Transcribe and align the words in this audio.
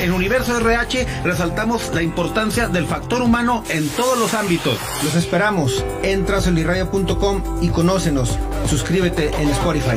En 0.00 0.12
Universo 0.12 0.56
RH 0.56 1.06
resaltamos 1.24 1.92
la 1.92 2.02
importancia 2.02 2.68
del 2.68 2.86
factor 2.86 3.20
humano 3.20 3.64
en 3.68 3.88
todos 3.88 4.16
los 4.18 4.32
ámbitos. 4.34 4.78
Los 5.02 5.16
esperamos. 5.16 5.84
Entra 6.02 6.38
a 6.38 6.40
y 7.60 7.68
conócenos. 7.68 8.38
Suscríbete 8.68 9.30
en 9.40 9.48
Spotify. 9.48 9.96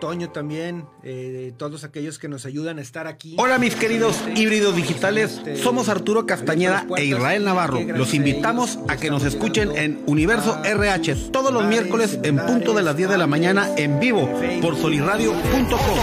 Toño 0.00 0.30
también, 0.30 0.86
eh, 1.02 1.52
todos 1.56 1.84
aquellos 1.84 2.18
que 2.18 2.28
nos 2.28 2.46
ayudan 2.46 2.78
a 2.78 2.82
estar 2.82 3.06
aquí. 3.06 3.34
Hola 3.38 3.58
mis 3.58 3.74
queridos 3.74 4.22
híbridos 4.34 4.76
digitales, 4.76 5.40
somos 5.62 5.88
Arturo 5.88 6.26
Castañeda 6.26 6.86
e 6.96 7.04
Israel 7.04 7.44
Navarro. 7.44 7.80
Los 7.80 8.14
invitamos 8.14 8.78
a 8.88 8.96
que 8.96 9.10
nos 9.10 9.24
escuchen 9.24 9.76
en 9.76 10.02
Universo 10.06 10.60
RH 10.64 11.30
todos 11.32 11.52
los 11.52 11.64
miércoles 11.64 12.18
en 12.22 12.36
punto 12.36 12.74
de 12.74 12.82
las 12.82 12.96
10 12.96 13.10
de 13.10 13.18
la 13.18 13.26
mañana 13.26 13.68
en 13.76 13.98
vivo 13.98 14.28
por 14.60 14.76
soliradio.com. 14.76 15.96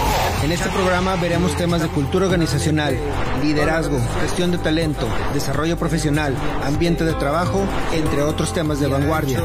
En 0.43 0.51
este 0.51 0.69
programa 0.69 1.15
veremos 1.15 1.55
temas 1.55 1.81
de 1.81 1.87
cultura 1.87 2.25
organizacional, 2.25 2.97
liderazgo, 3.41 3.99
gestión 4.21 4.51
de 4.51 4.57
talento, 4.57 5.07
desarrollo 5.33 5.77
profesional, 5.77 6.35
ambiente 6.63 7.05
de 7.05 7.13
trabajo, 7.13 7.63
entre 7.93 8.23
otros 8.23 8.53
temas 8.53 8.79
de 8.79 8.87
vanguardia. 8.87 9.41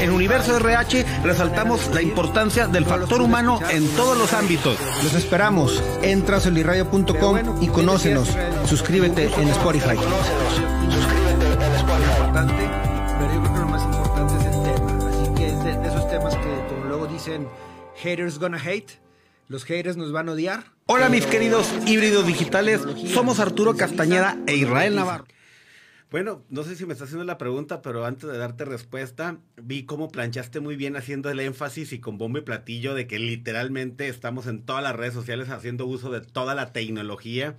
En 0.00 0.10
Universo 0.10 0.56
RH 0.56 1.04
resaltamos 1.24 1.88
la 1.92 2.02
importancia 2.02 2.66
del 2.68 2.84
factor 2.84 3.22
humano 3.22 3.60
en 3.70 3.85
todos 3.88 4.16
los 4.16 4.32
ámbitos. 4.32 4.76
Los 5.02 5.14
esperamos. 5.14 5.82
Entra 6.02 6.38
a 6.38 6.40
y 7.60 7.68
conócenos. 7.68 8.28
Suscríbete 8.66 9.24
en 9.24 9.48
Spotify. 9.48 9.96
Suscríbete 10.90 11.46
en 11.46 11.74
Spotify. 11.74 12.10
importante, 12.12 12.70
pero 13.18 13.34
yo 13.34 13.40
creo 13.40 13.52
que 13.54 13.60
lo 13.60 13.66
más 13.68 13.82
importante 13.84 14.34
es 14.36 14.44
el 14.44 14.62
tema. 14.62 15.08
Así 15.08 15.34
que 15.34 15.46
es 15.48 15.64
de, 15.64 15.76
de 15.78 15.88
esos 15.88 16.08
temas 16.10 16.34
que, 16.36 16.66
como 16.68 16.84
luego 16.86 17.06
dicen, 17.06 17.48
haters 17.96 18.38
gonna 18.38 18.58
hate. 18.58 18.92
Los 19.48 19.64
haters 19.64 19.96
nos 19.96 20.10
van 20.10 20.28
a 20.28 20.32
odiar. 20.32 20.64
Hola 20.86 21.08
mis 21.08 21.26
queridos 21.26 21.68
híbridos 21.86 22.26
digitales, 22.26 22.80
somos 23.12 23.38
Arturo 23.38 23.76
Castañeda 23.76 24.36
e 24.46 24.56
Israel 24.56 24.96
Navarro. 24.96 25.26
Bueno, 26.08 26.44
no 26.50 26.62
sé 26.62 26.76
si 26.76 26.86
me 26.86 26.92
estás 26.92 27.08
haciendo 27.08 27.24
la 27.24 27.36
pregunta, 27.36 27.82
pero 27.82 28.04
antes 28.04 28.30
de 28.30 28.38
darte 28.38 28.64
respuesta, 28.64 29.38
vi 29.56 29.84
cómo 29.86 30.08
planchaste 30.08 30.60
muy 30.60 30.76
bien 30.76 30.94
haciendo 30.94 31.30
el 31.30 31.40
énfasis 31.40 31.92
y 31.92 31.98
con 31.98 32.16
bombo 32.16 32.38
y 32.38 32.42
platillo 32.42 32.94
de 32.94 33.08
que 33.08 33.18
literalmente 33.18 34.06
estamos 34.06 34.46
en 34.46 34.62
todas 34.62 34.84
las 34.84 34.94
redes 34.94 35.14
sociales 35.14 35.50
haciendo 35.50 35.84
uso 35.84 36.12
de 36.12 36.20
toda 36.20 36.54
la 36.54 36.72
tecnología. 36.72 37.56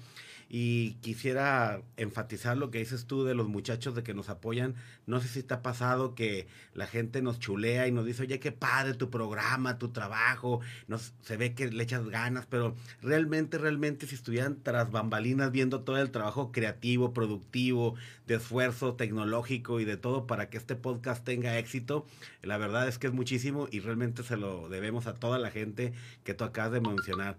Y 0.50 0.94
quisiera 1.02 1.82
enfatizar 1.98 2.58
lo 2.58 2.72
que 2.72 2.80
dices 2.80 3.06
tú 3.06 3.26
de 3.26 3.36
los 3.36 3.50
muchachos 3.50 3.96
de 3.96 4.04
que 4.04 4.14
nos 4.14 4.30
apoyan. 4.30 4.76
No 5.06 5.20
sé 5.20 5.28
si 5.28 5.44
te 5.44 5.54
ha 5.54 5.62
pasado 5.62 6.16
que 6.16 6.48
la 6.74 6.88
gente 6.88 7.22
nos 7.22 7.40
chulea 7.40 7.88
y 7.88 7.92
nos 7.92 8.06
dice, 8.06 8.24
oye, 8.24 8.40
qué 8.40 8.52
padre 8.52 8.94
tu 8.94 9.10
programa, 9.10 9.78
tu 9.78 9.90
trabajo. 9.90 10.62
Nos, 10.88 11.14
se 11.22 11.36
ve 11.36 11.54
que 11.54 11.70
le 11.70 11.84
echas 11.84 12.08
ganas, 12.08 12.46
pero 12.46 12.76
realmente, 13.02 13.58
realmente, 13.58 14.08
si 14.08 14.16
estuvieran 14.16 14.62
tras 14.64 14.92
bambalinas 14.92 15.52
viendo 15.52 15.82
todo 15.82 15.98
el 15.98 16.12
trabajo 16.12 16.52
creativo, 16.52 17.14
productivo, 17.14 17.96
de 18.28 18.36
esfuerzo 18.36 18.96
tecnológico 18.96 19.80
y 19.80 19.86
de 19.86 19.98
todo 19.98 20.28
para 20.28 20.50
que 20.50 20.58
este 20.58 20.76
podcast 20.76 21.24
tenga 21.24 21.58
éxito, 21.58 22.06
la 22.42 22.58
verdad 22.58 22.88
es 22.88 22.98
que 22.98 23.08
es 23.08 23.14
muchísimo 23.14 23.68
y 23.72 23.80
realmente 23.80 24.24
se 24.24 24.38
lo 24.38 24.70
debemos 24.70 25.08
a 25.08 25.16
toda 25.16 25.40
la 25.40 25.52
gente 25.52 25.94
que 26.24 26.34
tú 26.34 26.44
acabas 26.44 26.72
de 26.74 26.82
mencionar. 26.82 27.38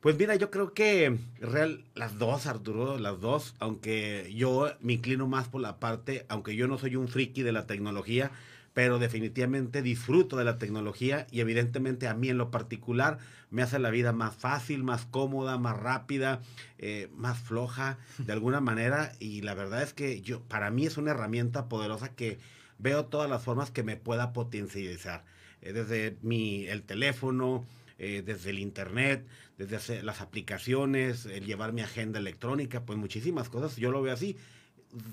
Pues 0.00 0.16
mira, 0.18 0.34
yo 0.36 0.50
creo 0.50 0.72
que 0.72 1.18
real, 1.40 1.84
las 1.94 2.18
dos, 2.18 2.46
Arturo, 2.46 2.96
las 2.98 3.20
dos, 3.20 3.54
aunque 3.58 4.32
yo 4.34 4.72
me 4.80 4.94
inclino 4.94 5.26
más 5.26 5.48
por 5.48 5.60
la 5.60 5.78
parte, 5.78 6.24
aunque 6.30 6.56
yo 6.56 6.66
no 6.68 6.78
soy 6.78 6.96
un 6.96 7.08
friki 7.08 7.42
de 7.42 7.52
la 7.52 7.66
tecnología, 7.66 8.30
pero 8.72 8.98
definitivamente 8.98 9.82
disfruto 9.82 10.36
de 10.38 10.44
la 10.44 10.56
tecnología 10.56 11.26
y 11.30 11.40
evidentemente 11.40 12.08
a 12.08 12.14
mí 12.14 12.30
en 12.30 12.38
lo 12.38 12.50
particular 12.50 13.18
me 13.50 13.60
hace 13.62 13.78
la 13.78 13.90
vida 13.90 14.12
más 14.12 14.34
fácil, 14.34 14.84
más 14.84 15.04
cómoda, 15.04 15.58
más 15.58 15.78
rápida, 15.78 16.40
eh, 16.78 17.08
más 17.14 17.38
floja 17.38 17.98
de 18.16 18.32
alguna 18.32 18.60
manera. 18.60 19.12
Y 19.18 19.42
la 19.42 19.52
verdad 19.54 19.82
es 19.82 19.92
que 19.92 20.22
yo 20.22 20.40
para 20.44 20.70
mí 20.70 20.86
es 20.86 20.96
una 20.96 21.10
herramienta 21.10 21.68
poderosa 21.68 22.14
que 22.14 22.38
veo 22.78 23.04
todas 23.06 23.28
las 23.28 23.42
formas 23.42 23.70
que 23.70 23.82
me 23.82 23.96
pueda 23.96 24.32
potencializar, 24.32 25.24
Eh, 25.62 25.74
desde 25.74 26.16
mi 26.22 26.64
el 26.68 26.82
teléfono, 26.84 27.66
eh, 28.02 28.22
desde 28.24 28.48
el 28.48 28.58
internet, 28.58 29.26
desde 29.58 30.02
las 30.02 30.22
aplicaciones, 30.22 31.26
el 31.26 31.44
llevar 31.44 31.74
mi 31.74 31.82
agenda 31.82 32.18
electrónica, 32.18 32.86
pues 32.86 32.98
muchísimas 32.98 33.50
cosas, 33.50 33.76
yo 33.76 33.90
lo 33.90 34.00
veo 34.00 34.14
así. 34.14 34.38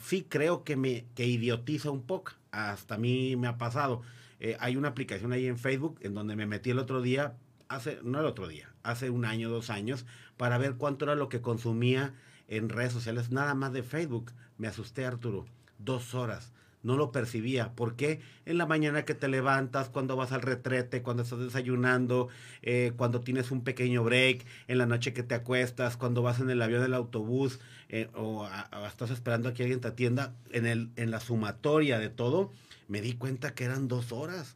Sí 0.02 0.26
creo 0.28 0.64
que 0.64 0.78
me 0.78 1.06
que 1.14 1.26
idiotiza 1.26 1.92
un 1.92 2.04
poco, 2.04 2.32
hasta 2.52 2.96
a 2.96 2.98
mí 2.98 3.36
me 3.36 3.48
ha 3.48 3.58
pasado. 3.58 4.04
Eh, 4.40 4.56
hay 4.62 4.78
una 4.78 4.88
aplicación 4.88 5.34
ahí 5.34 5.48
en 5.48 5.58
Facebook 5.58 6.00
en 6.02 6.14
donde 6.14 6.38
me 6.38 6.46
metí 6.46 6.70
el 6.70 6.80
otro 6.80 7.02
día, 7.02 7.36
hace, 7.68 8.00
no 8.04 8.22
el 8.22 8.26
otro 8.26 8.48
día, 8.48 8.74
hace 8.84 9.10
un 9.10 9.26
año, 9.26 9.50
dos 9.50 9.70
años, 9.70 10.06
para 10.38 10.58
ver 10.58 10.76
cuánto 10.76 11.04
era 11.04 11.16
lo 11.16 11.28
que 11.28 11.42
consumía 11.42 12.14
en 12.48 12.70
redes 12.70 12.94
sociales, 12.94 13.32
nada 13.32 13.54
más 13.54 13.74
de 13.74 13.84
Facebook. 13.84 14.32
Me 14.58 14.70
asusté, 14.70 15.06
Arturo, 15.06 15.46
dos 15.78 16.16
horas 16.16 16.54
no 16.88 16.96
lo 16.96 17.12
percibía. 17.12 17.74
¿Por 17.76 17.98
qué? 17.98 18.22
En 18.46 18.58
la 18.58 18.66
mañana 18.66 19.04
que 19.04 19.14
te 19.14 19.28
levantas, 19.28 19.90
cuando 19.90 20.16
vas 20.16 20.32
al 20.32 20.42
retrete, 20.42 21.04
cuando 21.04 21.24
estás 21.24 21.40
desayunando, 21.40 22.30
eh, 22.62 22.94
cuando 22.96 23.20
tienes 23.20 23.52
un 23.52 23.62
pequeño 23.64 24.06
break, 24.06 24.46
en 24.70 24.78
la 24.78 24.86
noche 24.86 25.14
que 25.14 25.22
te 25.22 25.36
acuestas, 25.36 25.98
cuando 25.98 26.22
vas 26.22 26.40
en 26.40 26.50
el 26.50 26.62
avión 26.62 26.82
del 26.82 26.94
autobús 26.94 27.60
eh, 27.90 28.10
o 28.16 28.48
estás 28.88 29.12
esperando 29.12 29.50
a 29.50 29.54
que 29.54 29.64
alguien 29.64 29.82
te 29.82 29.90
atienda, 29.90 30.34
en, 30.52 30.66
el, 30.66 30.90
en 30.96 31.12
la 31.12 31.20
sumatoria 31.20 32.00
de 32.00 32.10
todo, 32.10 32.52
me 32.88 33.02
di 33.02 33.14
cuenta 33.14 33.54
que 33.54 33.66
eran 33.66 33.90
dos 33.90 34.14
horas. 34.14 34.56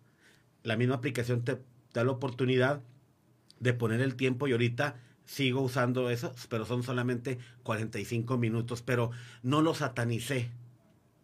La 0.64 0.78
misma 0.78 0.96
aplicación 0.96 1.44
te 1.44 1.60
da 1.94 2.06
la 2.06 2.12
oportunidad 2.12 2.82
de 3.60 3.74
poner 3.74 4.00
el 4.00 4.16
tiempo 4.16 4.48
y 4.48 4.54
ahorita 4.54 4.96
sigo 5.26 5.60
usando 5.60 6.10
eso, 6.10 6.34
pero 6.48 6.66
son 6.66 6.84
solamente 6.84 7.40
45 7.64 8.38
minutos, 8.38 8.82
pero 8.82 9.12
no 9.44 9.62
lo 9.62 9.74
satanicé 9.76 10.50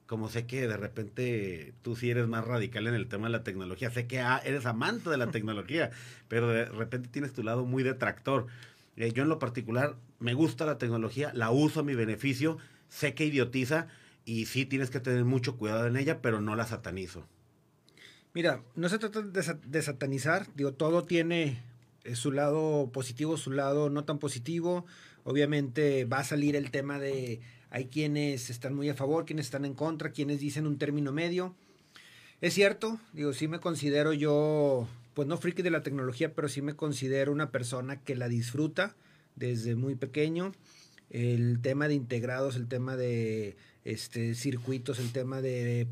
como 0.08 0.30
sé 0.30 0.46
que 0.48 0.68
de 0.68 0.78
repente 0.78 1.74
tú 1.84 1.96
sí 1.96 2.10
eres 2.10 2.28
más 2.28 2.46
radical 2.46 2.88
en 2.88 2.96
el 2.96 3.08
tema 3.08 3.28
de 3.28 3.34
la 3.34 3.44
tecnología, 3.44 3.92
sé 3.92 4.08
que 4.08 4.20
ah, 4.22 4.42
eres 4.44 4.66
amante 4.66 5.10
de 5.10 5.18
la 5.18 5.30
tecnología, 5.32 5.92
pero 6.28 6.48
de 6.50 6.66
repente 6.66 7.10
tienes 7.10 7.34
tu 7.34 7.44
lado 7.44 7.66
muy 7.66 7.84
detractor. 7.84 8.48
Eh, 8.96 9.12
yo 9.14 9.24
en 9.24 9.30
lo 9.30 9.38
particular 9.38 9.96
me 10.20 10.34
gusta 10.34 10.66
la 10.66 10.78
tecnología, 10.80 11.32
la 11.34 11.52
uso 11.52 11.82
a 11.82 11.84
mi 11.84 11.94
beneficio, 11.94 12.58
sé 12.90 13.14
que 13.14 13.26
idiotiza 13.26 13.88
y 14.26 14.46
sí 14.48 14.66
tienes 14.66 14.90
que 14.90 15.00
tener 15.00 15.24
mucho 15.26 15.58
cuidado 15.58 15.86
en 15.88 15.98
ella, 15.98 16.22
pero 16.22 16.42
no 16.42 16.56
la 16.56 16.66
satanizo. 16.66 17.28
Mira, 18.34 18.64
no 18.76 18.90
se 18.90 19.00
trata 19.00 19.22
de, 19.22 19.44
sa- 19.44 19.60
de 19.66 19.82
satanizar, 19.82 20.48
digo, 20.56 20.74
todo 20.74 21.04
tiene 21.04 21.62
eh, 22.04 22.16
su 22.16 22.32
lado 22.32 22.90
positivo, 22.92 23.38
su 23.38 23.52
lado 23.52 23.90
no 23.90 24.04
tan 24.06 24.20
positivo. 24.20 24.86
Obviamente 25.24 26.06
va 26.06 26.20
a 26.20 26.24
salir 26.24 26.56
el 26.56 26.72
tema 26.72 27.00
de 27.00 27.42
hay 27.70 27.86
quienes 27.86 28.50
están 28.50 28.74
muy 28.76 28.90
a 28.90 28.96
favor, 28.96 29.26
quienes 29.26 29.48
están 29.48 29.66
en 29.66 29.74
contra, 29.74 30.12
quienes 30.12 30.40
dicen 30.40 30.68
un 30.68 30.78
término 30.78 31.12
medio. 31.12 31.56
Es 32.40 32.54
cierto, 32.54 33.00
digo, 33.14 33.34
sí 33.34 33.48
me 33.48 33.60
considero 33.60 34.14
yo, 34.14 34.88
pues 35.14 35.28
no 35.28 35.38
friki 35.38 35.62
de 35.62 35.72
la 35.72 35.84
tecnología, 35.84 36.34
pero 36.34 36.48
sí 36.50 36.62
me 36.62 36.76
considero 36.76 37.32
una 37.32 37.52
persona 37.52 38.02
que 38.02 38.16
la 38.16 38.28
disfruta 38.28 38.96
desde 39.36 39.76
muy 39.76 39.96
pequeño. 39.96 40.54
El 41.10 41.60
tema 41.62 41.88
de 41.88 41.96
integrados, 41.96 42.56
el 42.56 42.68
tema 42.68 42.96
de 42.96 43.56
este, 43.86 44.36
circuitos, 44.36 45.00
el 45.00 45.12
tema 45.12 45.42
de 45.42 45.88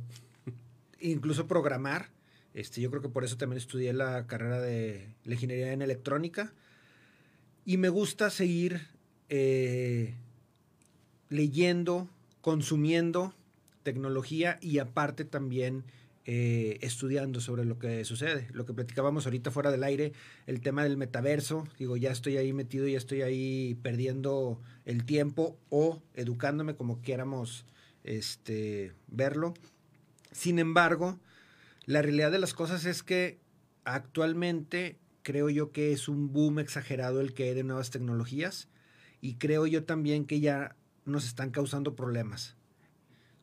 incluso 1.00 1.48
programar. 1.48 2.10
Este, 2.54 2.80
yo 2.80 2.90
creo 2.90 3.02
que 3.02 3.10
por 3.10 3.24
eso 3.24 3.38
también 3.38 3.58
estudié 3.58 3.92
la 3.94 4.28
carrera 4.28 4.62
de 4.62 5.08
la 5.24 5.34
ingeniería 5.34 5.74
en 5.74 5.82
electrónica. 5.82 6.54
Y 7.66 7.78
me 7.78 7.90
gusta 7.90 8.30
seguir 8.30 8.88
eh, 9.30 10.14
leyendo, 11.30 12.08
consumiendo 12.42 13.34
tecnología 13.84 14.58
y 14.62 14.80
aparte 14.80 15.26
también 15.26 15.84
eh, 16.28 16.80
estudiando 16.82 17.40
sobre 17.40 17.66
lo 17.66 17.78
que 17.78 18.04
sucede. 18.04 18.48
Lo 18.52 18.66
que 18.66 18.74
platicábamos 18.74 19.26
ahorita 19.26 19.52
fuera 19.52 19.70
del 19.70 19.84
aire, 19.84 20.12
el 20.48 20.60
tema 20.60 20.84
del 20.84 20.98
metaverso, 20.98 21.68
digo, 21.78 21.98
ya 21.98 22.12
estoy 22.12 22.38
ahí 22.38 22.52
metido, 22.52 22.88
ya 22.88 22.98
estoy 22.98 23.22
ahí 23.22 23.78
perdiendo 23.84 24.60
el 24.86 25.06
tiempo 25.06 25.56
o 25.70 26.02
educándome 26.16 26.76
como 26.76 27.02
quieramos 27.02 27.66
este, 28.04 28.94
verlo. 29.08 29.54
Sin 30.32 30.58
embargo, 30.58 31.20
la 31.86 32.02
realidad 32.02 32.32
de 32.32 32.40
las 32.40 32.56
cosas 32.56 32.86
es 32.86 33.04
que 33.04 33.38
actualmente 33.84 34.98
creo 35.22 35.52
yo 35.52 35.72
que 35.72 35.92
es 35.92 36.08
un 36.08 36.34
boom 36.34 36.58
exagerado 36.58 37.22
el 37.22 37.34
que 37.34 37.44
hay 37.44 37.54
de 37.54 37.64
nuevas 37.64 37.92
tecnologías 37.92 38.68
y 39.22 39.36
creo 39.36 39.68
yo 39.68 39.84
también 39.84 40.26
que 40.26 40.40
ya 40.40 40.76
nos 41.06 41.26
están 41.26 41.52
causando 41.52 41.96
problemas. 41.96 42.56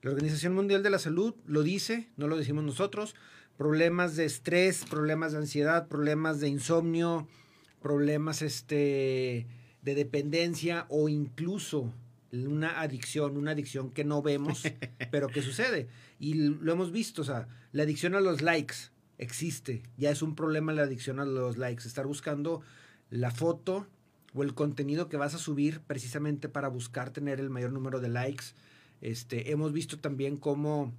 La 0.02 0.10
Organización 0.10 0.54
Mundial 0.54 0.82
de 0.82 0.90
la 0.90 0.98
Salud 0.98 1.34
lo 1.46 1.62
dice, 1.62 2.08
no 2.16 2.26
lo 2.26 2.36
decimos 2.36 2.64
nosotros, 2.64 3.14
problemas 3.56 4.16
de 4.16 4.24
estrés, 4.24 4.84
problemas 4.84 5.32
de 5.32 5.38
ansiedad, 5.38 5.86
problemas 5.86 6.40
de 6.40 6.48
insomnio, 6.48 7.28
problemas 7.80 8.42
este, 8.42 9.46
de 9.82 9.94
dependencia 9.94 10.86
o 10.88 11.08
incluso 11.08 11.92
una 12.32 12.80
adicción, 12.80 13.36
una 13.36 13.52
adicción 13.52 13.90
que 13.90 14.04
no 14.04 14.22
vemos, 14.22 14.62
pero 15.10 15.28
que 15.28 15.42
sucede. 15.42 15.88
Y 16.18 16.34
lo 16.34 16.72
hemos 16.72 16.90
visto, 16.90 17.22
o 17.22 17.24
sea, 17.24 17.46
la 17.72 17.84
adicción 17.84 18.14
a 18.14 18.20
los 18.20 18.42
likes 18.42 18.76
existe, 19.18 19.82
ya 19.96 20.10
es 20.10 20.22
un 20.22 20.34
problema 20.34 20.72
la 20.72 20.82
adicción 20.82 21.20
a 21.20 21.24
los 21.24 21.58
likes, 21.58 21.86
estar 21.86 22.06
buscando 22.06 22.62
la 23.10 23.30
foto 23.30 23.86
o 24.34 24.42
el 24.42 24.54
contenido 24.54 25.08
que 25.08 25.16
vas 25.16 25.34
a 25.34 25.38
subir 25.38 25.80
precisamente 25.80 26.48
para 26.48 26.68
buscar 26.68 27.10
tener 27.10 27.40
el 27.40 27.50
mayor 27.50 27.72
número 27.72 28.00
de 28.00 28.08
likes 28.08 28.54
este, 29.02 29.50
hemos 29.50 29.72
visto 29.72 29.98
también 29.98 30.36
cómo 30.36 30.94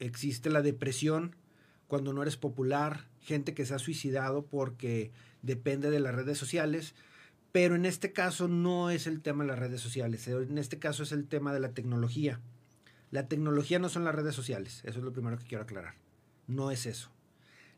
existe 0.00 0.48
la 0.50 0.62
depresión 0.62 1.36
cuando 1.86 2.14
no 2.14 2.22
eres 2.22 2.38
popular, 2.38 3.06
gente 3.20 3.54
que 3.54 3.66
se 3.66 3.74
ha 3.74 3.78
suicidado 3.78 4.46
porque 4.46 5.12
depende 5.42 5.90
de 5.90 6.00
las 6.00 6.14
redes 6.14 6.38
sociales, 6.38 6.94
pero 7.52 7.76
en 7.76 7.84
este 7.84 8.12
caso 8.12 8.48
no 8.48 8.90
es 8.90 9.06
el 9.06 9.20
tema 9.20 9.44
de 9.44 9.48
las 9.48 9.58
redes 9.58 9.82
sociales, 9.82 10.26
en 10.26 10.56
este 10.56 10.78
caso 10.78 11.02
es 11.02 11.12
el 11.12 11.28
tema 11.28 11.52
de 11.52 11.60
la 11.60 11.72
tecnología. 11.72 12.40
La 13.10 13.28
tecnología 13.28 13.78
no 13.78 13.90
son 13.90 14.04
las 14.04 14.14
redes 14.14 14.34
sociales, 14.34 14.80
eso 14.84 14.98
es 14.98 15.04
lo 15.04 15.12
primero 15.12 15.38
que 15.38 15.44
quiero 15.44 15.62
aclarar. 15.62 15.94
No 16.46 16.70
es 16.70 16.86
eso. 16.86 17.10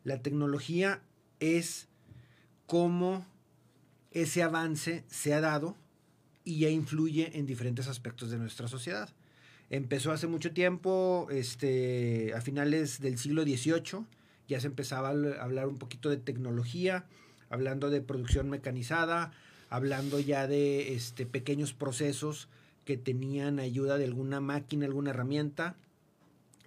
La 0.05 0.21
tecnología 0.21 1.01
es 1.41 1.89
cómo 2.65 3.27
ese 4.21 4.43
avance 4.43 5.03
se 5.07 5.33
ha 5.33 5.41
dado 5.41 5.75
y 6.43 6.59
ya 6.59 6.69
influye 6.69 7.37
en 7.37 7.45
diferentes 7.45 7.87
aspectos 7.87 8.29
de 8.31 8.37
nuestra 8.37 8.67
sociedad. 8.67 9.09
Empezó 9.69 10.11
hace 10.11 10.27
mucho 10.27 10.53
tiempo, 10.53 11.27
este, 11.29 12.33
a 12.33 12.41
finales 12.41 13.01
del 13.01 13.17
siglo 13.17 13.43
XVIII, 13.43 14.05
ya 14.47 14.59
se 14.61 14.67
empezaba 14.67 15.09
a 15.09 15.43
hablar 15.43 15.67
un 15.67 15.77
poquito 15.77 16.09
de 16.09 16.17
tecnología, 16.17 17.05
hablando 17.49 17.89
de 17.89 18.01
producción 18.01 18.49
mecanizada, 18.49 19.33
hablando 19.69 20.19
ya 20.19 20.47
de 20.47 20.95
este, 20.95 21.25
pequeños 21.25 21.73
procesos 21.73 22.47
que 22.85 22.95
tenían 22.95 23.59
ayuda 23.59 23.97
de 23.97 24.05
alguna 24.05 24.39
máquina, 24.39 24.85
alguna 24.85 25.09
herramienta. 25.09 25.75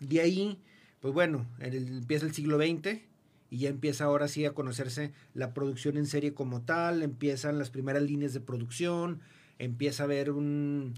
De 0.00 0.20
ahí, 0.20 0.58
pues 1.00 1.14
bueno, 1.14 1.46
empieza 1.58 2.26
el 2.26 2.34
siglo 2.34 2.58
XX 2.58 3.09
y 3.50 3.58
ya 3.58 3.68
empieza 3.68 4.04
ahora 4.04 4.28
sí 4.28 4.44
a 4.44 4.54
conocerse 4.54 5.12
la 5.34 5.52
producción 5.52 5.96
en 5.96 6.06
serie 6.06 6.32
como 6.32 6.62
tal, 6.62 7.02
empiezan 7.02 7.58
las 7.58 7.70
primeras 7.70 8.02
líneas 8.04 8.32
de 8.32 8.40
producción, 8.40 9.20
empieza 9.58 10.04
a 10.04 10.06
haber 10.06 10.30
un, 10.30 10.94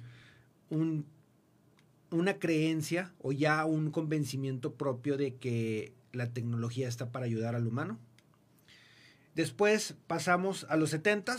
una 2.11 2.39
creencia 2.39 3.13
o 3.21 3.33
ya 3.33 3.65
un 3.65 3.91
convencimiento 3.91 4.75
propio 4.75 5.17
de 5.17 5.37
que 5.37 5.95
la 6.13 6.33
tecnología 6.33 6.89
está 6.89 7.11
para 7.11 7.25
ayudar 7.25 7.55
al 7.55 7.67
humano. 7.67 7.99
Después 9.35 9.95
pasamos 10.07 10.67
a 10.69 10.77
los 10.77 10.91
70 10.91 11.39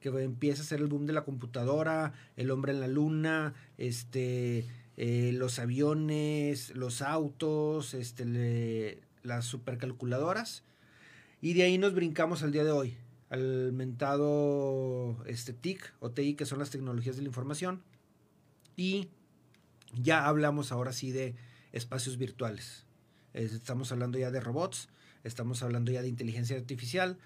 que 0.00 0.08
empieza 0.08 0.62
a 0.62 0.66
ser 0.66 0.80
el 0.80 0.86
boom 0.86 1.06
de 1.06 1.12
la 1.12 1.24
computadora, 1.24 2.12
el 2.36 2.50
hombre 2.50 2.72
en 2.72 2.80
la 2.80 2.88
luna, 2.88 3.54
este, 3.76 4.64
eh, 4.96 5.32
los 5.34 5.58
aviones, 5.58 6.74
los 6.74 7.02
autos, 7.02 7.92
este, 7.92 9.02
las 9.26 9.44
supercalculadoras. 9.44 10.64
Y 11.40 11.54
de 11.54 11.64
ahí 11.64 11.78
nos 11.78 11.94
brincamos 11.94 12.42
al 12.42 12.52
día 12.52 12.64
de 12.64 12.70
hoy, 12.70 12.96
al 13.28 13.72
mentado 13.72 15.22
este, 15.26 15.52
TIC 15.52 15.92
o 16.00 16.10
TI, 16.10 16.34
que 16.34 16.46
son 16.46 16.58
las 16.58 16.70
tecnologías 16.70 17.16
de 17.16 17.22
la 17.22 17.28
información. 17.28 17.82
Y 18.76 19.08
ya 19.94 20.26
hablamos 20.26 20.72
ahora 20.72 20.92
sí 20.92 21.12
de 21.12 21.34
espacios 21.72 22.16
virtuales. 22.16 22.86
Estamos 23.34 23.92
hablando 23.92 24.18
ya 24.18 24.30
de 24.30 24.40
robots, 24.40 24.88
estamos 25.24 25.62
hablando 25.62 25.92
ya 25.92 26.02
de 26.02 26.08
inteligencia 26.08 26.56
artificial, 26.56 27.18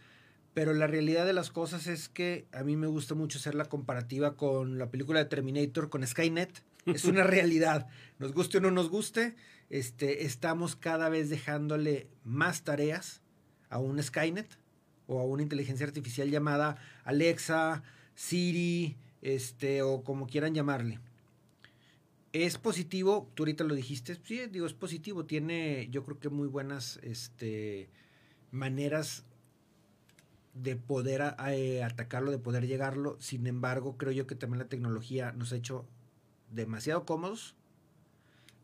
pero 0.55 0.75
la 0.75 0.89
realidad 0.89 1.25
de 1.25 1.33
las 1.33 1.51
cosas 1.51 1.87
es 1.87 2.09
que 2.09 2.47
a 2.53 2.65
mí 2.65 2.77
me 2.77 2.89
gusta 2.89 3.15
mucho 3.15 3.39
hacer 3.39 3.55
la 3.55 3.67
comparativa 3.67 4.37
con 4.37 4.79
la 4.79 4.91
película 4.91 5.21
de 5.21 5.27
Terminator, 5.27 5.89
con 5.89 6.05
Skynet. 6.05 6.65
Es 6.87 7.05
una 7.05 7.23
realidad. 7.25 7.87
Nos 8.19 8.33
guste 8.33 8.59
o 8.59 8.61
no 8.61 8.73
nos 8.73 8.91
guste, 8.91 9.37
este, 9.71 10.25
estamos 10.25 10.75
cada 10.75 11.09
vez 11.09 11.31
dejándole 11.31 12.09
más 12.25 12.65
tareas 12.65 13.23
a 13.69 13.79
un 13.79 14.03
Skynet 14.03 14.59
o 15.07 15.21
a 15.21 15.25
una 15.25 15.43
inteligencia 15.43 15.87
artificial 15.87 16.29
llamada 16.29 16.77
Alexa, 17.05 17.83
Siri, 18.17 18.97
este, 19.23 19.83
o 19.83 20.03
como 20.03 20.27
quieran 20.27 20.55
llamarle. 20.55 20.99
Es 22.33 22.59
positivo, 22.59 23.31
tú 23.35 23.45
ahorita 23.45 23.65
lo 23.65 23.75
dijiste, 23.75 24.17
sí, 24.23 24.41
digo, 24.47 24.67
es 24.67 24.75
positivo, 24.75 25.25
tiene 25.25 25.89
yo 25.91 26.05
creo 26.05 26.19
que 26.19 26.29
muy 26.29 26.49
buenas 26.49 26.99
este, 27.03 27.89
maneras 28.51 29.25
de 30.55 30.77
poder 30.77 31.23
eh, 31.49 31.83
atacarlo, 31.83 32.31
de 32.31 32.39
poder 32.39 32.67
llegarlo. 32.67 33.17
Sin 33.21 33.47
embargo, 33.47 33.97
creo 33.97 34.13
yo 34.13 34.27
que 34.27 34.35
también 34.35 34.59
la 34.59 34.69
tecnología 34.69 35.33
nos 35.33 35.53
ha 35.53 35.57
hecho 35.57 35.87
demasiado 36.51 37.05
cómodos 37.05 37.55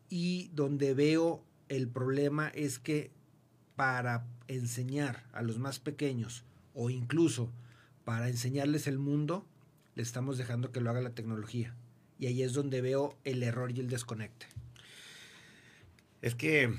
y 0.09 0.49
donde 0.53 0.93
veo 0.93 1.43
el 1.69 1.87
problema 1.87 2.49
es 2.49 2.79
que 2.79 3.11
para 3.75 4.25
enseñar 4.47 5.23
a 5.33 5.41
los 5.41 5.59
más 5.59 5.79
pequeños 5.79 6.43
o 6.73 6.89
incluso 6.89 7.51
para 8.05 8.29
enseñarles 8.29 8.87
el 8.87 8.99
mundo, 8.99 9.45
le 9.95 10.03
estamos 10.03 10.37
dejando 10.37 10.71
que 10.71 10.79
lo 10.79 10.89
haga 10.89 11.01
la 11.01 11.15
tecnología. 11.15 11.75
Y 12.19 12.27
ahí 12.27 12.41
es 12.41 12.53
donde 12.53 12.81
veo 12.81 13.17
el 13.23 13.43
error 13.43 13.71
y 13.71 13.79
el 13.79 13.89
desconecte. 13.89 14.47
Es 16.21 16.33
que 16.33 16.73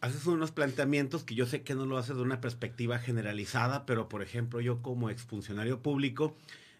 haces 0.00 0.26
unos 0.26 0.52
planteamientos 0.52 1.24
que 1.24 1.34
yo 1.34 1.46
sé 1.46 1.62
que 1.62 1.74
no 1.74 1.86
lo 1.86 1.98
haces 1.98 2.16
de 2.16 2.22
una 2.22 2.40
perspectiva 2.40 2.98
generalizada, 2.98 3.86
pero 3.86 4.08
por 4.08 4.22
ejemplo 4.22 4.60
yo 4.60 4.82
como 4.82 5.10
exfuncionario 5.10 5.82
público, 5.82 6.36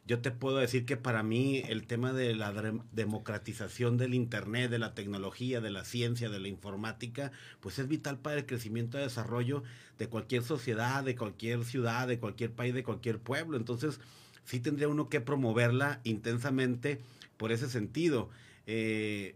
yo 0.08 0.20
te 0.20 0.30
puedo 0.30 0.56
decir 0.56 0.86
que 0.86 0.96
para 0.96 1.22
mí 1.22 1.62
el 1.68 1.86
tema 1.86 2.14
de 2.14 2.34
la 2.34 2.50
democratización 2.92 3.98
del 3.98 4.14
Internet, 4.14 4.70
de 4.70 4.78
la 4.78 4.94
tecnología, 4.94 5.60
de 5.60 5.70
la 5.70 5.84
ciencia, 5.84 6.30
de 6.30 6.40
la 6.40 6.48
informática, 6.48 7.30
pues 7.60 7.78
es 7.78 7.88
vital 7.88 8.18
para 8.18 8.38
el 8.38 8.46
crecimiento 8.46 8.98
y 8.98 9.02
desarrollo 9.02 9.64
de 9.98 10.08
cualquier 10.08 10.42
sociedad, 10.44 11.04
de 11.04 11.14
cualquier 11.14 11.62
ciudad, 11.66 12.08
de 12.08 12.18
cualquier 12.18 12.52
país, 12.52 12.72
de 12.72 12.84
cualquier 12.84 13.18
pueblo. 13.18 13.58
Entonces, 13.58 14.00
sí 14.46 14.60
tendría 14.60 14.88
uno 14.88 15.10
que 15.10 15.20
promoverla 15.20 16.00
intensamente 16.04 17.00
por 17.36 17.52
ese 17.52 17.68
sentido. 17.68 18.30
Eh, 18.66 19.34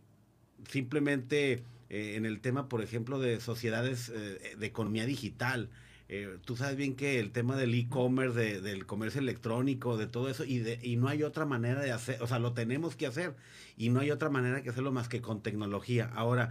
simplemente 0.71 1.65
eh, 1.91 2.15
en 2.17 2.25
el 2.25 2.41
tema, 2.41 2.71
por 2.71 2.81
ejemplo, 2.81 3.21
de 3.21 3.43
sociedades 3.43 4.09
eh, 4.09 4.57
de 4.59 4.67
economía 4.67 5.05
digital, 5.05 5.69
eh, 6.15 6.37
tú 6.45 6.57
sabes 6.57 6.77
bien 6.77 6.95
que 6.95 7.19
el 7.19 7.31
tema 7.31 7.57
del 7.57 7.73
e-commerce, 7.73 8.61
del 8.61 8.85
comercio 8.85 9.19
electrónico, 9.19 9.97
de 9.97 10.07
todo 10.07 10.29
eso, 10.29 10.45
y, 10.45 10.59
de, 10.59 10.79
y 10.83 10.97
no 10.97 11.09
hay 11.09 11.23
otra 11.23 11.47
manera 11.47 11.81
de 11.81 11.91
hacer, 11.91 12.23
o 12.23 12.27
sea, 12.27 12.39
lo 12.39 12.53
tenemos 12.53 12.97
que 12.97 13.07
hacer, 13.07 13.35
y 13.79 13.89
no 13.89 14.01
hay 14.01 14.11
otra 14.11 14.29
manera 14.29 14.63
que 14.63 14.69
hacerlo 14.69 14.93
más 14.93 15.09
que 15.09 15.23
con 15.23 15.41
tecnología. 15.41 16.11
Ahora, 16.15 16.51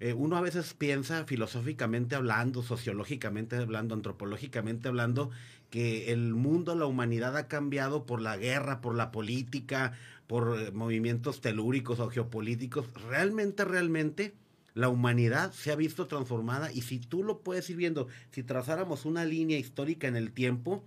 eh, 0.00 0.12
uno 0.12 0.36
a 0.36 0.42
veces 0.42 0.74
piensa 0.74 1.24
filosóficamente 1.24 2.14
hablando, 2.14 2.62
sociológicamente 2.62 3.56
hablando, 3.56 3.94
antropológicamente 3.94 4.88
hablando, 4.88 5.30
que 5.70 6.12
el 6.12 6.34
mundo, 6.34 6.74
la 6.74 6.84
humanidad 6.84 7.38
ha 7.38 7.48
cambiado 7.48 8.04
por 8.04 8.20
la 8.20 8.36
guerra, 8.36 8.82
por 8.82 8.94
la 8.94 9.12
política, 9.12 9.94
por 10.26 10.60
eh, 10.60 10.72
movimientos 10.72 11.40
telúricos 11.40 12.00
o 12.00 12.10
geopolíticos. 12.10 12.86
Realmente, 13.08 13.64
realmente 13.64 14.34
la 14.74 14.88
humanidad 14.88 15.52
se 15.52 15.72
ha 15.72 15.76
visto 15.76 16.06
transformada 16.06 16.72
y 16.72 16.82
si 16.82 16.98
tú 16.98 17.22
lo 17.22 17.40
puedes 17.40 17.68
ir 17.70 17.76
viendo, 17.76 18.08
si 18.30 18.42
trazáramos 18.42 19.04
una 19.04 19.24
línea 19.24 19.58
histórica 19.58 20.06
en 20.08 20.16
el 20.16 20.32
tiempo, 20.32 20.84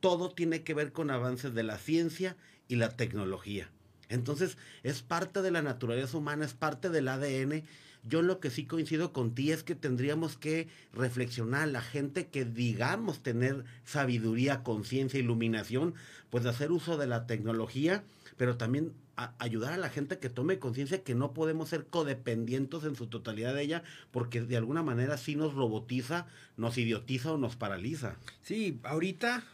todo 0.00 0.30
tiene 0.30 0.62
que 0.62 0.74
ver 0.74 0.92
con 0.92 1.10
avances 1.10 1.54
de 1.54 1.62
la 1.62 1.78
ciencia 1.78 2.36
y 2.68 2.76
la 2.76 2.90
tecnología. 2.90 3.70
Entonces, 4.08 4.58
es 4.82 5.00
parte 5.02 5.40
de 5.42 5.50
la 5.50 5.62
naturaleza 5.62 6.18
humana, 6.18 6.44
es 6.44 6.52
parte 6.52 6.90
del 6.90 7.08
ADN. 7.08 7.62
Yo 8.04 8.20
en 8.20 8.26
lo 8.26 8.40
que 8.40 8.50
sí 8.50 8.66
coincido 8.66 9.12
con 9.12 9.34
ti 9.34 9.52
es 9.52 9.62
que 9.62 9.74
tendríamos 9.74 10.36
que 10.36 10.68
reflexionar, 10.92 11.68
la 11.68 11.80
gente 11.80 12.26
que 12.26 12.44
digamos 12.44 13.22
tener 13.22 13.64
sabiduría, 13.84 14.62
conciencia, 14.62 15.20
iluminación, 15.20 15.94
pues 16.30 16.44
de 16.44 16.50
hacer 16.50 16.72
uso 16.72 16.98
de 16.98 17.06
la 17.06 17.26
tecnología, 17.26 18.02
pero 18.36 18.56
también 18.56 18.92
a- 19.16 19.34
ayudar 19.38 19.72
a 19.72 19.76
la 19.76 19.88
gente 19.90 20.18
que 20.18 20.28
tome 20.30 20.58
conciencia 20.58 21.02
que 21.02 21.14
no 21.14 21.32
podemos 21.32 21.68
ser 21.68 21.86
codependientes 21.86 22.84
en 22.84 22.96
su 22.96 23.06
totalidad 23.08 23.54
de 23.54 23.62
ella, 23.62 23.82
porque 24.10 24.40
de 24.42 24.56
alguna 24.56 24.82
manera 24.82 25.16
sí 25.18 25.36
nos 25.36 25.54
robotiza, 25.54 26.26
nos 26.56 26.78
idiotiza 26.78 27.32
o 27.32 27.38
nos 27.38 27.56
paraliza. 27.56 28.16
Sí, 28.42 28.80
ahorita 28.84 29.44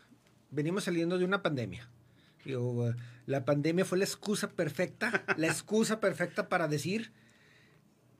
venimos 0.50 0.84
saliendo 0.84 1.18
de 1.18 1.24
una 1.24 1.42
pandemia. 1.42 1.88
Digo, 2.44 2.94
la 3.26 3.44
pandemia 3.44 3.84
fue 3.84 3.98
la 3.98 4.04
excusa 4.04 4.50
perfecta, 4.50 5.24
la 5.36 5.46
excusa 5.48 6.00
perfecta 6.00 6.48
para 6.48 6.68
decir, 6.68 7.12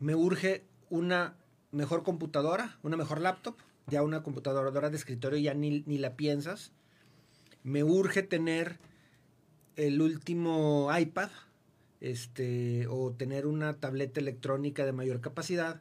me 0.00 0.14
urge 0.14 0.64
una 0.90 1.36
mejor 1.70 2.02
computadora, 2.02 2.78
una 2.82 2.96
mejor 2.96 3.20
laptop, 3.20 3.56
ya 3.86 4.02
una 4.02 4.22
computadora 4.22 4.90
de 4.90 4.96
escritorio 4.96 5.38
ya 5.38 5.54
ni, 5.54 5.82
ni 5.86 5.98
la 5.98 6.14
piensas. 6.16 6.72
Me 7.62 7.84
urge 7.84 8.22
tener 8.22 8.78
el 9.78 10.02
último 10.02 10.90
iPad, 10.94 11.30
este, 12.00 12.88
o 12.88 13.12
tener 13.12 13.46
una 13.46 13.78
tableta 13.78 14.20
electrónica 14.20 14.84
de 14.84 14.92
mayor 14.92 15.20
capacidad. 15.20 15.80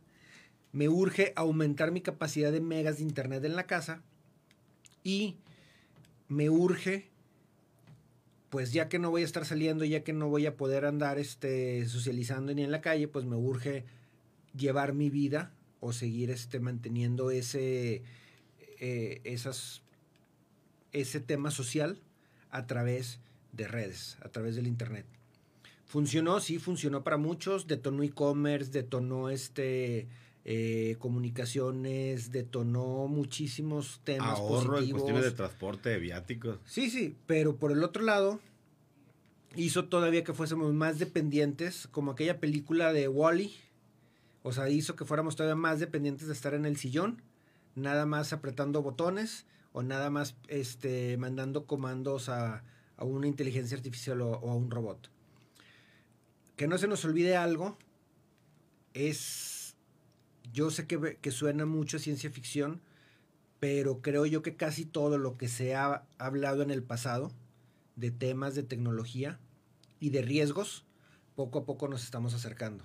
Me 0.72 0.88
urge 0.88 1.34
aumentar 1.36 1.92
mi 1.92 2.02
capacidad 2.02 2.52
de 2.52 2.62
megas 2.62 2.98
de 2.98 3.04
internet 3.04 3.44
en 3.44 3.56
la 3.56 3.66
casa. 3.66 4.04
Y 5.04 5.38
me 6.28 6.50
urge, 6.52 7.10
pues 8.52 8.72
ya 8.72 8.88
que 8.88 9.00
no 9.00 9.10
voy 9.10 9.24
a 9.24 9.26
estar 9.26 9.46
saliendo, 9.46 9.84
ya 9.84 10.04
que 10.04 10.14
no 10.14 10.30
voy 10.30 10.46
a 10.46 10.58
poder 10.58 10.86
andar 10.86 11.18
este, 11.18 11.88
socializando 11.88 12.54
ni 12.54 12.64
en 12.64 12.72
la 12.72 12.82
calle, 12.82 13.08
pues 13.08 13.26
me 13.26 13.36
urge 13.36 13.84
llevar 14.56 14.94
mi 14.94 15.10
vida 15.10 15.52
o 15.80 15.92
seguir 15.92 16.30
este, 16.30 16.60
manteniendo 16.60 17.32
ese, 17.32 18.04
eh, 18.80 19.22
esas, 19.24 19.82
ese 20.92 21.20
tema 21.20 21.50
social 21.50 22.00
a 22.52 22.68
través 22.68 23.20
de 23.58 23.68
redes, 23.68 24.18
a 24.22 24.30
través 24.30 24.56
del 24.56 24.68
internet. 24.68 25.06
Funcionó, 25.86 26.40
sí, 26.40 26.60
funcionó 26.60 27.04
para 27.04 27.18
muchos, 27.18 27.68
detonó 27.68 28.04
e-commerce, 28.04 28.72
detonó 28.72 29.30
este 29.30 30.08
eh, 30.46 30.96
comunicaciones, 31.00 32.32
detonó 32.32 33.08
muchísimos 33.08 34.00
temas 34.04 34.38
Ahorro 34.38 34.60
en 34.60 34.68
positivos. 34.68 35.02
cuestiones 35.02 35.24
de 35.24 35.32
transporte, 35.32 35.90
de 35.90 36.00
viáticos. 36.00 36.60
Sí, 36.66 36.90
sí, 36.90 37.18
pero 37.26 37.58
por 37.58 37.72
el 37.72 37.84
otro 37.84 38.04
lado 38.04 38.40
hizo 39.56 39.86
todavía 39.86 40.24
que 40.24 40.34
fuésemos 40.34 40.74
más 40.74 41.00
dependientes, 41.00 41.88
como 41.92 42.12
aquella 42.12 42.40
película 42.40 42.94
de 42.94 43.08
Wally. 43.08 43.54
O 44.44 44.54
sea, 44.54 44.70
hizo 44.70 44.96
que 44.96 45.04
fuéramos 45.04 45.36
todavía 45.36 45.56
más 45.56 45.80
dependientes 45.80 46.28
de 46.28 46.34
estar 46.34 46.54
en 46.54 46.66
el 46.66 46.78
sillón, 46.78 47.22
nada 47.76 48.06
más 48.06 48.32
apretando 48.34 48.82
botones 48.82 49.46
o 49.74 49.84
nada 49.84 50.10
más 50.10 50.36
este, 50.48 51.18
mandando 51.18 51.66
comandos 51.66 52.30
a, 52.30 52.64
a 52.98 53.06
una 53.06 53.28
inteligencia 53.28 53.78
artificial 53.78 54.22
o, 54.22 54.34
a 54.36 54.56
un 54.56 54.70
robot. 54.70 55.10
Que 56.56 56.68
no 56.68 56.78
se 56.78 56.88
nos 56.88 57.06
olvide 57.06 57.36
algo, 57.36 57.78
es, 58.94 59.76
yo 60.52 60.72
sé 60.72 60.88
que, 60.88 61.18
que 61.22 61.32
suena 61.32 61.66
mucho 61.66 61.98
a 61.98 62.00
ciencia 62.00 62.30
ficción, 62.32 62.82
pero 63.60 64.02
creo 64.02 64.26
yo 64.26 64.42
que 64.42 64.56
casi 64.56 64.86
todo 64.86 65.18
lo 65.18 65.38
que 65.38 65.48
se 65.48 65.76
ha 65.76 66.06
hablado 66.18 66.62
en 66.62 66.72
el 66.72 66.84
pasado 66.84 67.32
de 67.96 68.12
temas 68.12 68.56
de 68.56 68.64
tecnología 68.64 69.40
y 70.00 70.10
de 70.10 70.22
riesgos, 70.22 70.86
poco 71.36 71.60
a 71.60 71.66
poco 71.66 71.88
nos 71.88 72.04
estamos 72.04 72.34
acercando. 72.34 72.84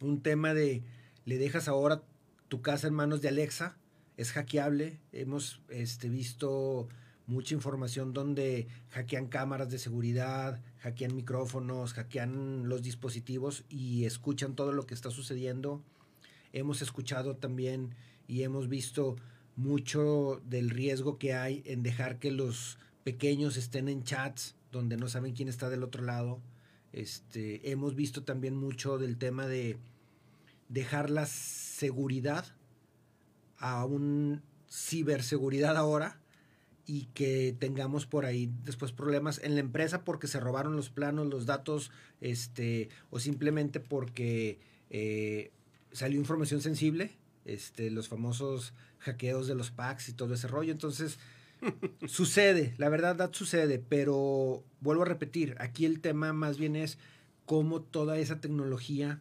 Un 0.00 0.20
tema 0.20 0.54
de 0.54 0.82
le 1.24 1.38
dejas 1.38 1.68
ahora 1.68 2.02
tu 2.48 2.62
casa 2.62 2.88
en 2.88 2.94
manos 2.94 3.22
de 3.22 3.28
Alexa, 3.28 3.76
es 4.16 4.32
hackeable. 4.32 5.00
Hemos 5.12 5.60
este, 5.68 6.08
visto 6.08 6.88
mucha 7.26 7.54
información 7.54 8.12
donde 8.12 8.68
hackean 8.90 9.26
cámaras 9.28 9.70
de 9.70 9.78
seguridad, 9.78 10.60
hackean 10.78 11.14
micrófonos, 11.14 11.94
hackean 11.94 12.68
los 12.68 12.82
dispositivos 12.82 13.64
y 13.68 14.04
escuchan 14.04 14.54
todo 14.54 14.72
lo 14.72 14.86
que 14.86 14.94
está 14.94 15.10
sucediendo. 15.10 15.82
Hemos 16.52 16.82
escuchado 16.82 17.36
también 17.36 17.94
y 18.26 18.42
hemos 18.42 18.68
visto 18.68 19.16
mucho 19.56 20.40
del 20.44 20.70
riesgo 20.70 21.18
que 21.18 21.34
hay 21.34 21.62
en 21.66 21.82
dejar 21.82 22.18
que 22.18 22.30
los 22.30 22.78
pequeños 23.04 23.56
estén 23.56 23.88
en 23.88 24.02
chats 24.02 24.56
donde 24.70 24.96
no 24.96 25.08
saben 25.08 25.34
quién 25.34 25.48
está 25.48 25.68
del 25.68 25.82
otro 25.82 26.02
lado. 26.02 26.40
Este, 26.92 27.70
hemos 27.70 27.94
visto 27.94 28.24
también 28.24 28.56
mucho 28.56 28.98
del 28.98 29.16
tema 29.16 29.46
de 29.46 29.78
dejar 30.68 31.10
la 31.10 31.26
seguridad 31.26 32.46
a 33.58 33.84
un 33.84 34.42
ciberseguridad 34.68 35.76
ahora 35.76 36.21
y 36.86 37.06
que 37.14 37.54
tengamos 37.58 38.06
por 38.06 38.24
ahí 38.24 38.50
después 38.64 38.92
problemas 38.92 39.40
en 39.42 39.54
la 39.54 39.60
empresa 39.60 40.04
porque 40.04 40.26
se 40.26 40.40
robaron 40.40 40.76
los 40.76 40.90
planos, 40.90 41.28
los 41.28 41.46
datos, 41.46 41.90
este, 42.20 42.88
o 43.10 43.20
simplemente 43.20 43.80
porque 43.80 44.58
eh, 44.90 45.52
salió 45.92 46.18
información 46.18 46.60
sensible, 46.60 47.12
este, 47.44 47.90
los 47.90 48.08
famosos 48.08 48.74
hackeos 48.98 49.46
de 49.46 49.54
los 49.54 49.70
packs 49.70 50.08
y 50.08 50.12
todo 50.12 50.34
ese 50.34 50.48
rollo. 50.48 50.72
Entonces, 50.72 51.18
sucede, 52.06 52.74
la 52.78 52.88
verdad 52.88 53.30
sucede, 53.32 53.78
pero 53.78 54.64
vuelvo 54.80 55.02
a 55.02 55.06
repetir, 55.06 55.56
aquí 55.60 55.84
el 55.84 56.00
tema 56.00 56.32
más 56.32 56.58
bien 56.58 56.76
es 56.76 56.98
cómo 57.46 57.82
toda 57.82 58.18
esa 58.18 58.40
tecnología 58.40 59.20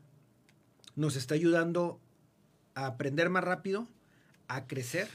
nos 0.96 1.16
está 1.16 1.36
ayudando 1.36 2.00
a 2.76 2.86
aprender 2.86 3.30
más 3.30 3.44
rápido, 3.44 3.88
a 4.48 4.68
crecer, 4.68 5.08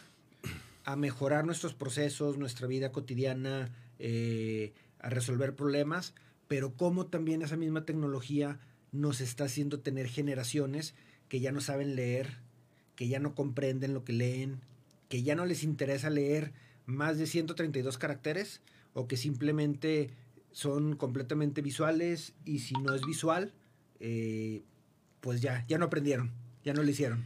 a 0.86 0.94
mejorar 0.94 1.44
nuestros 1.44 1.74
procesos, 1.74 2.38
nuestra 2.38 2.68
vida 2.68 2.92
cotidiana, 2.92 3.74
eh, 3.98 4.72
a 5.00 5.10
resolver 5.10 5.56
problemas, 5.56 6.14
pero 6.46 6.74
cómo 6.74 7.06
también 7.06 7.42
esa 7.42 7.56
misma 7.56 7.84
tecnología 7.84 8.60
nos 8.92 9.20
está 9.20 9.44
haciendo 9.44 9.80
tener 9.80 10.06
generaciones 10.06 10.94
que 11.28 11.40
ya 11.40 11.50
no 11.50 11.60
saben 11.60 11.96
leer, 11.96 12.38
que 12.94 13.08
ya 13.08 13.18
no 13.18 13.34
comprenden 13.34 13.94
lo 13.94 14.04
que 14.04 14.12
leen, 14.12 14.60
que 15.08 15.24
ya 15.24 15.34
no 15.34 15.44
les 15.44 15.64
interesa 15.64 16.08
leer 16.08 16.52
más 16.86 17.18
de 17.18 17.26
132 17.26 17.98
caracteres 17.98 18.60
o 18.94 19.08
que 19.08 19.16
simplemente 19.16 20.10
son 20.52 20.94
completamente 20.94 21.62
visuales 21.62 22.32
y 22.44 22.60
si 22.60 22.74
no 22.74 22.94
es 22.94 23.04
visual, 23.04 23.52
eh, 23.98 24.62
pues 25.20 25.40
ya, 25.40 25.64
ya 25.66 25.78
no 25.78 25.86
aprendieron, 25.86 26.30
ya 26.64 26.72
no 26.74 26.84
lo 26.84 26.90
hicieron. 26.90 27.24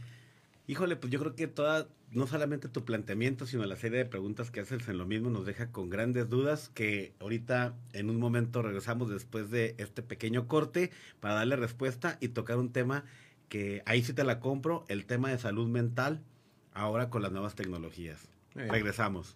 Híjole, 0.71 0.95
pues 0.95 1.11
yo 1.11 1.19
creo 1.19 1.35
que 1.35 1.47
toda, 1.47 1.89
no 2.11 2.27
solamente 2.27 2.69
tu 2.69 2.85
planteamiento, 2.85 3.45
sino 3.45 3.65
la 3.65 3.75
serie 3.75 3.97
de 3.97 4.05
preguntas 4.05 4.51
que 4.51 4.61
haces 4.61 4.87
en 4.87 4.97
lo 4.97 5.05
mismo 5.05 5.29
nos 5.29 5.45
deja 5.45 5.69
con 5.69 5.89
grandes 5.89 6.29
dudas 6.29 6.71
que 6.73 7.13
ahorita 7.19 7.75
en 7.91 8.09
un 8.09 8.15
momento 8.15 8.61
regresamos 8.61 9.09
después 9.09 9.51
de 9.51 9.75
este 9.79 10.01
pequeño 10.01 10.47
corte 10.47 10.89
para 11.19 11.33
darle 11.33 11.57
respuesta 11.57 12.17
y 12.21 12.29
tocar 12.29 12.57
un 12.57 12.71
tema 12.71 13.03
que 13.49 13.83
ahí 13.85 14.01
sí 14.01 14.13
te 14.13 14.23
la 14.23 14.39
compro, 14.39 14.85
el 14.87 15.05
tema 15.05 15.29
de 15.29 15.39
salud 15.39 15.67
mental, 15.67 16.21
ahora 16.71 17.09
con 17.09 17.21
las 17.21 17.33
nuevas 17.33 17.55
tecnologías. 17.55 18.29
Eh. 18.55 18.69
Regresamos. 18.71 19.35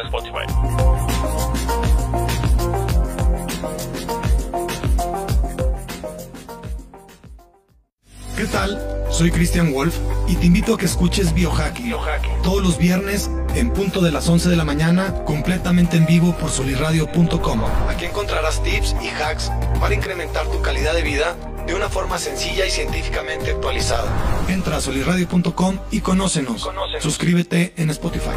en 0.00 0.06
Spotify. 0.06 0.46
¿Qué 8.36 8.44
tal? 8.44 9.06
Soy 9.10 9.30
Christian 9.30 9.72
Wolf 9.72 9.96
y 10.28 10.36
te 10.36 10.46
invito 10.46 10.74
a 10.74 10.78
que 10.78 10.84
escuches 10.84 11.32
Biohacking 11.32 11.86
Biohacking. 11.86 12.42
todos 12.42 12.62
los 12.62 12.76
viernes 12.76 13.30
en 13.54 13.70
punto 13.70 14.02
de 14.02 14.12
las 14.12 14.28
11 14.28 14.50
de 14.50 14.56
la 14.56 14.64
mañana 14.64 15.24
completamente 15.24 15.96
en 15.96 16.04
vivo 16.04 16.36
por 16.36 16.50
soliradio.com. 16.50 17.64
Aquí 17.88 18.04
encontrarás 18.04 18.62
tips 18.62 18.94
y 19.02 19.08
hacks 19.08 19.50
para 19.80 19.94
incrementar 19.94 20.46
tu 20.48 20.60
calidad 20.60 20.94
de 20.94 21.02
vida 21.02 21.34
de 21.66 21.74
una 21.74 21.88
forma 21.88 22.18
sencilla 22.18 22.66
y 22.66 22.70
científicamente 22.70 23.52
actualizada. 23.52 24.06
Entra 24.48 24.76
a 24.76 24.80
soliradio.com 24.80 25.78
y 25.90 26.00
conócenos. 26.00 26.62
Conócenos. 26.62 27.02
Suscríbete 27.02 27.72
en 27.76 27.88
Spotify. 27.90 28.36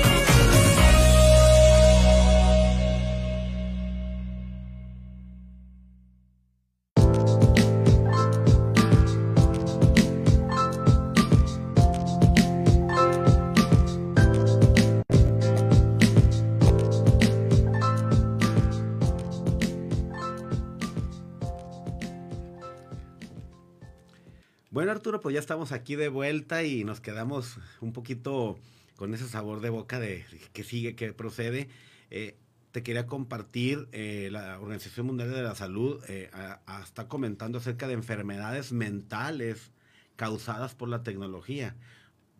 Arturo, 25.01 25.19
pues 25.19 25.33
ya 25.33 25.39
estamos 25.39 25.71
aquí 25.71 25.95
de 25.95 26.09
vuelta 26.09 26.63
y 26.63 26.83
nos 26.83 27.01
quedamos 27.01 27.57
un 27.79 27.91
poquito 27.91 28.59
con 28.97 29.15
ese 29.15 29.27
sabor 29.27 29.59
de 29.59 29.71
boca 29.71 29.99
de 29.99 30.23
que 30.53 30.63
sigue, 30.63 30.95
que 30.95 31.11
procede. 31.11 31.69
Eh, 32.11 32.35
te 32.71 32.83
quería 32.83 33.07
compartir, 33.07 33.87
eh, 33.93 34.29
la 34.31 34.59
Organización 34.59 35.07
Mundial 35.07 35.31
de 35.31 35.41
la 35.41 35.55
Salud 35.55 36.03
eh, 36.07 36.29
a- 36.33 36.59
a- 36.67 36.83
está 36.83 37.07
comentando 37.07 37.57
acerca 37.57 37.87
de 37.87 37.95
enfermedades 37.95 38.73
mentales 38.73 39.71
causadas 40.17 40.75
por 40.75 40.87
la 40.87 41.01
tecnología. 41.01 41.75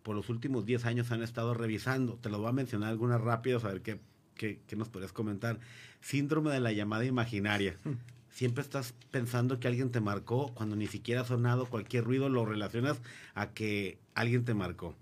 Por 0.04 0.14
los 0.14 0.28
últimos 0.28 0.64
10 0.64 0.84
años 0.84 1.10
han 1.10 1.20
estado 1.24 1.54
revisando. 1.54 2.14
Te 2.14 2.28
lo 2.30 2.38
voy 2.38 2.48
a 2.50 2.52
mencionar 2.52 2.90
algunas 2.90 3.20
rápidas, 3.20 3.64
a 3.64 3.70
ver 3.70 3.82
qué, 3.82 3.98
qué, 4.36 4.60
qué 4.68 4.76
nos 4.76 4.88
podrías 4.88 5.12
comentar. 5.12 5.58
Síndrome 6.00 6.52
de 6.52 6.60
la 6.60 6.70
llamada 6.70 7.04
imaginaria. 7.04 7.76
Siempre 8.32 8.62
estás 8.62 8.94
pensando 9.10 9.60
que 9.60 9.68
alguien 9.68 9.90
te 9.90 10.00
marcó 10.00 10.52
cuando 10.54 10.74
ni 10.74 10.86
siquiera 10.86 11.20
ha 11.20 11.24
sonado 11.24 11.66
cualquier 11.66 12.04
ruido, 12.04 12.28
lo 12.28 12.44
relacionas 12.46 12.98
a 13.34 13.50
que 13.50 13.98
alguien 14.14 14.44
te 14.44 14.54
marcó. 14.54 14.96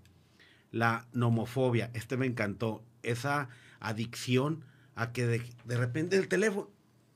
La 0.71 1.07
nomofobia, 1.13 1.89
este 1.93 2.17
me 2.17 2.25
encantó. 2.25 2.83
Esa 3.03 3.49
adicción 3.79 4.63
a 4.95 5.11
que 5.11 5.25
de, 5.25 5.41
de 5.65 5.77
repente 5.77 6.17
el 6.17 6.27
teléfono, 6.27 6.69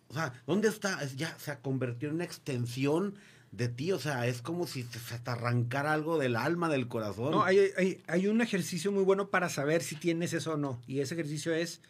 o 0.08 0.14
sea, 0.14 0.34
¿dónde 0.48 0.68
está? 0.70 1.04
Es 1.04 1.16
ya 1.16 1.38
se 1.38 1.52
ha 1.52 1.60
convertido 1.60 2.10
en 2.10 2.16
una 2.16 2.24
extensión 2.26 3.16
de 3.52 3.68
ti, 3.70 3.92
o 3.92 4.00
sea, 4.00 4.26
es 4.28 4.42
como 4.42 4.68
si 4.68 4.84
se 4.84 5.20
te 5.20 5.32
arrancara 5.32 5.94
algo 5.94 6.18
del 6.18 6.36
alma, 6.36 6.68
del 6.70 6.88
corazón. 6.88 7.32
No, 7.32 7.44
hay, 7.44 7.60
hay- 7.78 8.04
hay 8.08 8.28
un 8.28 8.42
ejercicio 8.42 8.92
muy 8.92 9.04
bueno 9.04 9.30
para 9.30 9.50
saber 9.50 9.82
si 9.84 9.96
tienes 9.96 10.34
eso 10.34 10.54
o 10.54 10.58
no. 10.58 10.82
Y 10.88 11.00
ese 11.00 11.14
ejercicio 11.14 11.54
es 11.54 11.82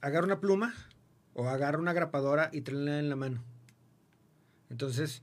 agarra 0.00 0.26
una 0.26 0.40
pluma 0.40 0.74
o 1.38 1.48
agarra 1.48 1.78
una 1.78 1.92
grapadora 1.92 2.50
y 2.52 2.62
tráela 2.62 2.98
en 2.98 3.08
la 3.08 3.14
mano. 3.14 3.44
Entonces, 4.70 5.22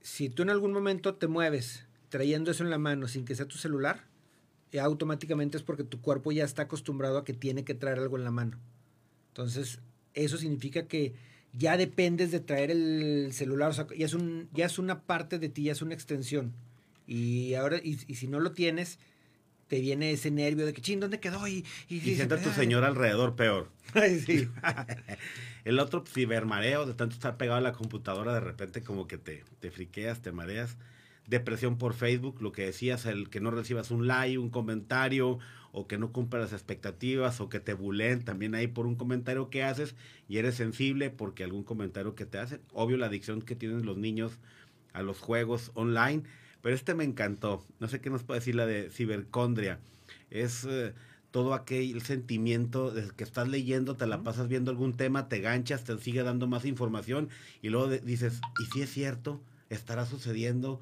si 0.00 0.30
tú 0.30 0.42
en 0.44 0.50
algún 0.50 0.72
momento 0.72 1.16
te 1.16 1.26
mueves 1.26 1.84
trayendo 2.10 2.52
eso 2.52 2.62
en 2.62 2.70
la 2.70 2.78
mano 2.78 3.08
sin 3.08 3.24
que 3.24 3.34
sea 3.34 3.48
tu 3.48 3.58
celular, 3.58 4.04
ya 4.70 4.84
automáticamente 4.84 5.56
es 5.56 5.64
porque 5.64 5.82
tu 5.82 6.00
cuerpo 6.00 6.30
ya 6.30 6.44
está 6.44 6.62
acostumbrado 6.62 7.18
a 7.18 7.24
que 7.24 7.32
tiene 7.32 7.64
que 7.64 7.74
traer 7.74 7.98
algo 7.98 8.18
en 8.18 8.22
la 8.22 8.30
mano. 8.30 8.60
Entonces, 9.30 9.80
eso 10.14 10.36
significa 10.36 10.86
que 10.86 11.14
ya 11.52 11.76
dependes 11.76 12.30
de 12.30 12.38
traer 12.38 12.70
el 12.70 13.32
celular, 13.32 13.70
o 13.70 13.72
sea, 13.72 13.88
ya 13.88 14.06
es, 14.06 14.14
un, 14.14 14.48
ya 14.52 14.66
es 14.66 14.78
una 14.78 15.02
parte 15.02 15.40
de 15.40 15.48
ti, 15.48 15.64
ya 15.64 15.72
es 15.72 15.82
una 15.82 15.94
extensión. 15.94 16.52
Y 17.08 17.54
ahora, 17.54 17.80
y 17.82 17.96
si 17.96 18.28
no 18.28 18.38
lo 18.38 18.52
tienes, 18.52 19.00
te 19.70 19.80
viene 19.80 20.10
ese 20.10 20.32
nervio 20.32 20.66
de 20.66 20.72
que, 20.72 20.82
ching, 20.82 20.98
¿dónde 20.98 21.20
quedó? 21.20 21.46
Y, 21.46 21.64
y, 21.88 21.98
y 21.98 22.16
sienta 22.16 22.42
tu 22.42 22.50
señor 22.50 22.82
alrededor 22.82 23.36
peor. 23.36 23.70
Ay, 23.94 24.18
sí. 24.18 24.48
El 25.64 25.78
otro, 25.78 26.02
cibermareo, 26.04 26.86
de 26.86 26.94
tanto 26.94 27.14
estar 27.14 27.36
pegado 27.36 27.58
a 27.58 27.60
la 27.60 27.72
computadora, 27.72 28.34
de 28.34 28.40
repente 28.40 28.82
como 28.82 29.06
que 29.06 29.16
te, 29.16 29.44
te 29.60 29.70
friqueas, 29.70 30.22
te 30.22 30.32
mareas. 30.32 30.76
Depresión 31.28 31.78
por 31.78 31.94
Facebook, 31.94 32.42
lo 32.42 32.50
que 32.50 32.64
decías, 32.64 33.06
el 33.06 33.30
que 33.30 33.38
no 33.38 33.52
recibas 33.52 33.92
un 33.92 34.08
like, 34.08 34.38
un 34.38 34.50
comentario, 34.50 35.38
o 35.70 35.86
que 35.86 35.98
no 35.98 36.10
cumpla 36.10 36.40
las 36.40 36.52
expectativas, 36.52 37.40
o 37.40 37.48
que 37.48 37.60
te 37.60 37.72
bulen 37.72 38.24
también 38.24 38.56
ahí 38.56 38.66
por 38.66 38.88
un 38.88 38.96
comentario 38.96 39.50
que 39.50 39.62
haces 39.62 39.94
y 40.28 40.38
eres 40.38 40.56
sensible 40.56 41.10
porque 41.10 41.44
algún 41.44 41.62
comentario 41.62 42.16
que 42.16 42.26
te 42.26 42.38
hacen. 42.38 42.60
Obvio 42.72 42.96
la 42.96 43.06
adicción 43.06 43.40
que 43.40 43.54
tienen 43.54 43.86
los 43.86 43.98
niños 43.98 44.40
a 44.92 45.02
los 45.02 45.20
juegos 45.20 45.70
online, 45.74 46.24
pero 46.62 46.74
este 46.74 46.94
me 46.94 47.04
encantó. 47.04 47.64
No 47.78 47.88
sé 47.88 48.00
qué 48.00 48.10
nos 48.10 48.22
puede 48.22 48.40
decir 48.40 48.54
la 48.54 48.66
de 48.66 48.90
cibercondria. 48.90 49.78
Es 50.30 50.64
eh, 50.68 50.92
todo 51.30 51.54
aquel 51.54 52.02
sentimiento 52.02 52.90
de 52.90 53.10
que 53.16 53.24
estás 53.24 53.48
leyendo, 53.48 53.96
te 53.96 54.06
la 54.06 54.22
pasas 54.22 54.48
viendo 54.48 54.70
algún 54.70 54.94
tema, 54.96 55.28
te 55.28 55.40
ganchas, 55.40 55.84
te 55.84 55.96
sigue 55.98 56.22
dando 56.22 56.46
más 56.46 56.64
información 56.64 57.28
y 57.62 57.68
luego 57.68 57.88
de- 57.88 58.00
dices, 58.00 58.40
¿y 58.60 58.66
si 58.72 58.82
es 58.82 58.90
cierto? 58.90 59.40
¿Estará 59.68 60.06
sucediendo? 60.06 60.80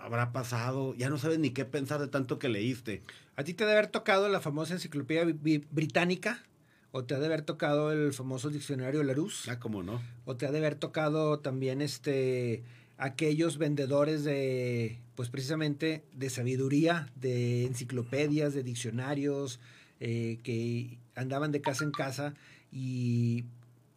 ¿Habrá 0.00 0.32
pasado? 0.32 0.94
Ya 0.94 1.08
no 1.10 1.18
sabes 1.18 1.38
ni 1.38 1.50
qué 1.50 1.64
pensar 1.64 2.00
de 2.00 2.08
tanto 2.08 2.38
que 2.38 2.48
leíste. 2.48 3.02
¿A 3.36 3.44
ti 3.44 3.54
te 3.54 3.64
debe 3.64 3.78
haber 3.78 3.90
tocado 3.90 4.28
la 4.28 4.40
famosa 4.40 4.74
enciclopedia 4.74 5.24
británica? 5.70 6.44
¿O 6.90 7.04
te 7.04 7.14
ha 7.14 7.18
de 7.18 7.26
haber 7.26 7.42
tocado 7.42 7.92
el 7.92 8.12
famoso 8.12 8.48
diccionario 8.50 9.02
Larousse? 9.02 9.50
Ah, 9.50 9.58
¿cómo 9.58 9.82
no? 9.82 10.00
¿O 10.24 10.36
te 10.36 10.46
ha 10.46 10.52
de 10.52 10.58
haber 10.58 10.74
tocado 10.74 11.38
también 11.40 11.80
este 11.82 12.62
aquellos 12.98 13.58
vendedores 13.58 14.24
de, 14.24 14.98
pues 15.14 15.30
precisamente, 15.30 16.04
de 16.12 16.28
sabiduría, 16.30 17.10
de 17.14 17.64
enciclopedias, 17.64 18.54
de 18.54 18.64
diccionarios, 18.64 19.60
eh, 20.00 20.38
que 20.42 20.98
andaban 21.14 21.52
de 21.52 21.60
casa 21.60 21.84
en 21.84 21.92
casa 21.92 22.34
y 22.70 23.44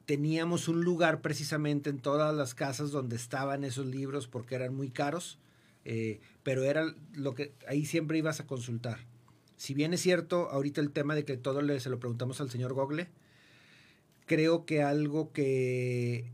teníamos 0.05 0.67
un 0.67 0.83
lugar 0.83 1.21
precisamente 1.21 1.89
en 1.89 1.99
todas 1.99 2.33
las 2.35 2.53
casas 2.53 2.91
donde 2.91 3.15
estaban 3.15 3.63
esos 3.63 3.87
libros 3.87 4.27
porque 4.27 4.55
eran 4.55 4.75
muy 4.75 4.89
caros, 4.89 5.39
eh, 5.83 6.19
pero 6.43 6.63
era 6.63 6.95
lo 7.13 7.33
que 7.33 7.53
ahí 7.67 7.85
siempre 7.85 8.19
ibas 8.19 8.39
a 8.39 8.45
consultar. 8.45 8.99
Si 9.57 9.73
bien 9.73 9.93
es 9.93 10.01
cierto, 10.01 10.49
ahorita 10.49 10.81
el 10.81 10.91
tema 10.91 11.15
de 11.15 11.25
que 11.25 11.37
todo 11.37 11.61
le, 11.61 11.79
se 11.79 11.89
lo 11.89 11.99
preguntamos 11.99 12.41
al 12.41 12.49
señor 12.49 12.73
Google, 12.73 13.07
creo 14.25 14.65
que 14.65 14.81
algo 14.81 15.31
que 15.31 16.25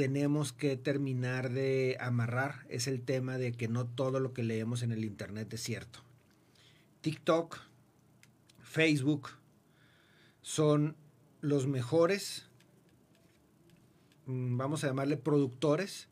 tenemos 0.00 0.54
que 0.54 0.78
terminar 0.78 1.50
de 1.50 1.98
amarrar 2.00 2.64
es 2.70 2.86
el 2.86 3.02
tema 3.02 3.36
de 3.36 3.52
que 3.52 3.68
no 3.68 3.86
todo 3.86 4.18
lo 4.18 4.32
que 4.32 4.42
leemos 4.42 4.82
en 4.82 4.92
el 4.92 5.04
Internet 5.04 5.52
es 5.52 5.62
cierto. 5.62 5.98
TikTok, 7.02 7.58
Facebook 8.62 9.28
son 10.40 10.96
los 11.42 11.66
mejores, 11.66 12.46
mm, 14.24 14.56
vamos 14.56 14.82
a 14.82 14.86
llamarle 14.86 15.18
productores 15.18 16.08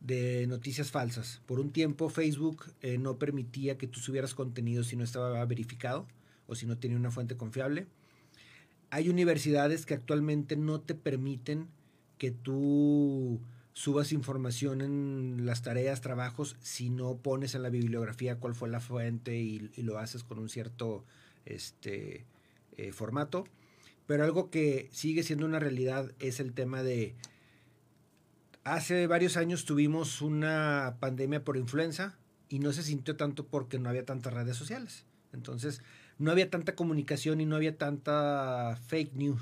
de 0.00 0.48
noticias 0.48 0.90
falsas. 0.90 1.40
Por 1.46 1.60
un 1.60 1.70
tiempo 1.70 2.08
Facebook 2.08 2.64
eh, 2.82 2.98
no 2.98 3.16
permitía 3.16 3.78
que 3.78 3.86
tú 3.86 4.00
subieras 4.00 4.34
contenido 4.34 4.82
si 4.82 4.96
no 4.96 5.04
estaba 5.04 5.44
verificado 5.44 6.08
o 6.48 6.56
si 6.56 6.66
no 6.66 6.78
tenía 6.78 6.96
una 6.96 7.12
fuente 7.12 7.36
confiable. 7.36 7.86
Hay 8.90 9.08
universidades 9.08 9.86
que 9.86 9.94
actualmente 9.94 10.56
no 10.56 10.80
te 10.80 10.96
permiten 10.96 11.68
que 12.20 12.30
tú 12.30 13.40
subas 13.72 14.12
información 14.12 14.82
en 14.82 15.46
las 15.46 15.62
tareas, 15.62 16.02
trabajos, 16.02 16.54
si 16.60 16.90
no 16.90 17.16
pones 17.16 17.54
en 17.54 17.62
la 17.62 17.70
bibliografía 17.70 18.36
cuál 18.38 18.54
fue 18.54 18.68
la 18.68 18.78
fuente 18.78 19.38
y, 19.38 19.70
lo 19.78 19.98
haces 19.98 20.22
con 20.22 20.38
un 20.38 20.50
cierto 20.50 21.06
este, 21.46 22.26
eh, 22.76 22.92
formato. 22.92 23.44
Pero 24.06 24.22
algo 24.22 24.50
que 24.50 24.90
sigue 24.92 25.22
siendo 25.22 25.46
una 25.46 25.60
realidad 25.60 26.12
es 26.18 26.40
el 26.40 26.52
tema 26.52 26.82
de... 26.82 27.14
Hace 28.64 29.06
varios 29.06 29.38
años 29.38 29.64
tuvimos 29.64 30.20
una 30.20 30.98
pandemia 31.00 31.42
por 31.42 31.56
influenza 31.56 32.18
y 32.50 32.58
no 32.58 32.74
se 32.74 32.82
sintió 32.82 33.16
tanto 33.16 33.46
porque 33.46 33.78
no 33.78 33.88
había 33.88 34.04
tantas 34.04 34.34
redes 34.34 34.58
sociales. 34.58 35.06
Entonces, 35.32 35.82
no 36.18 36.30
había 36.30 36.50
tanta 36.50 36.74
comunicación 36.74 37.40
y 37.40 37.46
no 37.46 37.56
había 37.56 37.78
tanta 37.78 38.78
fake 38.88 39.14
news. 39.14 39.40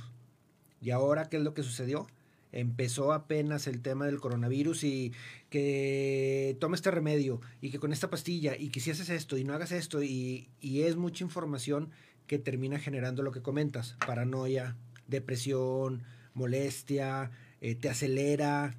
Y 0.81 0.91
ahora, 0.91 1.29
¿qué 1.29 1.39
es 1.39 1.43
lo 1.43 1.55
que 1.55 1.65
sucedió? 1.65 2.07
Empezó 2.51 3.13
apenas 3.13 3.67
el 3.67 3.83
tema 3.83 4.07
del 4.07 4.21
coronavirus 4.21 4.85
y 4.85 5.13
que 5.51 6.57
toma 6.61 6.77
este 6.77 6.91
remedio 6.91 7.41
y 7.61 7.71
que 7.71 7.79
con 7.79 7.93
esta 7.93 8.11
pastilla 8.11 8.57
y 8.57 8.71
que 8.71 8.81
si 8.81 8.91
haces 8.91 9.11
esto 9.11 9.37
y 9.37 9.45
no 9.45 9.53
hagas 9.53 9.73
esto 9.73 10.03
y, 10.03 10.49
y 10.61 10.83
es 10.83 10.97
mucha 10.97 11.25
información 11.25 11.91
que 12.27 12.39
termina 12.39 12.79
generando 12.79 13.23
lo 13.23 13.33
que 13.33 13.43
comentas, 13.43 13.97
paranoia, 14.07 14.77
depresión, 15.09 16.05
molestia, 16.35 17.31
eh, 17.61 17.75
te 17.75 17.89
acelera. 17.89 18.75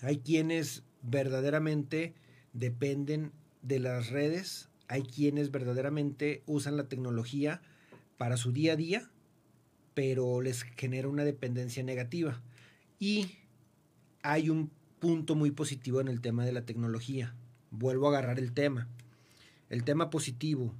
Hay 0.00 0.18
quienes 0.18 0.82
verdaderamente 1.02 2.14
dependen 2.52 3.32
de 3.62 3.78
las 3.78 4.10
redes, 4.10 4.68
hay 4.88 5.02
quienes 5.02 5.50
verdaderamente 5.50 6.42
usan 6.46 6.76
la 6.76 6.88
tecnología 6.88 7.62
para 8.16 8.36
su 8.36 8.52
día 8.52 8.72
a 8.72 8.76
día, 8.76 9.10
pero 9.94 10.40
les 10.40 10.62
genera 10.62 11.08
una 11.08 11.24
dependencia 11.24 11.82
negativa. 11.82 12.42
Y 12.98 13.30
hay 14.22 14.48
un 14.48 14.70
punto 14.98 15.34
muy 15.34 15.50
positivo 15.50 16.00
en 16.00 16.08
el 16.08 16.20
tema 16.20 16.44
de 16.44 16.52
la 16.52 16.62
tecnología. 16.62 17.34
Vuelvo 17.70 18.06
a 18.06 18.10
agarrar 18.10 18.38
el 18.38 18.52
tema. 18.52 18.88
El 19.68 19.84
tema 19.84 20.08
positivo. 20.10 20.72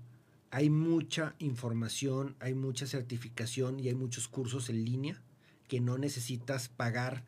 Hay 0.51 0.71
mucha 0.71 1.35
información, 1.39 2.37
hay 2.41 2.55
mucha 2.55 2.87
certificación 2.87 3.81
y 3.81 3.89
hay 3.89 3.95
muchos 3.95 4.29
cursos 4.29 4.71
en 4.71 4.85
línea 4.85 5.21
que 5.69 5.81
no 5.81 5.99
necesitas 5.99 6.69
pagar 6.69 7.25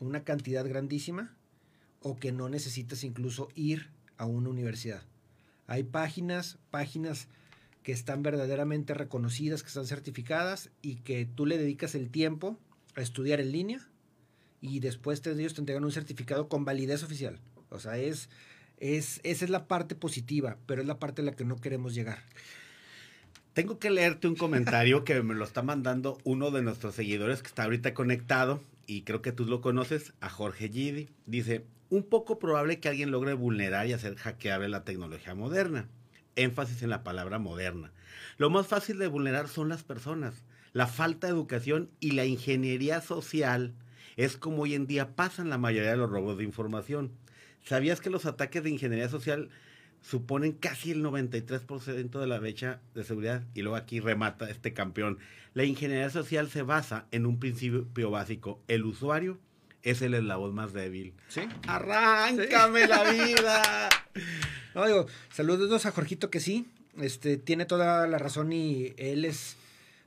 una 0.00 0.24
cantidad 0.24 0.66
grandísima 0.66 1.34
o 2.00 2.16
que 2.16 2.32
no 2.32 2.48
necesitas 2.48 3.04
incluso 3.04 3.48
ir 3.54 3.90
a 4.16 4.26
una 4.26 4.50
universidad. 4.50 5.02
Hay 5.66 5.84
páginas, 5.84 6.58
páginas 6.70 7.28
que 7.82 7.92
están 7.92 8.22
verdaderamente 8.22 8.92
reconocidas, 8.92 9.62
que 9.62 9.68
están 9.68 9.86
certificadas 9.86 10.70
y 10.82 10.96
que 10.96 11.24
tú 11.24 11.46
le 11.46 11.56
dedicas 11.56 11.94
el 11.94 12.10
tiempo 12.10 12.58
a 12.94 13.00
estudiar 13.00 13.40
en 13.40 13.52
línea 13.52 13.88
y 14.60 14.80
después 14.80 15.22
te, 15.22 15.30
ellos 15.30 15.54
te 15.54 15.60
entregan 15.60 15.84
un 15.84 15.92
certificado 15.92 16.48
con 16.48 16.64
validez 16.64 17.02
oficial. 17.02 17.38
O 17.70 17.78
sea, 17.78 17.98
es, 17.98 18.28
es, 18.78 19.20
esa 19.22 19.44
es 19.44 19.50
la 19.50 19.66
parte 19.66 19.94
positiva, 19.94 20.56
pero 20.66 20.82
es 20.82 20.88
la 20.88 20.98
parte 20.98 21.22
a 21.22 21.24
la 21.24 21.36
que 21.36 21.44
no 21.44 21.56
queremos 21.56 21.94
llegar. 21.94 22.18
Tengo 23.52 23.78
que 23.78 23.90
leerte 23.90 24.28
un 24.28 24.36
comentario 24.36 25.04
que 25.04 25.20
me 25.22 25.34
lo 25.34 25.44
está 25.44 25.62
mandando 25.62 26.18
uno 26.22 26.50
de 26.50 26.62
nuestros 26.62 26.94
seguidores 26.94 27.42
que 27.42 27.48
está 27.48 27.64
ahorita 27.64 27.92
conectado 27.92 28.62
y 28.86 29.02
creo 29.02 29.20
que 29.20 29.32
tú 29.32 29.44
lo 29.46 29.60
conoces, 29.60 30.12
a 30.20 30.30
Jorge 30.30 30.68
Gidi. 30.68 31.08
Dice, 31.26 31.64
un 31.90 32.04
poco 32.04 32.38
probable 32.38 32.80
que 32.80 32.88
alguien 32.88 33.10
logre 33.10 33.34
vulnerar 33.34 33.86
y 33.86 33.92
hacer 33.92 34.16
hackeable 34.16 34.68
la 34.68 34.84
tecnología 34.84 35.34
moderna. 35.34 35.88
Énfasis 36.36 36.82
en 36.82 36.90
la 36.90 37.02
palabra 37.02 37.38
moderna. 37.38 37.92
Lo 38.36 38.48
más 38.48 38.66
fácil 38.66 38.98
de 38.98 39.08
vulnerar 39.08 39.48
son 39.48 39.68
las 39.68 39.82
personas. 39.82 40.44
La 40.72 40.86
falta 40.86 41.26
de 41.26 41.32
educación 41.32 41.90
y 41.98 42.12
la 42.12 42.26
ingeniería 42.26 43.00
social 43.00 43.74
es 44.18 44.36
como 44.36 44.62
hoy 44.62 44.74
en 44.74 44.88
día 44.88 45.14
pasan 45.14 45.48
la 45.48 45.58
mayoría 45.58 45.92
de 45.92 45.96
los 45.96 46.10
robos 46.10 46.36
de 46.36 46.44
información. 46.44 47.12
¿Sabías 47.64 48.00
que 48.00 48.10
los 48.10 48.26
ataques 48.26 48.64
de 48.64 48.70
ingeniería 48.70 49.08
social 49.08 49.48
suponen 50.02 50.52
casi 50.52 50.90
el 50.90 51.04
93% 51.04 52.18
de 52.18 52.26
la 52.26 52.40
brecha 52.40 52.80
de 52.96 53.04
seguridad? 53.04 53.44
Y 53.54 53.62
luego 53.62 53.76
aquí 53.76 54.00
remata 54.00 54.50
este 54.50 54.74
campeón. 54.74 55.20
La 55.54 55.62
ingeniería 55.62 56.10
social 56.10 56.50
se 56.50 56.62
basa 56.62 57.06
en 57.12 57.26
un 57.26 57.38
principio 57.38 58.10
básico. 58.10 58.60
El 58.66 58.86
usuario 58.86 59.38
es 59.84 60.02
el 60.02 60.14
eslabón 60.14 60.52
más 60.52 60.72
débil. 60.72 61.14
¿Sí? 61.28 61.42
¡Arráncame 61.68 62.88
la 62.88 63.10
vida! 63.10 63.88
No, 64.74 64.86
digo, 64.86 65.06
saludos 65.32 65.86
a 65.86 65.90
Jorgito 65.90 66.30
que 66.30 66.38
sí, 66.38 66.68
este, 67.00 67.36
tiene 67.36 67.64
toda 67.64 68.06
la 68.06 68.18
razón 68.18 68.52
y 68.52 68.92
él 68.96 69.24
es 69.24 69.56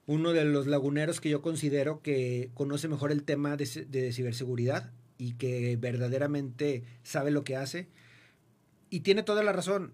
uno 0.05 0.33
de 0.33 0.45
los 0.45 0.67
laguneros 0.67 1.21
que 1.21 1.29
yo 1.29 1.41
considero 1.41 2.01
que 2.01 2.49
conoce 2.53 2.87
mejor 2.87 3.11
el 3.11 3.23
tema 3.23 3.55
de, 3.57 3.85
de 3.89 4.11
ciberseguridad 4.13 4.91
y 5.17 5.33
que 5.33 5.77
verdaderamente 5.77 6.83
sabe 7.03 7.31
lo 7.31 7.43
que 7.43 7.55
hace. 7.55 7.87
Y 8.89 9.01
tiene 9.01 9.23
toda 9.23 9.43
la 9.43 9.53
razón, 9.53 9.93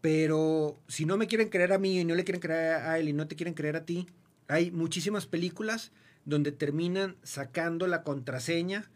pero 0.00 0.78
si 0.88 1.06
no 1.06 1.16
me 1.16 1.26
quieren 1.26 1.48
creer 1.48 1.72
a 1.72 1.78
mí 1.78 2.00
y 2.00 2.04
no 2.04 2.14
le 2.14 2.24
quieren 2.24 2.40
creer 2.40 2.74
a 2.74 2.98
él 2.98 3.08
y 3.08 3.12
no 3.12 3.26
te 3.26 3.36
quieren 3.36 3.54
creer 3.54 3.76
a 3.76 3.86
ti, 3.86 4.06
hay 4.48 4.70
muchísimas 4.70 5.26
películas 5.26 5.92
donde 6.24 6.52
terminan 6.52 7.16
sacando 7.22 7.86
la 7.86 8.02
contraseña 8.02 8.90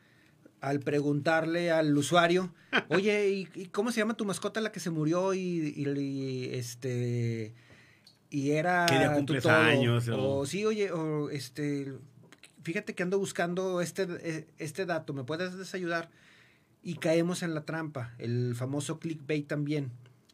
al 0.60 0.80
preguntarle 0.80 1.70
al 1.70 1.96
usuario, 1.96 2.52
oye, 2.88 3.30
¿y, 3.30 3.66
cómo 3.66 3.92
se 3.92 4.00
llama 4.00 4.16
tu 4.16 4.24
mascota 4.24 4.60
la 4.60 4.72
que 4.72 4.80
se 4.80 4.90
murió 4.90 5.34
y, 5.34 6.50
este 6.52 7.54
y 8.30 8.50
era 8.50 8.86
años 9.46 10.08
o... 10.08 10.44
sí, 10.46 10.64
oye, 10.64 10.90
o 10.92 11.30
este 11.30 11.94
fíjate 12.62 12.94
que 12.94 13.02
ando 13.02 13.18
buscando 13.18 13.80
este 13.80 14.06
e, 14.20 14.46
este 14.58 14.84
dato, 14.84 15.14
¿me 15.14 15.24
puedes 15.24 15.74
ayudar? 15.74 16.10
Y 16.82 16.96
caemos 16.96 17.42
en 17.42 17.54
la 17.54 17.64
trampa, 17.64 18.14
el 18.18 18.54
famoso 18.54 18.98
clickbait 18.98 19.46
también. 19.46 19.90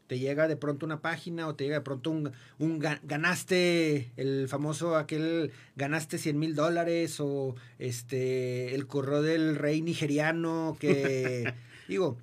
Te 0.09 0.18
llega 0.18 0.48
de 0.48 0.57
pronto 0.57 0.85
una 0.85 1.00
página 1.00 1.46
o 1.46 1.54
te 1.54 1.64
llega 1.64 1.76
de 1.76 1.83
pronto 1.83 2.11
un, 2.11 2.33
un 2.59 2.78
ganaste 2.78 4.12
el 4.16 4.48
famoso 4.48 4.96
aquel 4.96 5.52
ganaste 5.76 6.18
100 6.18 6.38
mil 6.38 6.54
dólares 6.54 7.20
o 7.20 7.54
este 7.78 8.74
el 8.74 8.87
correo 8.87 9.22
del 9.22 9.57
rey 9.57 9.80
nigeriano 9.80 10.76
que 10.78 11.54
digo 11.88 12.18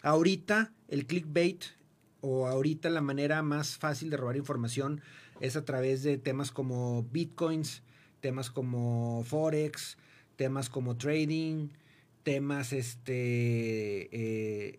ahorita 0.00 0.72
el 0.88 1.04
clickbait 1.04 1.64
o 2.22 2.46
ahorita 2.46 2.88
la 2.88 3.02
manera 3.02 3.42
más 3.42 3.76
fácil 3.76 4.08
de 4.08 4.16
robar 4.16 4.36
información 4.36 5.02
es 5.40 5.56
a 5.56 5.66
través 5.66 6.02
de 6.02 6.16
temas 6.16 6.50
como 6.50 7.02
bitcoins 7.12 7.82
temas 8.20 8.48
como 8.50 9.22
forex 9.24 9.98
temas 10.36 10.70
como 10.70 10.96
trading 10.96 11.68
temas 12.22 12.72
este 12.72 14.08
eh, 14.12 14.78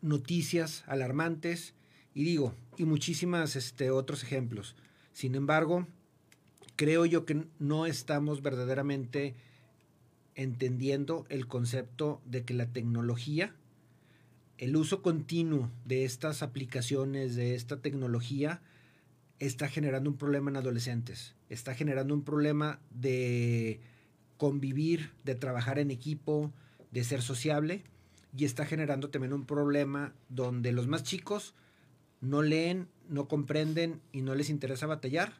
noticias 0.00 0.84
alarmantes 0.86 1.74
y 2.18 2.24
digo, 2.24 2.52
y 2.76 2.84
muchísimas 2.84 3.54
este, 3.54 3.92
otros 3.92 4.24
ejemplos. 4.24 4.74
Sin 5.12 5.36
embargo, 5.36 5.86
creo 6.74 7.06
yo 7.06 7.24
que 7.24 7.46
no 7.60 7.86
estamos 7.86 8.42
verdaderamente 8.42 9.36
entendiendo 10.34 11.26
el 11.28 11.46
concepto 11.46 12.20
de 12.24 12.44
que 12.44 12.54
la 12.54 12.66
tecnología, 12.72 13.54
el 14.58 14.76
uso 14.76 15.02
continuo 15.02 15.70
de 15.84 16.04
estas 16.04 16.42
aplicaciones, 16.42 17.36
de 17.36 17.54
esta 17.54 17.80
tecnología, 17.80 18.60
está 19.38 19.68
generando 19.68 20.10
un 20.10 20.16
problema 20.16 20.50
en 20.50 20.56
adolescentes, 20.56 21.36
está 21.48 21.74
generando 21.74 22.12
un 22.12 22.24
problema 22.24 22.80
de 22.90 23.80
convivir, 24.36 25.12
de 25.24 25.36
trabajar 25.36 25.78
en 25.78 25.92
equipo, 25.92 26.52
de 26.90 27.04
ser 27.04 27.22
sociable 27.22 27.84
y 28.36 28.44
está 28.44 28.66
generando 28.66 29.10
también 29.10 29.32
un 29.32 29.46
problema 29.46 30.12
donde 30.28 30.72
los 30.72 30.88
más 30.88 31.04
chicos 31.04 31.54
no 32.20 32.42
leen, 32.42 32.88
no 33.08 33.28
comprenden 33.28 34.00
y 34.12 34.22
no 34.22 34.34
les 34.34 34.50
interesa 34.50 34.86
batallar 34.86 35.34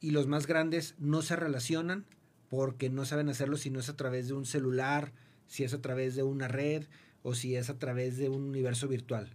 y 0.00 0.10
los 0.10 0.26
más 0.26 0.46
grandes 0.46 0.96
no 0.98 1.22
se 1.22 1.36
relacionan 1.36 2.06
porque 2.48 2.90
no 2.90 3.04
saben 3.04 3.28
hacerlo 3.28 3.56
si 3.56 3.70
no 3.70 3.78
es 3.78 3.88
a 3.88 3.96
través 3.96 4.26
de 4.26 4.34
un 4.34 4.46
celular, 4.46 5.12
si 5.46 5.62
es 5.62 5.74
a 5.74 5.80
través 5.80 6.16
de 6.16 6.24
una 6.24 6.48
red 6.48 6.84
o 7.22 7.34
si 7.34 7.56
es 7.56 7.70
a 7.70 7.78
través 7.78 8.16
de 8.16 8.28
un 8.28 8.42
universo 8.42 8.88
virtual. 8.88 9.30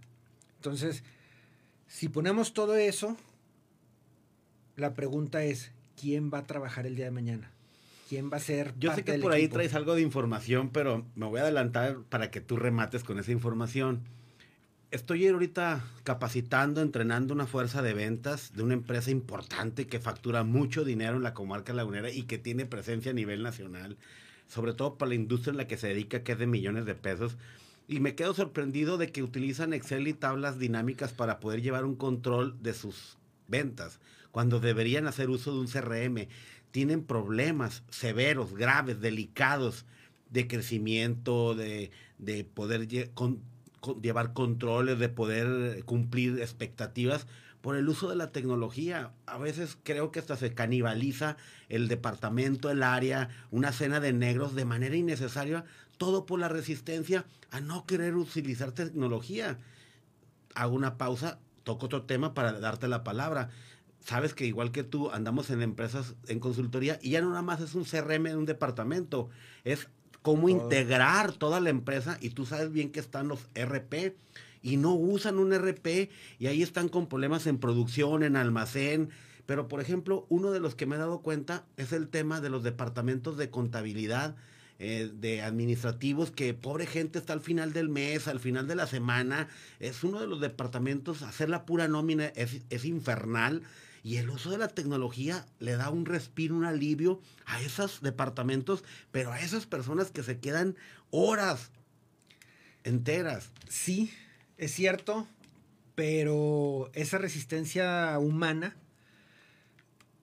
Entonces, 0.56 1.02
si 1.86 2.08
ponemos 2.08 2.54
todo 2.54 2.76
eso, 2.76 3.16
la 4.76 4.94
pregunta 4.94 5.44
es, 5.44 5.70
¿quién 6.00 6.30
va 6.32 6.38
a 6.38 6.46
trabajar 6.46 6.86
el 6.86 6.96
día 6.96 7.06
de 7.06 7.10
mañana? 7.10 7.54
quién 8.08 8.30
va 8.32 8.36
a 8.36 8.40
ser. 8.40 8.74
Yo 8.78 8.94
sé 8.94 9.04
que 9.04 9.18
por 9.18 9.32
ahí 9.32 9.48
traes 9.48 9.74
algo 9.74 9.94
de 9.94 10.02
información, 10.02 10.70
pero 10.70 11.04
me 11.14 11.26
voy 11.26 11.40
a 11.40 11.42
adelantar 11.42 11.98
para 12.08 12.30
que 12.30 12.40
tú 12.40 12.56
remates 12.56 13.04
con 13.04 13.18
esa 13.18 13.32
información. 13.32 14.02
Estoy 14.90 15.26
ahorita 15.26 15.84
capacitando, 16.04 16.80
entrenando 16.80 17.34
una 17.34 17.46
fuerza 17.46 17.82
de 17.82 17.94
ventas 17.94 18.52
de 18.54 18.62
una 18.62 18.74
empresa 18.74 19.10
importante 19.10 19.88
que 19.88 19.98
factura 19.98 20.44
mucho 20.44 20.84
dinero 20.84 21.16
en 21.16 21.24
la 21.24 21.34
comarca 21.34 21.72
lagunera 21.72 22.10
y 22.10 22.22
que 22.22 22.38
tiene 22.38 22.66
presencia 22.66 23.10
a 23.10 23.14
nivel 23.14 23.42
nacional, 23.42 23.96
sobre 24.46 24.72
todo 24.72 24.96
para 24.96 25.08
la 25.08 25.16
industria 25.16 25.50
en 25.50 25.56
la 25.56 25.66
que 25.66 25.76
se 25.76 25.88
dedica, 25.88 26.22
que 26.22 26.32
es 26.32 26.38
de 26.38 26.46
millones 26.46 26.86
de 26.86 26.94
pesos. 26.94 27.36
Y 27.86 28.00
me 28.00 28.14
quedo 28.14 28.34
sorprendido 28.34 28.96
de 28.96 29.12
que 29.12 29.22
utilizan 29.22 29.72
Excel 29.72 30.08
y 30.08 30.14
tablas 30.14 30.58
dinámicas 30.58 31.12
para 31.12 31.40
poder 31.40 31.62
llevar 31.62 31.84
un 31.84 31.96
control 31.96 32.62
de 32.62 32.72
sus 32.72 33.18
ventas, 33.46 34.00
cuando 34.30 34.58
deberían 34.58 35.06
hacer 35.06 35.30
uso 35.30 35.52
de 35.52 35.60
un 35.60 35.68
CRM 35.68 36.28
tienen 36.74 37.04
problemas 37.04 37.84
severos, 37.88 38.52
graves, 38.52 39.00
delicados 39.00 39.84
de 40.30 40.48
crecimiento, 40.48 41.54
de, 41.54 41.92
poder 42.52 42.88
llevar 44.02 44.32
controles, 44.32 44.98
de 44.98 45.08
poder 45.08 45.84
cumplir 45.84 46.40
expectativas 46.40 47.28
por 47.60 47.76
el 47.76 47.88
uso 47.88 48.10
de 48.10 48.16
la 48.16 48.32
tecnología. 48.32 49.12
A 49.26 49.38
veces 49.38 49.78
creo 49.84 50.10
que 50.10 50.18
hasta 50.18 50.34
se 50.34 50.52
canibaliza 50.52 51.36
el 51.68 51.86
departamento, 51.86 52.72
el 52.72 52.82
área, 52.82 53.28
una 53.52 53.70
cena 53.70 54.00
de 54.00 54.12
negros 54.12 54.56
de 54.56 54.64
manera 54.64 54.96
innecesaria, 54.96 55.64
todo 55.96 56.26
por 56.26 56.38
la 56.40 56.48
resistencia 56.48 57.24
a 57.50 57.60
no 57.60 57.86
querer 57.86 58.16
utilizar 58.16 58.72
tecnología. 58.72 59.58
Hago 60.54 60.74
una 60.74 60.96
pausa, 60.96 61.38
toco 61.62 61.86
otro 61.86 62.02
tema 62.02 62.34
para 62.34 62.52
darte 62.60 62.88
la 62.88 63.04
palabra 63.04 63.50
sabes 64.04 64.34
que 64.34 64.46
igual 64.46 64.70
que 64.70 64.84
tú 64.84 65.10
andamos 65.10 65.50
en 65.50 65.62
empresas 65.62 66.14
en 66.28 66.38
consultoría 66.38 66.98
y 67.02 67.10
ya 67.10 67.20
no 67.20 67.30
nada 67.30 67.42
más 67.42 67.60
es 67.60 67.74
un 67.74 67.84
CRM 67.84 68.24
de 68.24 68.36
un 68.36 68.44
departamento, 68.44 69.30
es 69.64 69.88
cómo 70.22 70.48
integrar 70.48 71.32
toda 71.32 71.60
la 71.60 71.70
empresa 71.70 72.18
y 72.20 72.30
tú 72.30 72.46
sabes 72.46 72.70
bien 72.70 72.90
que 72.90 73.00
están 73.00 73.28
los 73.28 73.48
RP 73.54 74.16
y 74.62 74.76
no 74.76 74.94
usan 74.94 75.38
un 75.38 75.52
RP 75.52 76.10
y 76.38 76.46
ahí 76.46 76.62
están 76.62 76.88
con 76.88 77.08
problemas 77.08 77.46
en 77.46 77.58
producción, 77.58 78.22
en 78.22 78.36
almacén. 78.36 79.10
Pero 79.46 79.68
por 79.68 79.82
ejemplo, 79.82 80.24
uno 80.30 80.52
de 80.52 80.60
los 80.60 80.74
que 80.74 80.86
me 80.86 80.96
he 80.96 80.98
dado 80.98 81.20
cuenta 81.20 81.66
es 81.76 81.92
el 81.92 82.08
tema 82.08 82.40
de 82.40 82.48
los 82.48 82.62
departamentos 82.62 83.36
de 83.36 83.50
contabilidad, 83.50 84.36
eh, 84.84 85.10
de 85.12 85.40
administrativos, 85.40 86.30
que 86.30 86.52
pobre 86.52 86.84
gente 86.84 87.18
está 87.18 87.32
al 87.32 87.40
final 87.40 87.72
del 87.72 87.88
mes, 87.88 88.28
al 88.28 88.38
final 88.38 88.68
de 88.68 88.74
la 88.74 88.86
semana. 88.86 89.48
Es 89.80 90.04
uno 90.04 90.20
de 90.20 90.26
los 90.26 90.42
departamentos, 90.42 91.22
hacer 91.22 91.48
la 91.48 91.64
pura 91.64 91.88
nómina 91.88 92.26
es, 92.26 92.60
es 92.68 92.84
infernal 92.84 93.62
y 94.02 94.18
el 94.18 94.28
uso 94.28 94.50
de 94.50 94.58
la 94.58 94.68
tecnología 94.68 95.46
le 95.58 95.76
da 95.76 95.88
un 95.88 96.04
respiro, 96.04 96.54
un 96.54 96.66
alivio 96.66 97.18
a 97.46 97.62
esos 97.62 98.02
departamentos, 98.02 98.84
pero 99.10 99.32
a 99.32 99.40
esas 99.40 99.64
personas 99.64 100.10
que 100.10 100.22
se 100.22 100.38
quedan 100.38 100.76
horas 101.10 101.70
enteras. 102.82 103.52
Sí, 103.66 104.12
es 104.58 104.72
cierto, 104.72 105.26
pero 105.94 106.90
esa 106.92 107.16
resistencia 107.16 108.18
humana, 108.18 108.76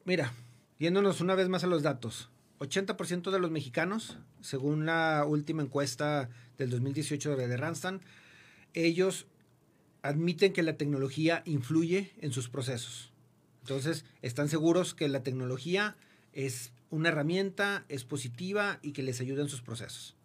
mira, 0.05 0.31
yéndonos 0.77 1.19
una 1.19 1.33
vez 1.33 1.49
más 1.49 1.63
a 1.63 1.67
los 1.67 1.81
datos, 1.81 2.29
80% 2.61 3.31
de 3.31 3.39
los 3.39 3.49
mexicanos, 3.49 4.19
según 4.39 4.85
la 4.85 5.25
última 5.27 5.63
encuesta 5.63 6.29
del 6.59 6.69
2018 6.69 7.35
de 7.35 7.57
Randstad, 7.57 7.95
ellos 8.75 9.25
admiten 10.03 10.53
que 10.53 10.61
la 10.61 10.77
tecnología 10.77 11.41
influye 11.45 12.11
en 12.19 12.31
sus 12.31 12.49
procesos. 12.49 13.11
Entonces, 13.61 14.05
están 14.21 14.47
seguros 14.47 14.93
que 14.93 15.09
la 15.09 15.23
tecnología 15.23 15.95
es 16.33 16.71
una 16.91 17.09
herramienta, 17.09 17.83
es 17.89 18.03
positiva 18.03 18.79
y 18.83 18.91
que 18.91 19.01
les 19.01 19.21
ayuda 19.21 19.41
en 19.41 19.49
sus 19.49 19.61
procesos. 19.61 20.15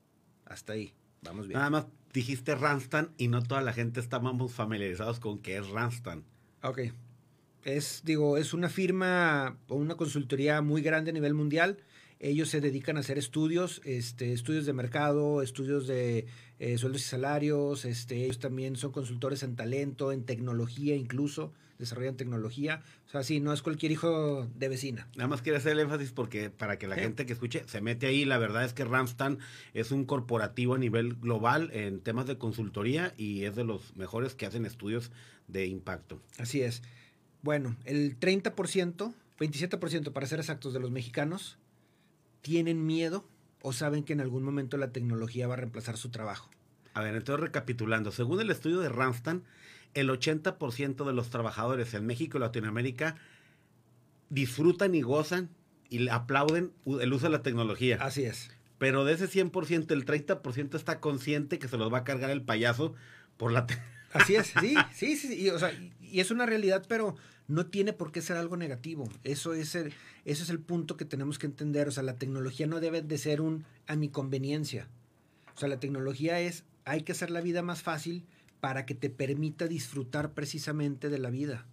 Hasta 0.45 0.75
ahí, 0.75 0.93
vamos 1.23 1.49
bien. 1.49 1.59
Nada 1.59 1.71
más 1.71 1.87
dijiste 2.13 2.55
Ranstan 2.55 3.13
y 3.17 3.29
no 3.29 3.43
toda 3.43 3.63
la 3.63 3.73
gente 3.73 4.01
estábamos 4.01 4.53
familiarizados 4.53 5.21
con 5.21 5.39
qué 5.39 5.57
es 5.57 5.69
Ranstan. 5.69 6.25
Ok. 6.63 6.81
Es, 7.65 8.03
digo, 8.05 8.37
es 8.37 8.53
una 8.53 8.69
firma 8.69 9.59
o 9.69 9.75
una 9.75 9.97
consultoría 9.97 10.61
muy 10.61 10.83
grande 10.83 11.11
a 11.11 11.15
nivel 11.15 11.35
mundial. 11.35 11.79
Ellos 12.19 12.49
se 12.49 12.61
dedican 12.61 12.97
a 12.97 13.01
hacer 13.01 13.19
estudios, 13.19 13.83
este, 13.85 14.33
estudios 14.33 14.65
de 14.65 14.73
mercado, 14.73 15.43
estudios 15.43 15.87
de 15.87 16.27
eh, 16.59 16.79
sueldos 16.79 17.03
y 17.03 17.05
salarios. 17.05 17.85
Este, 17.85 18.25
ellos 18.25 18.39
también 18.39 18.77
son 18.77 18.93
consultores 18.93 19.43
en 19.43 19.55
talento, 19.55 20.13
en 20.13 20.25
tecnología 20.25 20.97
incluso, 20.97 21.53
desarrollan 21.79 22.17
tecnología. 22.17 22.83
O 23.07 23.11
sea, 23.11 23.23
sí, 23.23 23.41
no 23.41 23.53
es 23.53 23.61
cualquier 23.61 23.93
hijo 23.93 24.49
de 24.55 24.69
vecina. 24.69 25.09
Nada 25.15 25.29
más 25.29 25.43
quiero 25.43 25.59
hacer 25.59 25.73
el 25.73 25.81
énfasis 25.81 26.13
porque 26.13 26.49
para 26.49 26.79
que 26.79 26.87
la 26.87 26.97
gente 26.97 27.27
que 27.27 27.35
escuche 27.35 27.65
se 27.67 27.83
mete 27.83 28.07
ahí, 28.07 28.25
la 28.25 28.39
verdad 28.39 28.65
es 28.65 28.73
que 28.73 28.85
Ramstan 28.85 29.39
es 29.75 29.91
un 29.91 30.07
corporativo 30.07 30.75
a 30.75 30.79
nivel 30.79 31.17
global 31.17 31.71
en 31.75 32.01
temas 32.01 32.27
de 32.27 32.39
consultoría 32.39 33.13
y 33.19 33.45
es 33.45 33.55
de 33.57 33.65
los 33.65 33.95
mejores 33.95 34.35
que 34.35 34.47
hacen 34.47 34.65
estudios 34.65 35.11
de 35.49 35.67
impacto. 35.67 36.23
Así 36.39 36.63
es. 36.63 36.83
Bueno, 37.43 37.77
el 37.85 38.19
30%, 38.19 39.15
27% 39.39 40.13
para 40.13 40.27
ser 40.27 40.41
exactos, 40.41 40.73
de 40.73 40.81
los 40.81 40.91
mexicanos 40.91 41.59
tienen 42.43 42.87
miedo 42.87 43.29
o 43.63 43.73
saben 43.73 44.05
que 44.05 44.13
en 44.13 44.21
algún 44.21 44.43
momento 44.43 44.77
la 44.77 44.93
tecnología 44.93 45.49
va 45.49 45.55
a 45.55 45.59
reemplazar 45.59 45.97
su 45.97 46.11
trabajo. 46.11 46.51
A 46.95 47.03
ver, 47.03 47.15
entonces 47.15 47.41
recapitulando, 47.41 48.13
según 48.13 48.41
el 48.41 48.51
estudio 48.51 48.81
de 48.81 48.89
Ramstan, 48.89 49.45
el 49.95 50.09
80% 50.09 51.05
de 51.05 51.13
los 51.13 51.31
trabajadores 51.31 51.93
en 51.95 52.07
México 52.07 52.39
y 52.39 52.41
Latinoamérica 52.41 53.17
disfrutan 54.29 54.95
y 54.95 55.03
gozan 55.03 55.51
y 55.89 56.09
aplauden 56.09 56.73
el 56.87 57.13
uso 57.13 57.27
de 57.27 57.33
la 57.33 57.43
tecnología. 57.43 57.99
Así 58.01 58.25
es. 58.25 58.51
Pero 58.79 59.05
de 59.05 59.15
ese 59.15 59.29
100%, 59.29 59.91
el 59.93 60.05
30% 60.05 60.75
está 60.75 61.01
consciente 61.01 61.59
que 61.59 61.69
se 61.69 61.77
los 61.77 61.93
va 61.93 61.99
a 61.99 62.05
cargar 62.05 62.31
el 62.31 62.43
payaso 62.43 62.95
por 63.37 63.53
la... 63.53 63.67
Así 64.13 64.37
es, 64.37 64.53
sí, 64.61 64.75
sí, 64.93 65.17
sí, 65.17 65.35
y, 65.35 65.51
o 65.51 65.59
sea, 65.59 65.73
y 66.01 66.21
es 66.21 66.31
una 66.31 66.47
realidad, 66.47 66.85
pero 66.89 67.17
no 67.49 67.67
tiene 67.67 67.93
por 67.93 68.13
qué 68.13 68.23
ser 68.23 68.37
algo 68.37 68.57
negativo. 68.57 69.09
Eso 69.25 69.55
es 69.55 69.75
el, 69.75 69.93
eso 70.25 70.43
es 70.43 70.51
el 70.51 70.61
punto 70.61 70.97
que 70.97 71.05
tenemos 71.05 71.39
que 71.39 71.47
entender. 71.47 71.89
O 71.89 71.93
sea, 71.93 72.03
la 72.03 72.19
tecnología 72.19 72.67
no 72.67 72.81
debe 72.81 73.03
de 73.03 73.19
ser 73.19 73.41
un 73.41 73.65
a 73.87 73.97
mi 73.97 74.09
conveniencia. 74.09 74.89
O 75.55 75.59
sea, 75.59 75.69
la 75.69 75.81
tecnología 75.81 76.41
es, 76.41 76.65
hay 76.85 77.03
que 77.03 77.13
hacer 77.13 77.31
la 77.31 77.41
vida 77.41 77.63
más 77.63 77.83
fácil 77.83 78.25
para 78.61 78.85
que 78.87 78.95
te 78.95 79.11
permita 79.11 79.69
disfrutar 79.69 80.33
precisamente 80.33 81.09
de 81.09 81.19
la 81.19 81.31
vida. 81.31 81.67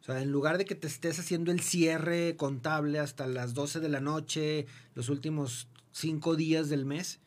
O 0.00 0.04
sea, 0.04 0.20
en 0.20 0.32
lugar 0.32 0.58
de 0.58 0.64
que 0.64 0.74
te 0.74 0.88
estés 0.88 1.18
haciendo 1.18 1.52
el 1.52 1.60
cierre 1.60 2.36
contable 2.36 2.98
hasta 2.98 3.26
las 3.26 3.54
12 3.54 3.80
de 3.80 3.88
la 3.88 4.00
noche, 4.00 4.66
los 4.94 5.08
últimos 5.08 5.68
cinco 5.92 6.34
días 6.34 6.68
del 6.68 6.84
mes, 6.84 7.20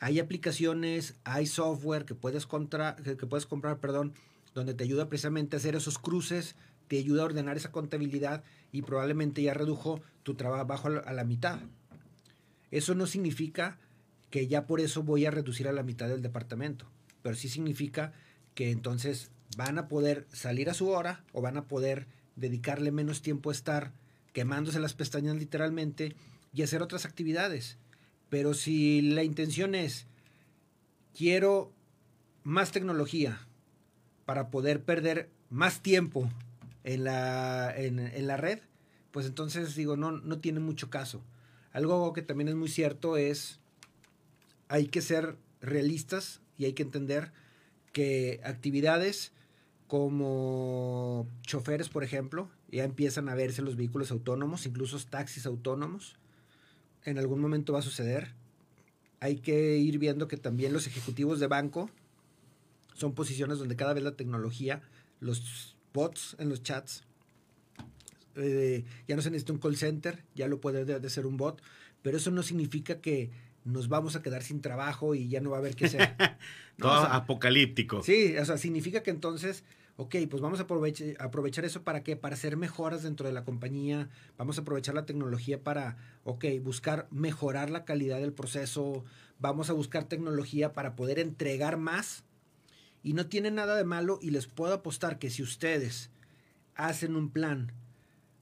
hay 0.00 0.18
aplicaciones, 0.18 1.14
hay 1.24 1.46
software 1.46 2.04
que 2.04 2.14
puedes, 2.14 2.46
contra, 2.46 2.96
que 2.96 3.26
puedes 3.26 3.46
comprar, 3.46 3.80
perdón, 3.80 4.14
donde 4.54 4.74
te 4.74 4.84
ayuda 4.84 5.08
precisamente 5.08 5.56
a 5.56 5.58
hacer 5.58 5.74
esos 5.74 5.98
cruces, 5.98 6.56
te 6.88 6.98
ayuda 6.98 7.22
a 7.22 7.26
ordenar 7.26 7.56
esa 7.56 7.72
contabilidad 7.72 8.44
y 8.72 8.82
probablemente 8.82 9.42
ya 9.42 9.54
redujo 9.54 10.00
tu 10.22 10.34
trabajo 10.34 10.88
a 10.88 11.12
la, 11.12 11.24
mitad. 11.24 11.60
Eso 12.70 12.94
no 12.94 13.06
significa 13.06 13.78
que 14.30 14.48
ya 14.48 14.66
por 14.66 14.80
eso 14.80 15.02
voy 15.02 15.24
a 15.24 15.30
reducir 15.30 15.68
a 15.68 15.72
la 15.72 15.82
mitad 15.82 16.08
del 16.08 16.22
departamento, 16.22 16.86
pero 17.22 17.36
sí 17.36 17.48
significa 17.48 18.12
que 18.54 18.70
entonces 18.70 19.30
van 19.56 19.78
a 19.78 19.88
poder 19.88 20.26
salir 20.32 20.68
a 20.68 20.74
su 20.74 20.88
hora 20.88 21.24
o 21.32 21.40
van 21.40 21.56
a 21.56 21.66
poder 21.66 22.06
dedicarle 22.34 22.90
menos 22.90 23.22
tiempo 23.22 23.50
a 23.50 23.52
estar 23.52 23.92
quemándose 24.32 24.80
las 24.80 24.94
pestañas 24.94 25.36
literalmente 25.36 26.14
y 26.52 26.62
hacer 26.62 26.82
otras 26.82 27.04
actividades. 27.06 27.78
Pero 28.28 28.54
si 28.54 29.00
la 29.00 29.22
intención 29.22 29.74
es, 29.74 30.06
quiero 31.16 31.72
más 32.42 32.72
tecnología 32.72 33.46
para 34.24 34.50
poder 34.50 34.82
perder 34.82 35.30
más 35.48 35.80
tiempo 35.80 36.28
en 36.86 37.02
la, 37.02 37.74
en, 37.76 37.98
en 37.98 38.26
la 38.28 38.36
red, 38.36 38.60
pues 39.10 39.26
entonces 39.26 39.74
digo, 39.74 39.96
no, 39.96 40.12
no 40.12 40.38
tiene 40.38 40.60
mucho 40.60 40.88
caso. 40.88 41.20
Algo 41.72 42.12
que 42.12 42.22
también 42.22 42.48
es 42.48 42.54
muy 42.54 42.68
cierto 42.68 43.16
es, 43.16 43.58
hay 44.68 44.86
que 44.86 45.02
ser 45.02 45.36
realistas 45.60 46.40
y 46.56 46.64
hay 46.64 46.74
que 46.74 46.84
entender 46.84 47.32
que 47.92 48.40
actividades 48.44 49.32
como 49.88 51.28
choferes, 51.42 51.88
por 51.88 52.04
ejemplo, 52.04 52.50
ya 52.70 52.84
empiezan 52.84 53.28
a 53.28 53.34
verse 53.34 53.62
los 53.62 53.76
vehículos 53.76 54.12
autónomos, 54.12 54.64
incluso 54.64 54.98
taxis 55.10 55.44
autónomos. 55.44 56.16
En 57.04 57.18
algún 57.18 57.40
momento 57.40 57.72
va 57.72 57.80
a 57.80 57.82
suceder. 57.82 58.34
Hay 59.18 59.36
que 59.36 59.76
ir 59.76 59.98
viendo 59.98 60.28
que 60.28 60.36
también 60.36 60.72
los 60.72 60.86
ejecutivos 60.86 61.40
de 61.40 61.48
banco 61.48 61.90
son 62.94 63.12
posiciones 63.12 63.58
donde 63.58 63.76
cada 63.76 63.92
vez 63.92 64.04
la 64.04 64.16
tecnología, 64.16 64.82
los 65.20 65.75
bots 65.96 66.36
en 66.38 66.48
los 66.50 66.62
chats, 66.62 67.02
eh, 68.36 68.84
ya 69.08 69.16
no 69.16 69.22
se 69.22 69.30
necesita 69.30 69.52
un 69.52 69.58
call 69.58 69.76
center, 69.76 70.22
ya 70.34 70.46
lo 70.46 70.60
puede 70.60 70.84
de, 70.84 71.00
de 71.00 71.10
ser 71.10 71.26
un 71.26 71.36
bot, 71.36 71.62
pero 72.02 72.18
eso 72.18 72.30
no 72.30 72.42
significa 72.42 73.00
que 73.00 73.30
nos 73.64 73.88
vamos 73.88 74.14
a 74.14 74.22
quedar 74.22 74.42
sin 74.42 74.60
trabajo 74.60 75.14
y 75.14 75.28
ya 75.28 75.40
no 75.40 75.50
va 75.50 75.56
a 75.56 75.60
haber 75.60 75.74
que 75.74 75.86
hacer. 75.86 76.14
No, 76.78 76.88
Todo 76.88 76.98
o 76.98 77.00
sea, 77.06 77.14
apocalíptico. 77.16 78.02
Sí, 78.02 78.36
o 78.36 78.44
sea, 78.44 78.58
significa 78.58 79.02
que 79.02 79.10
entonces, 79.10 79.64
ok, 79.96 80.14
pues 80.28 80.42
vamos 80.42 80.60
a 80.60 80.66
aprovech- 80.66 81.16
aprovechar 81.18 81.64
eso 81.64 81.84
para 81.84 82.02
qué? 82.02 82.16
Para 82.16 82.34
hacer 82.34 82.58
mejoras 82.58 83.02
dentro 83.02 83.26
de 83.26 83.32
la 83.32 83.44
compañía, 83.44 84.10
vamos 84.36 84.58
a 84.58 84.60
aprovechar 84.60 84.94
la 84.94 85.06
tecnología 85.06 85.64
para, 85.64 85.96
ok, 86.24 86.44
buscar 86.62 87.08
mejorar 87.10 87.70
la 87.70 87.86
calidad 87.86 88.20
del 88.20 88.34
proceso, 88.34 89.06
vamos 89.38 89.70
a 89.70 89.72
buscar 89.72 90.04
tecnología 90.04 90.74
para 90.74 90.96
poder 90.96 91.18
entregar 91.18 91.78
más 91.78 92.24
y 93.06 93.12
no 93.12 93.28
tiene 93.28 93.52
nada 93.52 93.76
de 93.76 93.84
malo 93.84 94.18
y 94.20 94.30
les 94.30 94.48
puedo 94.48 94.74
apostar 94.74 95.20
que 95.20 95.30
si 95.30 95.40
ustedes 95.40 96.10
hacen 96.74 97.14
un 97.14 97.30
plan 97.30 97.70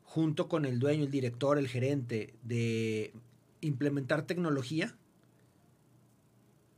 junto 0.04 0.48
con 0.48 0.64
el 0.64 0.78
dueño, 0.78 1.04
el 1.04 1.10
director, 1.10 1.58
el 1.58 1.68
gerente 1.68 2.32
de 2.42 3.12
implementar 3.60 4.22
tecnología, 4.22 4.96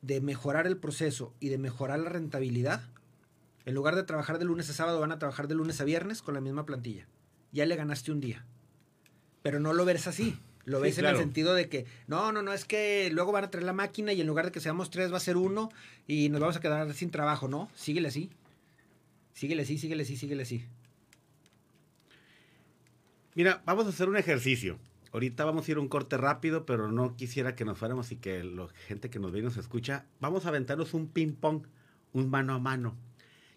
de 0.02 0.20
mejorar 0.20 0.66
el 0.66 0.78
proceso 0.78 1.32
y 1.38 1.48
de 1.48 1.58
mejorar 1.58 2.00
la 2.00 2.10
rentabilidad, 2.10 2.82
en 3.66 3.76
lugar 3.76 3.94
de 3.94 4.02
trabajar 4.02 4.40
de 4.40 4.46
lunes 4.46 4.68
a 4.68 4.72
sábado, 4.72 4.98
van 4.98 5.12
a 5.12 5.20
trabajar 5.20 5.46
de 5.46 5.54
lunes 5.54 5.80
a 5.80 5.84
viernes 5.84 6.22
con 6.22 6.34
la 6.34 6.40
misma 6.40 6.66
plantilla. 6.66 7.06
Ya 7.52 7.66
le 7.66 7.76
ganaste 7.76 8.10
un 8.10 8.18
día. 8.18 8.44
Pero 9.42 9.60
no 9.60 9.72
lo 9.72 9.84
ves 9.84 10.08
así. 10.08 10.36
Lo 10.66 10.78
Sí, 10.78 10.82
ves 10.82 10.98
en 10.98 11.06
el 11.06 11.16
sentido 11.16 11.54
de 11.54 11.68
que, 11.68 11.86
no, 12.08 12.32
no, 12.32 12.42
no, 12.42 12.52
es 12.52 12.64
que 12.64 13.08
luego 13.12 13.30
van 13.30 13.44
a 13.44 13.50
traer 13.50 13.64
la 13.64 13.72
máquina 13.72 14.12
y 14.12 14.20
en 14.20 14.26
lugar 14.26 14.46
de 14.46 14.52
que 14.52 14.60
seamos 14.60 14.90
tres 14.90 15.12
va 15.12 15.16
a 15.16 15.20
ser 15.20 15.36
uno 15.36 15.70
y 16.08 16.28
nos 16.28 16.40
vamos 16.40 16.56
a 16.56 16.60
quedar 16.60 16.92
sin 16.92 17.10
trabajo, 17.10 17.46
¿no? 17.46 17.70
Síguele 17.74 18.08
así. 18.08 18.30
Síguele 19.32 19.62
así, 19.62 19.78
síguele 19.78 20.02
así, 20.02 20.16
síguele 20.16 20.42
así. 20.42 20.64
Mira, 23.36 23.62
vamos 23.64 23.86
a 23.86 23.90
hacer 23.90 24.08
un 24.08 24.16
ejercicio. 24.16 24.78
Ahorita 25.12 25.44
vamos 25.44 25.68
a 25.68 25.70
ir 25.70 25.76
a 25.76 25.80
un 25.80 25.88
corte 25.88 26.16
rápido, 26.16 26.66
pero 26.66 26.90
no 26.90 27.14
quisiera 27.14 27.54
que 27.54 27.64
nos 27.64 27.78
fuéramos 27.78 28.10
y 28.10 28.16
que 28.16 28.42
la 28.42 28.66
gente 28.88 29.08
que 29.08 29.20
nos 29.20 29.30
ve 29.30 29.38
y 29.38 29.42
nos 29.42 29.56
escucha, 29.56 30.04
vamos 30.20 30.46
a 30.46 30.48
aventarnos 30.48 30.94
un 30.94 31.06
ping-pong, 31.06 31.62
un 32.12 32.28
mano 32.28 32.54
a 32.54 32.58
mano. 32.58 32.96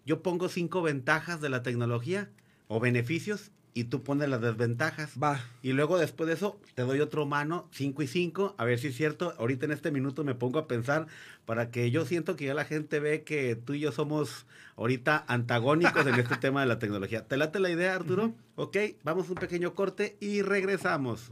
Yo 0.06 0.22
pongo 0.22 0.48
cinco 0.48 0.80
ventajas 0.80 1.40
de 1.40 1.48
la 1.48 1.62
tecnología 1.62 2.30
o 2.68 2.78
beneficios 2.78 3.50
y 3.74 3.84
tú 3.84 4.02
pones 4.02 4.28
las 4.28 4.40
desventajas. 4.40 5.12
Va. 5.22 5.40
Y 5.62 5.72
luego 5.72 5.98
después 5.98 6.28
de 6.28 6.34
eso 6.34 6.58
te 6.74 6.82
doy 6.82 7.00
otro 7.00 7.26
mano, 7.26 7.68
5 7.72 8.02
y 8.02 8.06
5, 8.06 8.54
a 8.58 8.64
ver 8.64 8.78
si 8.78 8.88
es 8.88 8.96
cierto. 8.96 9.34
Ahorita 9.38 9.66
en 9.66 9.72
este 9.72 9.90
minuto 9.90 10.24
me 10.24 10.34
pongo 10.34 10.58
a 10.58 10.66
pensar 10.66 11.06
para 11.46 11.70
que 11.70 11.90
yo 11.90 12.04
siento 12.04 12.36
que 12.36 12.46
ya 12.46 12.54
la 12.54 12.64
gente 12.64 13.00
ve 13.00 13.22
que 13.22 13.56
tú 13.56 13.74
y 13.74 13.80
yo 13.80 13.92
somos 13.92 14.46
ahorita 14.76 15.24
antagónicos 15.26 16.06
en 16.06 16.14
este 16.14 16.36
tema 16.40 16.62
de 16.62 16.66
la 16.66 16.78
tecnología. 16.78 17.26
¿Te 17.26 17.36
late 17.36 17.60
la 17.60 17.70
idea, 17.70 17.94
Arturo? 17.94 18.32
Ok, 18.56 18.76
vamos 19.02 19.28
a 19.28 19.32
un 19.32 19.38
pequeño 19.38 19.74
corte 19.74 20.16
y 20.20 20.42
regresamos. 20.42 21.30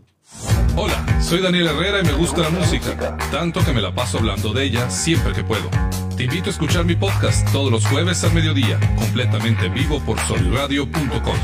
Hola, 0.76 1.20
soy 1.22 1.40
Daniel 1.40 1.68
Herrera 1.68 2.00
y 2.00 2.04
me 2.04 2.12
gusta 2.12 2.42
la 2.42 2.50
música, 2.50 3.16
tanto 3.30 3.64
que 3.64 3.72
me 3.72 3.80
la 3.80 3.94
paso 3.94 4.18
hablando 4.18 4.52
de 4.52 4.64
ella 4.64 4.90
siempre 4.90 5.32
que 5.32 5.42
puedo. 5.42 5.70
Te 6.18 6.24
invito 6.24 6.50
a 6.50 6.50
escuchar 6.50 6.84
mi 6.84 6.96
podcast 6.96 7.48
todos 7.52 7.70
los 7.70 7.86
jueves 7.86 8.24
al 8.24 8.34
mediodía, 8.34 8.80
completamente 8.96 9.66
en 9.66 9.74
vivo 9.74 10.00
por 10.00 10.18
soliradio.com. 10.18 11.36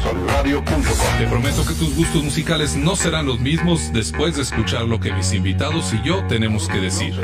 Te 1.17 1.27
prometo 1.29 1.65
que 1.65 1.75
tus 1.75 1.95
gustos 1.95 2.25
musicales 2.25 2.75
no 2.75 2.97
serán 2.97 3.27
los 3.27 3.39
mismos 3.39 3.93
después 3.93 4.35
de 4.35 4.43
escuchar 4.43 4.83
lo 4.83 4.99
que 4.99 5.13
mis 5.13 5.33
invitados 5.33 5.95
y 5.95 6.03
yo 6.03 6.27
tenemos 6.27 6.67
que 6.67 6.81
decir. 6.81 7.15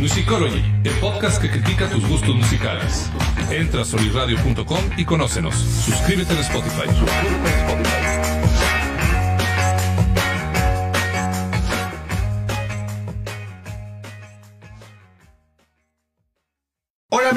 Musicology, 0.00 0.64
el 0.82 0.94
podcast 0.94 1.40
que 1.40 1.50
critica 1.50 1.88
tus 1.88 2.04
gustos 2.08 2.34
musicales. 2.34 3.08
Entra 3.52 3.82
a 3.82 3.84
soliradio.com 3.84 4.84
y 4.96 5.04
conócenos. 5.04 5.54
Suscríbete 5.54 6.32
en 6.32 6.40
Spotify. 6.40 8.01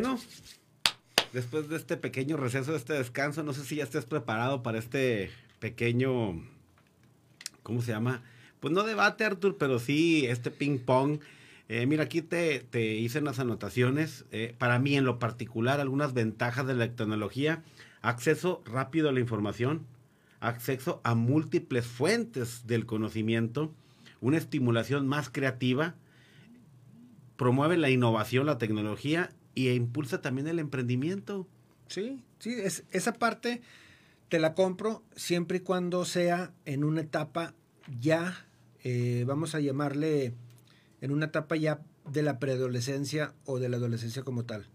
Bueno, 0.00 0.20
después 1.32 1.68
de 1.68 1.76
este 1.76 1.96
pequeño 1.96 2.36
receso, 2.36 2.72
de 2.72 2.78
este 2.78 2.94
descanso, 2.94 3.42
no 3.42 3.52
sé 3.52 3.64
si 3.64 3.76
ya 3.76 3.84
estés 3.84 4.06
preparado 4.06 4.62
para 4.62 4.78
este 4.78 5.30
pequeño, 5.58 6.42
¿cómo 7.62 7.82
se 7.82 7.92
llama? 7.92 8.22
Pues 8.60 8.72
no 8.72 8.82
debate, 8.84 9.24
Artur, 9.24 9.56
pero 9.58 9.78
sí 9.78 10.26
este 10.26 10.50
ping 10.50 10.78
pong. 10.78 11.20
Eh, 11.68 11.86
mira, 11.86 12.04
aquí 12.04 12.22
te, 12.22 12.60
te 12.60 12.94
hice 12.94 13.20
unas 13.20 13.38
anotaciones. 13.38 14.24
Eh, 14.32 14.54
para 14.58 14.78
mí, 14.78 14.96
en 14.96 15.04
lo 15.04 15.18
particular, 15.18 15.80
algunas 15.80 16.14
ventajas 16.14 16.66
de 16.66 16.74
la 16.74 16.88
tecnología. 16.94 17.62
Acceso 18.02 18.62
rápido 18.64 19.10
a 19.10 19.12
la 19.12 19.20
información, 19.20 19.86
acceso 20.40 21.00
a 21.04 21.14
múltiples 21.14 21.86
fuentes 21.86 22.66
del 22.66 22.86
conocimiento, 22.86 23.74
una 24.22 24.38
estimulación 24.38 25.06
más 25.06 25.28
creativa, 25.28 25.94
promueve 27.36 27.76
la 27.76 27.90
innovación, 27.90 28.46
la 28.46 28.56
tecnología 28.56 29.30
y 29.68 29.74
impulsa 29.74 30.20
también 30.20 30.48
el 30.48 30.58
emprendimiento. 30.58 31.46
Sí, 31.88 32.22
sí, 32.38 32.52
es, 32.52 32.84
esa 32.92 33.14
parte 33.14 33.62
te 34.28 34.38
la 34.38 34.54
compro 34.54 35.02
siempre 35.16 35.58
y 35.58 35.60
cuando 35.60 36.04
sea 36.04 36.52
en 36.64 36.84
una 36.84 37.00
etapa 37.00 37.54
ya, 38.00 38.46
eh, 38.84 39.24
vamos 39.26 39.54
a 39.54 39.60
llamarle, 39.60 40.34
en 41.00 41.10
una 41.10 41.26
etapa 41.26 41.56
ya 41.56 41.82
de 42.08 42.22
la 42.22 42.38
preadolescencia 42.38 43.34
o 43.44 43.58
de 43.58 43.68
la 43.68 43.76
adolescencia 43.76 44.22
como 44.22 44.44
tal. 44.44 44.66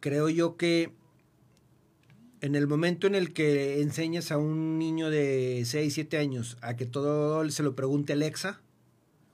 Creo 0.00 0.28
yo 0.28 0.56
que 0.56 0.92
en 2.40 2.54
el 2.54 2.66
momento 2.66 3.06
en 3.06 3.14
el 3.14 3.32
que 3.32 3.80
enseñas 3.80 4.30
a 4.30 4.38
un 4.38 4.78
niño 4.78 5.10
de 5.10 5.62
6, 5.64 5.92
7 5.92 6.18
años 6.18 6.56
a 6.60 6.76
que 6.76 6.86
todo 6.86 7.48
se 7.50 7.62
lo 7.62 7.74
pregunte 7.74 8.12
Alexa 8.12 8.60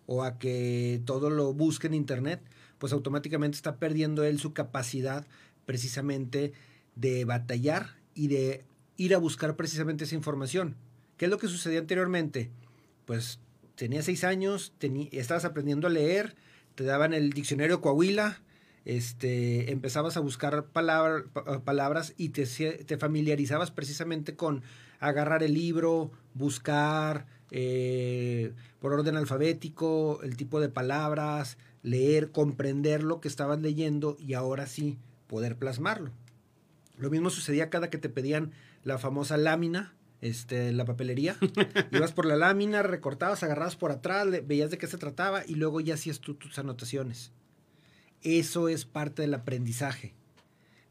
o 0.07 0.23
a 0.23 0.39
que 0.39 1.03
todo 1.05 1.29
lo 1.29 1.53
busque 1.53 1.89
en 1.89 1.95
internet, 1.95 2.41
pues 2.83 2.93
automáticamente 2.93 3.55
está 3.55 3.77
perdiendo 3.77 4.25
él 4.25 4.41
su 4.41 4.55
capacidad 4.55 5.25
precisamente 5.67 6.53
de 6.97 7.25
batallar 7.25 7.91
y 8.13 8.27
de 8.27 8.65
ir 8.97 9.15
a 9.15 9.19
buscar 9.19 9.55
precisamente 9.55 10.03
esa 10.03 10.17
información. 10.17 10.75
¿Qué 11.17 11.27
es 11.27 11.31
lo 11.31 11.39
que 11.39 11.47
sucedía 11.47 11.79
anteriormente? 11.79 12.51
Pues 13.05 13.39
tenías 13.77 14.07
seis 14.07 14.25
años, 14.25 14.73
estabas 15.13 15.45
aprendiendo 15.45 15.87
a 15.87 15.91
leer, 15.91 16.35
te 16.75 16.83
daban 16.83 17.15
el 17.15 17.33
diccionario 17.33 17.81
Coahuila, 17.81 18.43
este, 18.85 19.71
empezabas 19.71 20.17
a 20.17 20.21
buscar 20.21 20.65
palabra- 20.67 21.23
pa- 21.33 21.61
palabras 21.63 22.15
y 22.17 22.31
te, 22.31 22.45
te 22.47 22.99
familiarizabas 22.99 23.71
precisamente 23.71 24.35
con 24.35 24.65
agarrar 24.99 25.45
el 25.45 25.55
libro, 25.55 26.11
buscar 26.35 27.27
eh, 27.53 28.55
por 28.81 28.93
orden 28.93 29.15
alfabético 29.15 30.21
el 30.25 30.37
tipo 30.37 30.59
de 30.61 30.69
palabras, 30.69 31.59
leer, 31.83 32.31
comprender 32.31 33.03
lo 33.03 33.21
que 33.21 33.29
estabas 33.29 33.61
leyendo 33.61 34.17
y 34.21 34.35
ahora 34.35 34.67
sí 34.67 34.99
poder 35.27 35.57
plasmarlo. 35.57 36.11
Lo 36.99 37.11
mismo 37.11 37.31
sucedía 37.31 37.71
cada 37.71 37.91
que 37.91 37.99
te 37.99 38.09
pedían 38.09 38.53
la 38.85 38.99
famosa 38.99 39.37
lámina, 39.37 39.95
este, 40.21 40.73
la 40.73 40.85
papelería. 40.85 41.37
Ibas 41.93 42.13
por 42.13 42.27
la 42.27 42.37
lámina, 42.37 42.83
recortabas, 42.83 43.43
agarrabas 43.43 43.77
por 43.77 43.91
atrás, 43.91 44.27
le- 44.27 44.41
veías 44.41 44.71
de 44.71 44.79
qué 44.79 44.87
se 44.87 44.99
trataba 44.99 45.45
y 45.47 45.55
luego 45.57 45.81
ya 45.81 45.95
hacías 45.95 46.21
tú 46.21 46.35
tus 46.35 46.59
anotaciones. 46.59 47.33
Eso 48.23 48.69
es 48.69 48.85
parte 48.85 49.23
del 49.23 49.35
aprendizaje. 49.35 50.15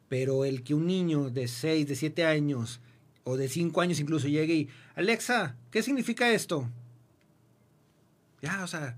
Pero 0.10 0.44
el 0.44 0.64
que 0.64 0.74
un 0.74 0.88
niño 0.88 1.30
de 1.30 1.48
6, 1.48 1.88
de 1.88 1.96
7 1.96 2.26
años 2.26 2.82
o 3.24 3.38
de 3.38 3.48
5 3.48 3.80
años 3.80 4.02
incluso 4.02 4.28
llegue 4.28 4.54
y, 4.56 4.70
Alexa, 4.96 5.56
¿qué 5.70 5.82
significa 5.84 6.30
esto? 6.34 6.68
Ya, 8.42 8.64
o 8.64 8.68
sea, 8.68 8.98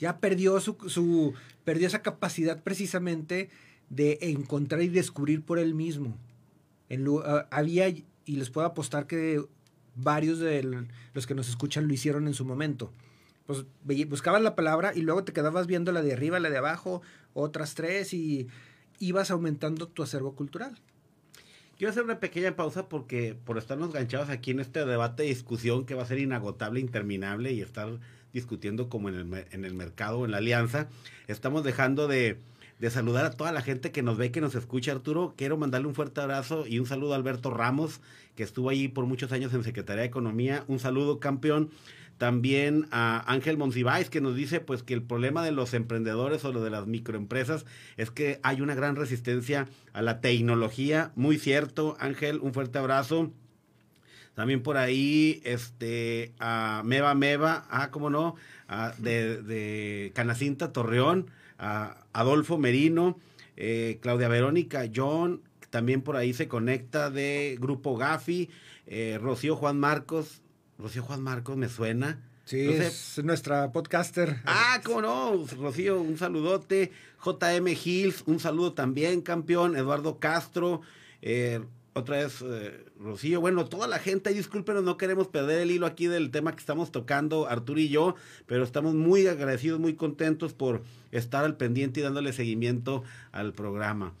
ya 0.00 0.18
perdió 0.18 0.58
su, 0.60 0.76
su 0.88 1.34
perdió 1.64 1.86
esa 1.86 2.02
capacidad 2.02 2.62
precisamente 2.62 3.50
de 3.90 4.18
encontrar 4.22 4.82
y 4.82 4.88
descubrir 4.88 5.42
por 5.42 5.58
él 5.58 5.74
mismo. 5.74 6.16
En 6.88 7.06
ah, 7.24 7.46
había, 7.50 7.88
y 7.88 8.04
les 8.24 8.50
puedo 8.50 8.66
apostar 8.66 9.06
que 9.06 9.44
varios 9.94 10.38
de 10.38 10.86
los 11.12 11.26
que 11.26 11.34
nos 11.34 11.48
escuchan 11.48 11.86
lo 11.86 11.94
hicieron 11.94 12.26
en 12.26 12.34
su 12.34 12.44
momento. 12.44 12.90
Pues 13.46 13.66
buscabas 14.08 14.42
la 14.42 14.54
palabra 14.54 14.92
y 14.94 15.02
luego 15.02 15.24
te 15.24 15.32
quedabas 15.32 15.66
viendo 15.66 15.92
la 15.92 16.02
de 16.02 16.12
arriba, 16.12 16.40
la 16.40 16.50
de 16.50 16.58
abajo, 16.58 17.02
otras 17.34 17.74
tres 17.74 18.14
y 18.14 18.48
ibas 18.98 19.30
aumentando 19.30 19.88
tu 19.88 20.02
acervo 20.02 20.34
cultural. 20.34 20.78
Quiero 21.76 21.90
hacer 21.90 22.04
una 22.04 22.20
pequeña 22.20 22.54
pausa 22.56 22.88
porque 22.88 23.34
por 23.44 23.58
estarnos 23.58 23.92
ganchados 23.92 24.28
aquí 24.28 24.50
en 24.50 24.60
este 24.60 24.84
debate, 24.84 25.24
discusión 25.24 25.86
que 25.86 25.94
va 25.94 26.02
a 26.02 26.06
ser 26.06 26.18
inagotable, 26.18 26.78
interminable 26.78 27.52
y 27.52 27.62
estar 27.62 27.98
discutiendo 28.32 28.88
como 28.88 29.08
en 29.08 29.14
el, 29.14 29.46
en 29.50 29.64
el 29.64 29.74
mercado, 29.74 30.24
en 30.24 30.30
la 30.30 30.38
alianza, 30.38 30.88
estamos 31.28 31.64
dejando 31.64 32.08
de, 32.08 32.38
de 32.78 32.90
saludar 32.90 33.26
a 33.26 33.30
toda 33.30 33.52
la 33.52 33.62
gente 33.62 33.92
que 33.92 34.02
nos 34.02 34.16
ve, 34.16 34.30
que 34.30 34.40
nos 34.40 34.54
escucha, 34.54 34.92
Arturo. 34.92 35.34
Quiero 35.36 35.56
mandarle 35.56 35.86
un 35.88 35.94
fuerte 35.94 36.20
abrazo 36.20 36.66
y 36.66 36.78
un 36.78 36.86
saludo 36.86 37.12
a 37.12 37.16
Alberto 37.16 37.50
Ramos, 37.50 38.00
que 38.36 38.42
estuvo 38.42 38.70
allí 38.70 38.88
por 38.88 39.06
muchos 39.06 39.32
años 39.32 39.52
en 39.52 39.64
Secretaría 39.64 40.02
de 40.02 40.08
Economía. 40.08 40.64
Un 40.66 40.78
saludo, 40.78 41.20
campeón. 41.20 41.70
También 42.20 42.86
a 42.90 43.24
Ángel 43.32 43.56
Monsiváis 43.56 44.10
que 44.10 44.20
nos 44.20 44.36
dice 44.36 44.60
pues 44.60 44.82
que 44.82 44.92
el 44.92 45.02
problema 45.02 45.42
de 45.42 45.52
los 45.52 45.72
emprendedores 45.72 46.44
o 46.44 46.52
lo 46.52 46.62
de 46.62 46.68
las 46.68 46.86
microempresas 46.86 47.64
es 47.96 48.10
que 48.10 48.40
hay 48.42 48.60
una 48.60 48.74
gran 48.74 48.94
resistencia 48.94 49.68
a 49.94 50.02
la 50.02 50.20
tecnología. 50.20 51.12
Muy 51.16 51.38
cierto, 51.38 51.96
Ángel, 51.98 52.40
un 52.40 52.52
fuerte 52.52 52.78
abrazo. 52.78 53.30
También 54.34 54.62
por 54.62 54.76
ahí, 54.76 55.40
este, 55.44 56.32
a 56.38 56.82
Meva 56.84 57.14
Meva, 57.14 57.66
ah, 57.70 57.90
cómo 57.90 58.10
no, 58.10 58.36
de, 58.98 59.42
de, 59.42 60.12
Canacinta, 60.14 60.72
Torreón, 60.72 61.30
a 61.58 62.04
Adolfo 62.12 62.56
Merino, 62.56 63.18
eh, 63.56 63.98
Claudia 64.00 64.28
Verónica, 64.28 64.88
John, 64.94 65.42
también 65.70 66.02
por 66.02 66.16
ahí 66.16 66.32
se 66.32 66.48
conecta 66.48 67.10
de 67.10 67.56
Grupo 67.60 67.96
Gafi, 67.96 68.48
eh, 68.86 69.18
Rocío 69.20 69.56
Juan 69.56 69.78
Marcos, 69.78 70.42
Rocío 70.78 71.02
Juan 71.02 71.22
Marcos 71.22 71.56
me 71.56 71.68
suena. 71.68 72.20
Sí, 72.44 72.68
es 72.68 73.20
nuestra 73.22 73.70
podcaster. 73.70 74.40
Ah, 74.44 74.80
cómo 74.84 75.02
no, 75.02 75.46
Rocío, 75.56 76.00
un 76.00 76.18
saludote. 76.18 76.90
JM 77.24 77.68
Hills, 77.68 78.24
un 78.26 78.40
saludo 78.40 78.72
también, 78.72 79.20
campeón. 79.20 79.76
Eduardo 79.76 80.18
Castro, 80.18 80.80
eh, 81.22 81.60
otra 82.00 82.18
vez 82.18 82.42
eh, 82.42 82.84
Rocío. 82.98 83.40
Bueno, 83.40 83.64
toda 83.66 83.86
la 83.86 83.98
gente, 83.98 84.34
discúlpenos, 84.34 84.82
no 84.82 84.96
queremos 84.96 85.28
perder 85.28 85.60
el 85.60 85.70
hilo 85.70 85.86
aquí 85.86 86.06
del 86.06 86.30
tema 86.30 86.52
que 86.52 86.60
estamos 86.60 86.90
tocando, 86.90 87.46
Arturo 87.48 87.80
y 87.80 87.88
yo, 87.88 88.16
pero 88.46 88.64
estamos 88.64 88.94
muy 88.94 89.26
agradecidos, 89.26 89.80
muy 89.80 89.94
contentos 89.94 90.52
por 90.52 90.82
estar 91.12 91.44
al 91.44 91.56
pendiente 91.56 92.00
y 92.00 92.02
dándole 92.02 92.32
seguimiento 92.32 93.04
al 93.32 93.52
programa. 93.52 94.14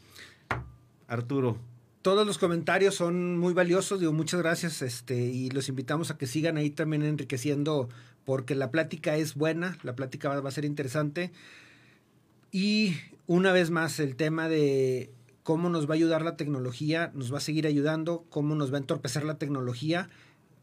Arturo, 1.08 1.58
todos 2.02 2.26
los 2.26 2.38
comentarios 2.38 2.94
son 2.94 3.38
muy 3.38 3.52
valiosos, 3.52 4.00
digo 4.00 4.12
muchas 4.12 4.40
gracias, 4.40 4.80
este, 4.80 5.16
y 5.16 5.50
los 5.50 5.68
invitamos 5.68 6.10
a 6.10 6.16
que 6.16 6.26
sigan 6.26 6.56
ahí 6.56 6.70
también 6.70 7.02
enriqueciendo, 7.02 7.90
porque 8.24 8.54
la 8.54 8.70
plática 8.70 9.16
es 9.16 9.34
buena, 9.34 9.76
la 9.82 9.94
plática 9.94 10.28
va, 10.40 10.48
a 10.48 10.52
ser 10.52 10.64
interesante. 10.64 11.30
Y 12.52 12.96
una 13.26 13.52
vez 13.52 13.70
más, 13.70 14.00
el 14.00 14.16
tema 14.16 14.48
de 14.48 15.10
cómo 15.50 15.68
nos 15.68 15.90
va 15.90 15.94
a 15.94 15.96
ayudar 15.96 16.22
la 16.22 16.36
tecnología, 16.36 17.10
nos 17.12 17.34
va 17.34 17.38
a 17.38 17.40
seguir 17.40 17.66
ayudando, 17.66 18.24
cómo 18.30 18.54
nos 18.54 18.72
va 18.72 18.76
a 18.76 18.82
entorpecer 18.82 19.24
la 19.24 19.36
tecnología, 19.36 20.08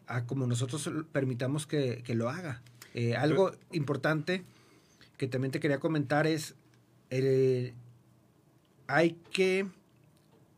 a 0.08 0.24
como 0.24 0.48
nosotros 0.48 0.90
permitamos 1.12 1.68
que, 1.68 2.02
lo 2.16 2.30
haga. 2.30 2.62
Eh, 2.94 3.14
algo 3.18 3.52
importante 3.74 4.46
que 5.18 5.28
también 5.28 5.52
te 5.52 5.60
quería 5.60 5.82
comentar 5.82 6.26
es, 6.26 6.56
eh, 7.10 7.74
hay 8.88 9.18
que 9.34 9.68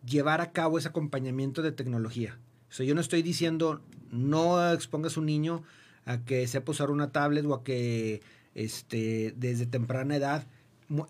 llevar 0.05 0.41
a 0.41 0.51
cabo 0.51 0.77
ese 0.77 0.89
acompañamiento 0.89 1.63
de 1.63 1.71
tecnología. 1.71 2.37
O 2.69 2.73
sea, 2.73 2.85
yo 2.85 2.93
no 2.93 3.01
estoy 3.01 3.23
diciendo 3.23 3.81
no 4.11 4.71
expongas 4.71 5.17
a 5.17 5.21
un 5.21 5.25
niño 5.25 5.63
a 6.05 6.19
que 6.19 6.47
sepa 6.47 6.71
usar 6.71 6.91
una 6.91 7.11
tablet 7.11 7.45
o 7.45 7.55
a 7.55 7.63
que 7.63 8.21
este, 8.53 9.33
desde 9.37 9.65
temprana 9.65 10.15
edad 10.15 10.45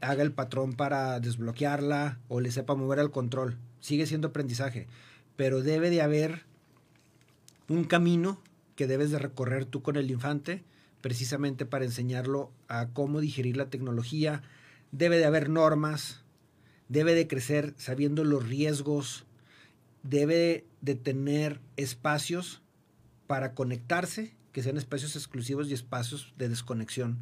haga 0.02 0.24
el 0.24 0.32
patrón 0.32 0.74
para 0.74 1.20
desbloquearla 1.20 2.20
o 2.28 2.42
le 2.42 2.52
sepa 2.52 2.76
mover 2.76 3.00
al 3.00 3.12
control. 3.12 3.58
Sigue 3.80 4.06
siendo 4.06 4.30
aprendizaje, 4.30 4.88
pero 5.36 5.62
debe 5.62 5.90
de 5.90 6.02
haber 6.02 6.44
un 7.68 7.84
camino 7.86 8.42
que 8.76 8.88
debes 8.88 9.12
de 9.12 9.20
recorrer 9.20 9.66
tú 9.66 9.82
con 9.82 9.96
el 9.96 10.12
infante 10.12 10.64
precisamente 11.02 11.66
para 11.66 11.86
enseñarlo 11.86 12.52
a 12.68 12.88
cómo 12.88 13.22
digerir 13.22 13.58
la 13.58 13.70
tecnología. 13.70 14.42
Debe 14.92 15.18
de 15.18 15.26
haber 15.26 15.50
normas, 15.50 16.22
debe 16.88 17.14
de 17.14 17.28
crecer 17.28 17.74
sabiendo 17.78 18.24
los 18.24 18.48
riesgos, 18.48 19.26
debe 20.04 20.66
de 20.82 20.96
tener 20.96 21.62
espacios 21.78 22.62
para 23.28 23.54
conectarse, 23.54 24.34
que 24.52 24.64
sean 24.64 24.78
espacios 24.78 25.16
exclusivos 25.16 25.70
y 25.70 25.74
espacios 25.74 26.34
de 26.38 26.50
desconexión. 26.50 27.20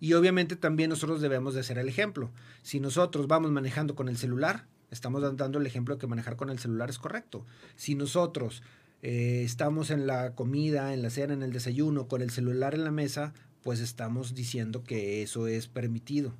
Y 0.00 0.12
obviamente 0.12 0.56
también 0.56 0.90
nosotros 0.90 1.20
debemos 1.20 1.54
de 1.54 1.62
ser 1.62 1.78
el 1.78 1.88
ejemplo. 1.88 2.30
Si 2.62 2.80
nosotros 2.80 3.26
vamos 3.26 3.50
manejando 3.50 3.94
con 3.94 4.08
el 4.08 4.16
celular, 4.16 4.66
estamos 4.90 5.22
dando 5.36 5.58
el 5.58 5.66
ejemplo 5.66 5.94
de 5.94 6.00
que 6.00 6.06
manejar 6.06 6.36
con 6.36 6.50
el 6.50 6.58
celular 6.58 6.90
es 6.90 6.98
correcto. 6.98 7.46
Si 7.76 7.94
nosotros 7.94 8.62
eh, 9.02 9.42
estamos 9.44 9.90
en 9.90 10.06
la 10.06 10.34
comida, 10.34 10.92
en 10.92 11.02
la 11.02 11.10
cena, 11.10 11.34
en 11.34 11.42
el 11.42 11.52
desayuno, 11.52 12.08
con 12.08 12.22
el 12.22 12.30
celular 12.30 12.74
en 12.74 12.84
la 12.84 12.90
mesa, 12.90 13.32
pues 13.62 13.80
estamos 13.80 14.34
diciendo 14.34 14.84
que 14.84 15.22
eso 15.22 15.46
es 15.46 15.66
permitido. 15.66 16.34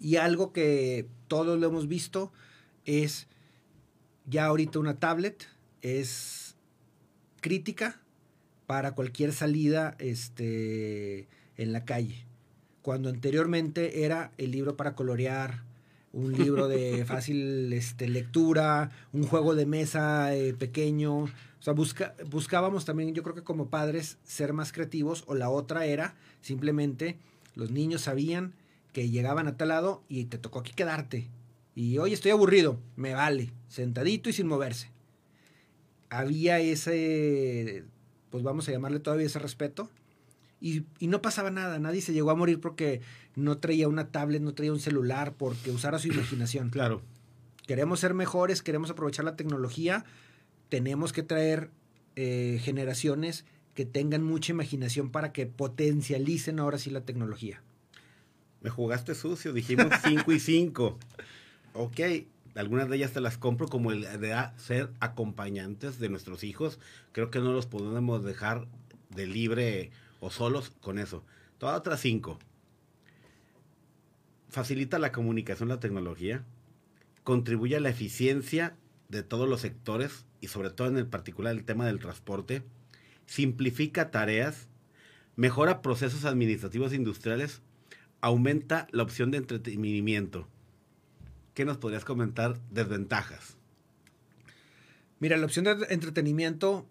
Y 0.00 0.16
algo 0.16 0.52
que 0.52 1.08
todos 1.28 1.58
lo 1.58 1.66
hemos 1.66 1.88
visto 1.88 2.32
es 2.84 3.26
ya 4.26 4.46
ahorita 4.46 4.78
una 4.78 4.98
tablet 4.98 5.48
es 5.82 6.56
crítica 7.40 8.00
para 8.66 8.94
cualquier 8.94 9.32
salida 9.32 9.96
este, 9.98 11.28
en 11.56 11.72
la 11.72 11.84
calle. 11.84 12.26
Cuando 12.84 13.08
anteriormente 13.08 14.04
era 14.04 14.30
el 14.36 14.50
libro 14.50 14.76
para 14.76 14.94
colorear, 14.94 15.62
un 16.12 16.34
libro 16.34 16.68
de 16.68 17.02
fácil 17.06 17.72
este, 17.72 18.10
lectura, 18.10 18.90
un 19.14 19.22
juego 19.22 19.54
de 19.54 19.64
mesa 19.64 20.36
eh, 20.36 20.52
pequeño. 20.52 21.20
O 21.20 21.30
sea, 21.60 21.72
busca, 21.72 22.14
buscábamos 22.28 22.84
también, 22.84 23.14
yo 23.14 23.22
creo 23.22 23.34
que 23.34 23.42
como 23.42 23.70
padres, 23.70 24.18
ser 24.22 24.52
más 24.52 24.70
creativos. 24.70 25.24
O 25.26 25.34
la 25.34 25.48
otra 25.48 25.86
era 25.86 26.14
simplemente 26.42 27.16
los 27.54 27.70
niños 27.70 28.02
sabían 28.02 28.52
que 28.92 29.08
llegaban 29.08 29.46
a 29.46 29.56
tal 29.56 29.68
lado 29.68 30.02
y 30.10 30.26
te 30.26 30.36
tocó 30.36 30.58
aquí 30.58 30.74
quedarte. 30.74 31.30
Y 31.74 31.96
hoy 31.96 32.12
estoy 32.12 32.32
aburrido, 32.32 32.78
me 32.96 33.14
vale, 33.14 33.50
sentadito 33.68 34.28
y 34.28 34.34
sin 34.34 34.46
moverse. 34.46 34.90
Había 36.10 36.60
ese, 36.60 37.84
pues 38.28 38.44
vamos 38.44 38.68
a 38.68 38.72
llamarle 38.72 39.00
todavía 39.00 39.24
ese 39.24 39.38
respeto. 39.38 39.88
Y, 40.64 40.86
y, 40.98 41.08
no 41.08 41.20
pasaba 41.20 41.50
nada, 41.50 41.78
nadie 41.78 42.00
se 42.00 42.14
llegó 42.14 42.30
a 42.30 42.34
morir 42.34 42.58
porque 42.58 43.02
no 43.36 43.58
traía 43.58 43.86
una 43.86 44.08
tablet, 44.08 44.40
no 44.40 44.54
traía 44.54 44.72
un 44.72 44.80
celular, 44.80 45.34
porque 45.36 45.70
usara 45.70 45.98
su 45.98 46.08
imaginación. 46.08 46.70
Claro. 46.70 47.02
Queremos 47.66 48.00
ser 48.00 48.14
mejores, 48.14 48.62
queremos 48.62 48.88
aprovechar 48.88 49.26
la 49.26 49.36
tecnología, 49.36 50.06
tenemos 50.70 51.12
que 51.12 51.22
traer 51.22 51.70
eh, 52.16 52.60
generaciones 52.62 53.44
que 53.74 53.84
tengan 53.84 54.22
mucha 54.22 54.52
imaginación 54.52 55.10
para 55.10 55.32
que 55.32 55.44
potencialicen 55.44 56.58
ahora 56.58 56.78
sí 56.78 56.88
la 56.88 57.02
tecnología. 57.02 57.60
Me 58.62 58.70
jugaste 58.70 59.14
sucio, 59.14 59.52
dijimos 59.52 59.88
5 60.02 60.32
y 60.32 60.40
5. 60.40 60.98
Ok, 61.74 62.00
algunas 62.54 62.88
de 62.88 62.96
ellas 62.96 63.12
te 63.12 63.20
las 63.20 63.36
compro 63.36 63.68
como 63.68 63.92
el 63.92 64.00
de 64.18 64.34
ser 64.56 64.90
acompañantes 65.00 65.98
de 65.98 66.08
nuestros 66.08 66.42
hijos. 66.42 66.78
Creo 67.12 67.30
que 67.30 67.40
no 67.40 67.52
los 67.52 67.66
podemos 67.66 68.24
dejar 68.24 68.66
de 69.10 69.26
libre 69.26 69.90
o 70.24 70.30
solos 70.30 70.72
con 70.80 70.98
eso. 70.98 71.22
Todas 71.58 71.78
otras 71.78 72.00
cinco. 72.00 72.38
Facilita 74.48 74.98
la 74.98 75.12
comunicación 75.12 75.68
la 75.68 75.80
tecnología. 75.80 76.44
Contribuye 77.24 77.76
a 77.76 77.80
la 77.80 77.90
eficiencia 77.90 78.74
de 79.10 79.22
todos 79.22 79.46
los 79.46 79.60
sectores 79.60 80.24
y 80.40 80.48
sobre 80.48 80.70
todo 80.70 80.88
en 80.88 80.96
el 80.96 81.06
particular 81.06 81.54
el 81.54 81.64
tema 81.64 81.84
del 81.84 81.98
transporte. 81.98 82.62
Simplifica 83.26 84.10
tareas. 84.10 84.68
Mejora 85.36 85.82
procesos 85.82 86.24
administrativos 86.24 86.92
e 86.92 86.96
industriales 86.96 87.60
aumenta 88.22 88.86
la 88.92 89.02
opción 89.02 89.30
de 89.30 89.38
entretenimiento. 89.38 90.48
¿Qué 91.52 91.66
nos 91.66 91.76
podrías 91.76 92.06
comentar? 92.06 92.58
Desventajas. 92.70 93.58
Mira, 95.20 95.36
la 95.36 95.44
opción 95.44 95.66
de 95.66 95.86
entretenimiento, 95.90 96.86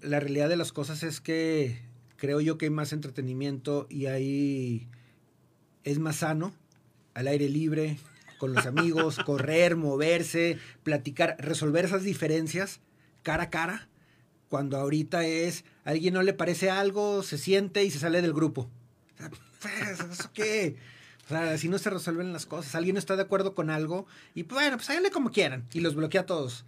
la 0.00 0.20
realidad 0.20 0.48
de 0.48 0.56
las 0.56 0.72
cosas 0.72 1.02
es 1.02 1.20
que 1.20 1.88
creo 2.18 2.42
yo 2.42 2.58
que 2.58 2.66
hay 2.66 2.70
más 2.70 2.92
entretenimiento 2.92 3.86
y 3.88 4.06
ahí 4.06 4.86
es 5.84 5.98
más 5.98 6.16
sano, 6.16 6.52
al 7.14 7.28
aire 7.28 7.48
libre, 7.48 7.98
con 8.38 8.52
los 8.52 8.66
amigos, 8.66 9.16
correr, 9.24 9.76
moverse, 9.76 10.58
platicar, 10.82 11.36
resolver 11.38 11.86
esas 11.86 12.02
diferencias 12.02 12.80
cara 13.22 13.44
a 13.44 13.50
cara, 13.50 13.88
cuando 14.48 14.78
ahorita 14.78 15.26
es, 15.26 15.64
a 15.84 15.90
alguien 15.90 16.14
no 16.14 16.22
le 16.22 16.32
parece 16.32 16.70
algo, 16.70 17.22
se 17.22 17.38
siente 17.38 17.84
y 17.84 17.90
se 17.90 17.98
sale 17.98 18.22
del 18.22 18.32
grupo. 18.32 18.70
Pues, 19.60 20.00
¿eso 20.00 20.30
qué? 20.32 20.76
O 21.26 21.28
sea, 21.28 21.52
así 21.52 21.68
no 21.68 21.78
se 21.78 21.90
resuelven 21.90 22.32
las 22.32 22.46
cosas. 22.46 22.74
Alguien 22.74 22.94
no 22.94 22.98
está 22.98 23.16
de 23.16 23.22
acuerdo 23.22 23.54
con 23.54 23.68
algo 23.70 24.06
y 24.34 24.44
pues, 24.44 24.62
bueno, 24.62 24.76
pues 24.78 24.88
háganle 24.88 25.10
como 25.10 25.30
quieran 25.30 25.66
y 25.72 25.80
los 25.80 25.94
bloquea 25.94 26.22
a 26.22 26.26
todos. 26.26 26.64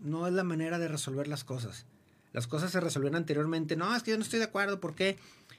No 0.00 0.26
es 0.26 0.34
la 0.34 0.44
manera 0.44 0.78
de 0.78 0.88
resolver 0.88 1.28
las 1.28 1.44
cosas. 1.44 1.86
Las 2.32 2.46
cosas 2.46 2.70
se 2.70 2.80
resolvían 2.80 3.14
anteriormente. 3.14 3.76
No, 3.76 3.94
es 3.94 4.02
que 4.02 4.12
yo 4.12 4.16
no 4.16 4.22
estoy 4.22 4.38
de 4.38 4.46
acuerdo, 4.46 4.80
¿por 4.80 4.94
qué? 4.94 5.18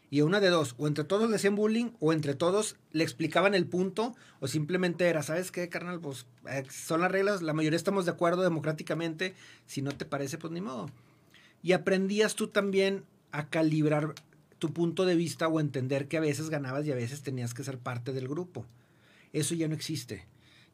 Y 0.10 0.22
una 0.22 0.40
de 0.40 0.50
dos, 0.50 0.76
o 0.78 0.88
entre 0.88 1.04
todos 1.04 1.30
le 1.30 1.36
hacían 1.36 1.56
bullying, 1.56 1.92
o 2.00 2.14
entre 2.14 2.36
todos 2.36 2.76
le 2.92 3.04
explicaban 3.04 3.56
el 3.56 3.66
punto, 3.66 4.16
o 4.40 4.48
simplemente 4.48 5.08
era, 5.08 5.24
¿sabes 5.24 5.52
qué, 5.52 5.70
carnal? 5.70 6.00
Pues 6.00 6.26
eh, 6.50 6.64
son 6.70 7.02
las 7.02 7.12
reglas, 7.12 7.42
la 7.42 7.54
mayoría 7.54 7.78
estamos 7.78 8.06
de 8.06 8.12
acuerdo 8.12 8.44
democráticamente, 8.44 9.34
si 9.66 9.82
no 9.82 9.92
te 9.92 10.06
parece, 10.06 10.38
pues 10.38 10.54
ni 10.54 10.62
modo. 10.62 10.90
Y 11.62 11.72
aprendías 11.72 12.36
tú 12.36 12.48
también 12.48 13.06
a 13.32 13.50
calibrar 13.50 14.14
tu 14.60 14.72
punto 14.72 15.06
de 15.06 15.16
vista 15.16 15.48
o 15.48 15.60
entender 15.60 16.08
que 16.08 16.18
a 16.18 16.22
veces 16.22 16.50
ganabas 16.50 16.86
y 16.86 16.92
a 16.92 16.96
veces 16.96 17.22
tenías 17.22 17.54
que 17.54 17.64
ser 17.64 17.80
parte 17.80 18.14
del 18.14 18.28
grupo. 18.28 18.66
Eso 19.32 19.56
ya 19.56 19.68
no 19.68 19.74
existe. 19.74 20.28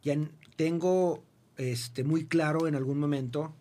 Ya 0.03 0.17
tengo 0.57 1.23
este, 1.57 2.03
muy 2.03 2.25
claro 2.25 2.67
en 2.67 2.75
algún 2.75 2.99
momento 2.99 3.53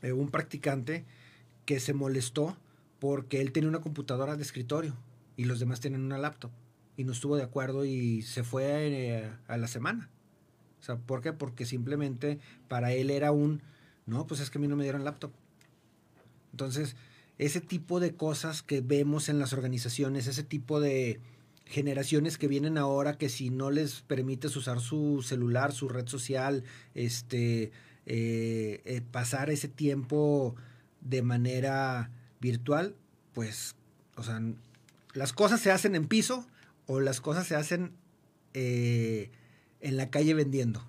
eh, 0.00 0.12
un 0.12 0.28
practicante 0.30 1.04
que 1.72 1.80
se 1.80 1.94
molestó 1.94 2.54
porque 2.98 3.40
él 3.40 3.50
tenía 3.50 3.70
una 3.70 3.80
computadora 3.80 4.36
de 4.36 4.42
escritorio 4.42 4.94
y 5.38 5.46
los 5.46 5.58
demás 5.58 5.80
tienen 5.80 6.02
una 6.02 6.18
laptop. 6.18 6.50
Y 6.98 7.04
no 7.04 7.12
estuvo 7.12 7.34
de 7.34 7.44
acuerdo 7.44 7.86
y 7.86 8.20
se 8.20 8.44
fue 8.44 8.88
eh, 8.88 9.30
a 9.48 9.56
la 9.56 9.68
semana. 9.68 10.10
O 10.80 10.84
sea, 10.84 10.96
¿por 10.96 11.22
qué? 11.22 11.32
Porque 11.32 11.64
simplemente 11.64 12.40
para 12.68 12.92
él 12.92 13.08
era 13.08 13.32
un, 13.32 13.62
no, 14.04 14.26
pues 14.26 14.40
es 14.40 14.50
que 14.50 14.58
a 14.58 14.60
mí 14.60 14.68
no 14.68 14.76
me 14.76 14.82
dieron 14.82 15.02
laptop. 15.02 15.32
Entonces, 16.50 16.94
ese 17.38 17.62
tipo 17.62 18.00
de 18.00 18.16
cosas 18.16 18.62
que 18.62 18.82
vemos 18.82 19.30
en 19.30 19.38
las 19.38 19.54
organizaciones, 19.54 20.26
ese 20.26 20.42
tipo 20.42 20.78
de 20.78 21.20
generaciones 21.64 22.36
que 22.36 22.48
vienen 22.48 22.76
ahora 22.76 23.16
que 23.16 23.30
si 23.30 23.48
no 23.48 23.70
les 23.70 24.02
permites 24.02 24.54
usar 24.56 24.78
su 24.80 25.22
celular, 25.22 25.72
su 25.72 25.88
red 25.88 26.06
social, 26.06 26.64
este, 26.94 27.72
eh, 28.04 28.82
eh, 28.84 29.00
pasar 29.10 29.48
ese 29.48 29.68
tiempo 29.68 30.54
de 31.02 31.22
manera 31.22 32.10
virtual, 32.40 32.94
pues, 33.32 33.76
o 34.16 34.22
sea, 34.22 34.40
las 35.14 35.32
cosas 35.32 35.60
se 35.60 35.70
hacen 35.70 35.94
en 35.94 36.06
piso 36.06 36.46
o 36.86 37.00
las 37.00 37.20
cosas 37.20 37.46
se 37.46 37.56
hacen 37.56 37.92
eh, 38.54 39.30
en 39.80 39.96
la 39.96 40.10
calle 40.10 40.34
vendiendo. 40.34 40.84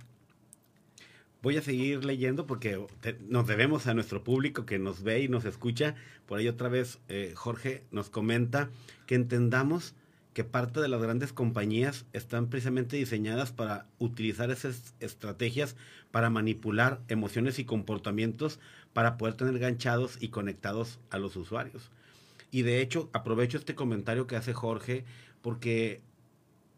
Voy 1.41 1.57
a 1.57 1.61
seguir 1.61 2.05
leyendo 2.05 2.47
porque 2.47 2.79
nos 3.27 3.47
debemos 3.47 3.87
a 3.87 3.93
nuestro 3.93 4.23
público 4.23 4.65
que 4.65 4.79
nos 4.79 5.03
ve 5.03 5.21
y 5.21 5.27
nos 5.27 5.43
escucha. 5.43 5.95
Por 6.25 6.39
ahí 6.39 6.47
otra 6.47 6.69
vez 6.69 6.99
eh, 7.09 7.33
Jorge 7.35 7.83
nos 7.91 8.09
comenta 8.09 8.69
que 9.07 9.15
entendamos 9.15 9.93
que 10.33 10.43
parte 10.43 10.79
de 10.79 10.87
las 10.87 11.01
grandes 11.01 11.33
compañías 11.33 12.05
están 12.13 12.47
precisamente 12.47 12.95
diseñadas 12.95 13.51
para 13.51 13.87
utilizar 13.99 14.51
esas 14.51 14.95
estrategias 14.99 15.75
para 16.11 16.29
manipular 16.29 17.01
emociones 17.07 17.59
y 17.59 17.65
comportamientos 17.65 18.59
para 18.93 19.17
poder 19.17 19.35
tener 19.35 19.59
ganchados 19.59 20.17
y 20.19 20.29
conectados 20.29 20.99
a 21.09 21.17
los 21.17 21.35
usuarios. 21.35 21.91
Y 22.51 22.61
de 22.61 22.81
hecho, 22.81 23.09
aprovecho 23.13 23.57
este 23.57 23.75
comentario 23.75 24.27
que 24.27 24.35
hace 24.35 24.53
Jorge 24.53 25.05
porque 25.41 26.01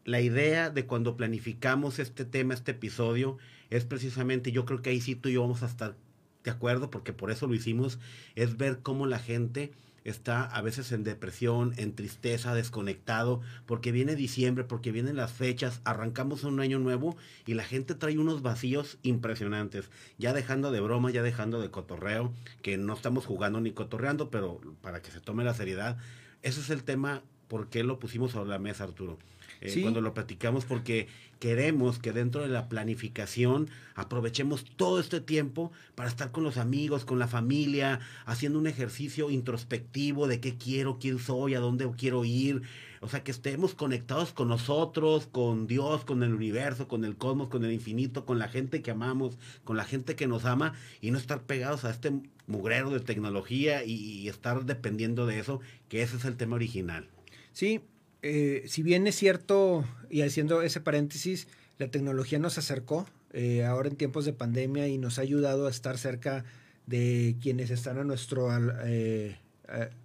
la 0.06 0.22
idea 0.22 0.70
de 0.70 0.86
cuando 0.86 1.18
planificamos 1.18 2.00
este 2.00 2.26
tema, 2.26 2.54
este 2.54 2.72
episodio, 2.72 3.38
es 3.70 3.86
precisamente, 3.86 4.52
yo 4.52 4.66
creo 4.66 4.82
que 4.82 4.92
ahí 4.92 5.02
sí 5.02 5.16
tú 5.16 5.30
y 5.30 5.34
yo 5.34 5.42
vamos 5.42 5.64
a 5.64 5.68
estar 5.68 5.96
de 6.44 6.52
acuerdo, 6.52 6.92
porque 6.92 7.12
por 7.12 7.32
eso 7.32 7.48
lo 7.48 7.56
hicimos, 7.56 8.00
es 8.36 8.56
ver 8.58 8.80
cómo 8.82 9.08
la 9.08 9.20
gente 9.20 9.72
está 10.06 10.44
a 10.44 10.62
veces 10.62 10.92
en 10.92 11.04
depresión, 11.04 11.74
en 11.78 11.94
tristeza, 11.94 12.54
desconectado, 12.54 13.42
porque 13.66 13.92
viene 13.92 14.16
diciembre, 14.16 14.64
porque 14.64 14.92
vienen 14.92 15.18
las 15.18 15.34
fechas, 15.34 15.82
arrancamos 15.84 16.44
un 16.44 16.60
año 16.60 16.80
nuevo 16.80 17.18
y 17.46 17.56
la 17.56 17.64
gente 17.64 17.96
trae 17.96 18.18
unos 18.18 18.42
vacíos 18.42 18.98
impresionantes, 19.02 19.90
ya 20.18 20.32
dejando 20.32 20.72
de 20.72 20.80
broma, 20.80 21.12
ya 21.12 21.24
dejando 21.24 21.60
de 21.60 21.72
cotorreo, 21.72 22.32
que 22.62 22.78
no 22.78 22.94
estamos 22.94 23.26
jugando 23.26 23.60
ni 23.60 23.72
cotorreando, 23.72 24.30
pero 24.30 24.62
para 24.82 25.02
que 25.02 25.12
se 25.12 25.20
tome 25.20 25.44
la 25.44 25.56
seriedad, 25.56 25.98
ese 26.44 26.62
es 26.62 26.70
el 26.70 26.84
tema, 26.84 27.24
¿por 27.48 27.68
qué 27.70 27.84
lo 27.84 28.00
pusimos 28.00 28.32
sobre 28.32 28.52
la 28.52 28.60
mesa, 28.60 28.84
Arturo? 28.84 29.18
Eh, 29.62 29.82
cuando 29.82 30.02
lo 30.02 30.14
platicamos, 30.14 30.66
porque 30.66 31.08
queremos 31.40 32.00
que 32.00 32.12
dentro 32.12 32.42
de 32.42 32.48
la 32.48 32.70
planificación 32.70 33.70
aprovechemos 33.96 34.66
todo 34.76 35.00
este 35.00 35.22
tiempo 35.22 35.72
para 35.96 36.10
estar 36.10 36.32
con 36.32 36.44
los 36.44 36.58
amigos, 36.58 37.06
con 37.06 37.20
la 37.20 37.28
familia, 37.28 38.00
haciendo 38.26 38.60
un 38.60 38.68
ejercicio 38.68 39.30
introspectivo 39.30 40.28
de 40.28 40.40
qué 40.40 40.56
quiero, 40.56 40.98
quién 41.00 41.20
soy, 41.20 41.56
a 41.56 41.60
dónde 41.60 41.90
quiero 41.98 42.26
ir. 42.26 42.62
O 43.02 43.08
sea, 43.08 43.24
que 43.24 43.32
estemos 43.32 43.76
conectados 43.76 44.34
con 44.34 44.48
nosotros, 44.48 45.28
con 45.28 45.68
Dios, 45.68 46.06
con 46.06 46.24
el 46.24 46.34
universo, 46.34 46.88
con 46.88 47.06
el 47.06 47.16
cosmos, 47.16 47.50
con 47.50 47.64
el 47.64 47.72
infinito, 47.72 48.26
con 48.26 48.40
la 48.40 48.48
gente 48.48 48.82
que 48.82 48.92
amamos, 48.92 49.38
con 49.64 49.78
la 49.78 49.84
gente 49.84 50.16
que 50.16 50.28
nos 50.28 50.46
ama 50.46 50.74
y 51.02 51.12
no 51.12 51.18
estar 51.18 51.44
pegados 51.44 51.86
a 51.86 51.92
este 51.92 52.12
mugrero 52.48 52.90
de 52.90 53.00
tecnología 53.02 53.84
y, 53.84 53.94
y 53.94 54.30
estar 54.30 54.66
dependiendo 54.66 55.28
de 55.28 55.40
eso, 55.40 55.60
que 55.90 56.02
ese 56.02 56.18
es 56.18 56.26
el 56.26 56.38
tema 56.38 56.56
original. 56.56 57.08
Sí, 57.52 57.82
eh, 58.28 58.64
si 58.66 58.82
bien 58.82 59.06
es 59.06 59.16
cierto, 59.16 59.86
y 60.10 60.24
haciendo 60.24 60.64
ese 60.64 60.82
paréntesis, 60.82 61.48
la 61.78 61.90
tecnología 61.90 62.40
nos 62.40 62.58
acercó 62.58 63.06
eh, 63.34 63.64
ahora 63.64 63.88
en 63.88 63.98
tiempos 63.98 64.26
de 64.26 64.34
pandemia 64.34 64.88
y 64.88 64.98
nos 64.98 65.20
ha 65.20 65.22
ayudado 65.22 65.68
a 65.68 65.70
estar 65.70 66.00
cerca 66.00 66.44
de 66.88 67.36
quienes 67.40 67.70
están 67.70 68.00
a 68.00 68.04
nuestro 68.04 68.50
eh, 68.84 69.38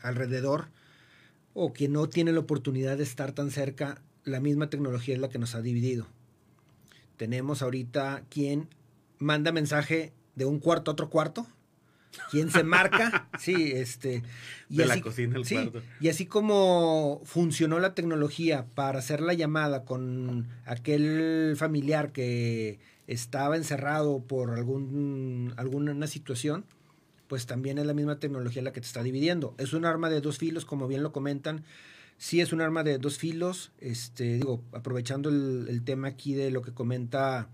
alrededor 0.03 0.68
o 1.55 1.73
que 1.73 1.89
no 1.89 2.11
tienen 2.11 2.35
la 2.35 2.41
oportunidad 2.41 2.99
de 2.99 3.05
estar 3.05 3.33
tan 3.33 3.51
cerca, 3.51 4.03
la 4.25 4.41
misma 4.41 4.68
tecnología 4.68 5.14
es 5.14 5.21
la 5.23 5.31
que 5.31 5.39
nos 5.39 5.55
ha 5.55 5.62
dividido. 5.62 6.07
Tenemos 7.16 7.62
ahorita 7.62 8.25
quien 8.29 8.68
manda 9.18 9.51
mensaje 9.51 10.12
de 10.35 10.45
un 10.45 10.59
cuarto 10.59 10.91
a 10.91 10.93
otro 10.93 11.09
cuarto, 11.09 11.47
quién 12.31 12.51
se 12.51 12.65
marca, 12.65 13.29
sí, 13.39 13.73
este. 13.75 14.23
Y 14.69 14.79
de 14.79 14.87
la 14.87 15.01
cocina 15.01 15.37
al 15.37 15.47
cuarto. 15.47 15.83
Y 16.01 16.09
así 16.09 16.27
como 16.27 17.21
funcionó 17.25 17.79
la 17.81 17.95
tecnología 17.95 18.67
para 18.75 18.99
hacer 18.99 19.21
la 19.21 19.35
llamada 19.35 19.85
con 19.85 20.49
aquel 20.65 21.55
familiar 21.57 22.13
que 22.13 22.79
estaba 23.07 23.57
encerrado 23.57 24.21
por 24.21 24.51
algún, 24.51 25.55
alguna 25.57 26.07
situación, 26.07 26.65
pues 27.27 27.47
también 27.47 27.79
es 27.79 27.87
la 27.87 27.95
misma 27.95 28.19
tecnología 28.19 28.63
la 28.63 28.73
que 28.73 28.81
te 28.81 28.87
está 28.87 29.03
dividiendo. 29.03 29.55
Es 29.59 29.73
un 29.73 29.85
arma 29.85 30.11
de 30.11 30.21
dos 30.21 30.39
filos, 30.39 30.65
como 30.65 30.87
bien 30.89 31.03
lo 31.03 31.13
comentan. 31.13 31.65
Sí 32.19 32.41
es 32.41 32.53
un 32.53 32.61
arma 32.61 32.85
de 32.85 32.99
dos 32.99 33.19
filos. 33.19 33.73
Este, 33.81 34.35
digo, 34.35 34.63
aprovechando 34.73 35.31
el, 35.31 35.67
el 35.69 35.83
tema 35.83 36.09
aquí 36.09 36.35
de 36.35 36.51
lo 36.51 36.63
que 36.63 36.73
comenta 36.73 37.49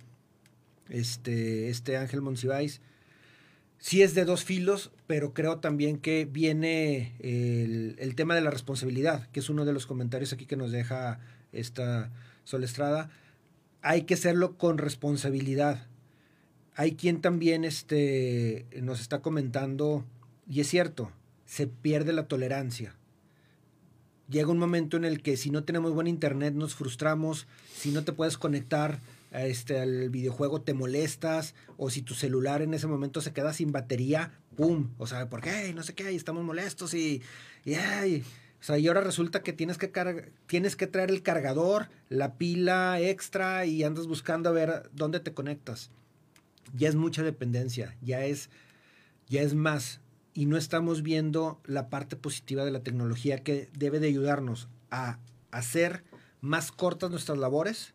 este, 0.89 1.71
este 1.71 1.97
Ángel 1.97 2.21
Monsiváis 2.21 2.81
sí 3.87 4.03
es 4.03 4.17
de 4.17 4.25
dos 4.25 4.43
filos, 4.43 4.91
pero 5.07 5.33
creo 5.33 5.61
también 5.61 5.99
que 5.99 6.25
viene 6.25 7.15
el, 7.21 8.17
tema 8.17 8.35
de 8.35 8.41
la 8.41 8.51
responsabilidad, 8.51 9.29
que 9.31 9.39
es 9.39 9.49
uno 9.49 9.65
de 9.65 9.73
los 9.73 9.87
comentarios 9.87 10.33
aquí 10.33 10.45
que 10.45 10.57
nos 10.57 10.73
deja 10.73 11.21
esta 11.53 12.11
Solestrada. 12.43 13.11
Hay 13.83 14.03
que 14.03 14.15
hacerlo 14.15 14.59
con 14.59 14.79
responsabilidad. 14.79 15.87
Hay 16.75 16.97
quien 16.97 17.21
también 17.21 17.65
este, 17.65 18.67
nos 18.83 19.01
está 19.01 19.21
comentando, 19.21 20.05
y 20.51 20.59
es 20.59 20.67
cierto, 20.67 21.13
se 21.45 21.69
pierde 21.69 22.13
la 22.13 22.27
tolerancia. 22.27 22.97
Llega 24.29 24.51
un 24.51 24.59
momento 24.59 24.97
en 24.97 25.05
el 25.05 25.23
que 25.23 25.37
si 25.37 25.51
no 25.51 25.63
tenemos 25.63 25.95
buen 25.95 26.09
internet 26.09 26.55
nos 26.55 26.75
frustramos, 26.75 27.47
si 27.73 27.93
no 27.93 28.03
te 28.03 28.13
puedes 28.13 28.37
conectar 28.37 28.99
este, 29.45 29.81
al 29.81 30.09
videojuego 30.09 30.63
te 30.63 30.73
molestas 30.73 31.55
o 31.77 31.91
si 31.91 32.03
tu 32.03 32.15
celular 32.15 32.63
en 32.63 32.73
ese 32.73 32.87
momento 32.87 33.21
se 33.21 33.33
queda 33.33 33.53
sin 33.53 33.73
batería, 33.73 34.33
¡pum! 34.57 34.91
O 34.99 35.07
sea, 35.07 35.29
¿por 35.29 35.43
qué? 35.43 35.73
No 35.75 35.83
sé 35.83 35.95
qué, 35.95 36.13
y 36.13 36.17
estamos 36.17 36.45
molestos 36.45 36.95
y, 36.95 37.23
y, 37.65 37.75
o 37.75 38.63
sea, 38.63 38.79
y 38.79 38.89
ahora 38.89 39.01
resulta 39.01 39.43
que 39.43 39.53
tienes 39.53 39.79
que, 39.79 39.93
tienes 40.47 40.77
que 40.77 40.87
traer 40.87 41.11
el 41.11 41.23
cargador, 41.23 41.89
la 42.09 42.37
pila 42.37 43.01
extra 43.01 43.67
y 43.67 43.83
andas 43.85 44.07
buscando 44.07 44.49
a 44.49 44.53
ver 44.53 44.91
dónde 44.93 45.21
te 45.21 45.35
conectas. 45.35 45.91
Ya 46.75 46.89
es 46.89 46.95
mucha 46.95 47.23
dependencia, 47.23 47.97
ya 48.03 48.25
es, 48.25 48.51
ya 49.29 49.43
es 49.43 49.55
más. 49.55 50.01
Y 50.35 50.47
no 50.47 50.57
estamos 50.57 51.03
viendo 51.03 51.61
la 51.65 51.89
parte 51.89 52.17
positiva 52.17 52.65
de 52.65 52.71
la 52.71 52.83
tecnología 52.83 53.43
que 53.43 53.69
debe 53.77 54.01
de 54.01 54.09
ayudarnos 54.09 54.69
a 54.91 55.19
hacer 55.51 56.05
más 56.41 56.73
cortas 56.73 57.11
nuestras 57.11 57.39
labores 57.39 57.95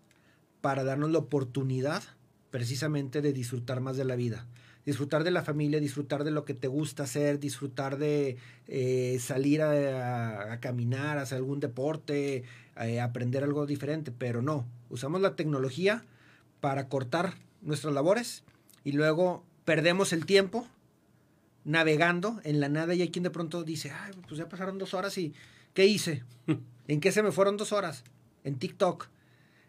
para 0.61 0.83
darnos 0.83 1.11
la 1.11 1.17
oportunidad 1.17 2.03
precisamente 2.51 3.21
de 3.21 3.33
disfrutar 3.33 3.81
más 3.81 3.97
de 3.97 4.05
la 4.05 4.15
vida. 4.15 4.45
Disfrutar 4.85 5.23
de 5.23 5.31
la 5.31 5.43
familia, 5.43 5.79
disfrutar 5.79 6.23
de 6.23 6.31
lo 6.31 6.43
que 6.43 6.53
te 6.53 6.67
gusta 6.67 7.03
hacer, 7.03 7.39
disfrutar 7.39 7.97
de 7.97 8.37
eh, 8.67 9.17
salir 9.19 9.61
a, 9.61 10.57
caminar, 10.59 11.17
hacer 11.17 11.37
algún 11.37 11.59
deporte, 11.59 12.43
eh, 12.79 12.99
aprender 12.99 13.43
algo 13.43 13.65
diferente, 13.65 14.11
pero 14.11 14.41
no, 14.41 14.65
usamos 14.89 15.21
la 15.21 15.35
tecnología 15.35 16.03
para 16.61 16.87
cortar 16.87 17.35
nuestras 17.61 17.93
labores 17.93 18.43
y 18.83 18.93
luego 18.93 19.43
perdemos 19.65 20.13
el 20.13 20.25
tiempo 20.25 20.67
navegando 21.63 22.39
en 22.43 22.59
la 22.59 22.69
nada 22.69 22.95
y 22.95 23.03
hay 23.03 23.11
quien 23.11 23.23
de 23.23 23.29
pronto 23.29 23.63
dice, 23.63 23.91
Ay, 23.91 24.13
pues 24.27 24.39
ya 24.39 24.49
pasaron 24.49 24.79
dos 24.79 24.95
horas 24.95 25.15
y 25.19 25.33
¿qué 25.75 25.85
hice? 25.85 26.23
¿En 26.87 26.99
qué 26.99 27.11
se 27.11 27.21
me 27.21 27.31
fueron 27.31 27.55
dos 27.55 27.71
horas? 27.71 28.03
En 28.43 28.57
TikTok 28.57 29.07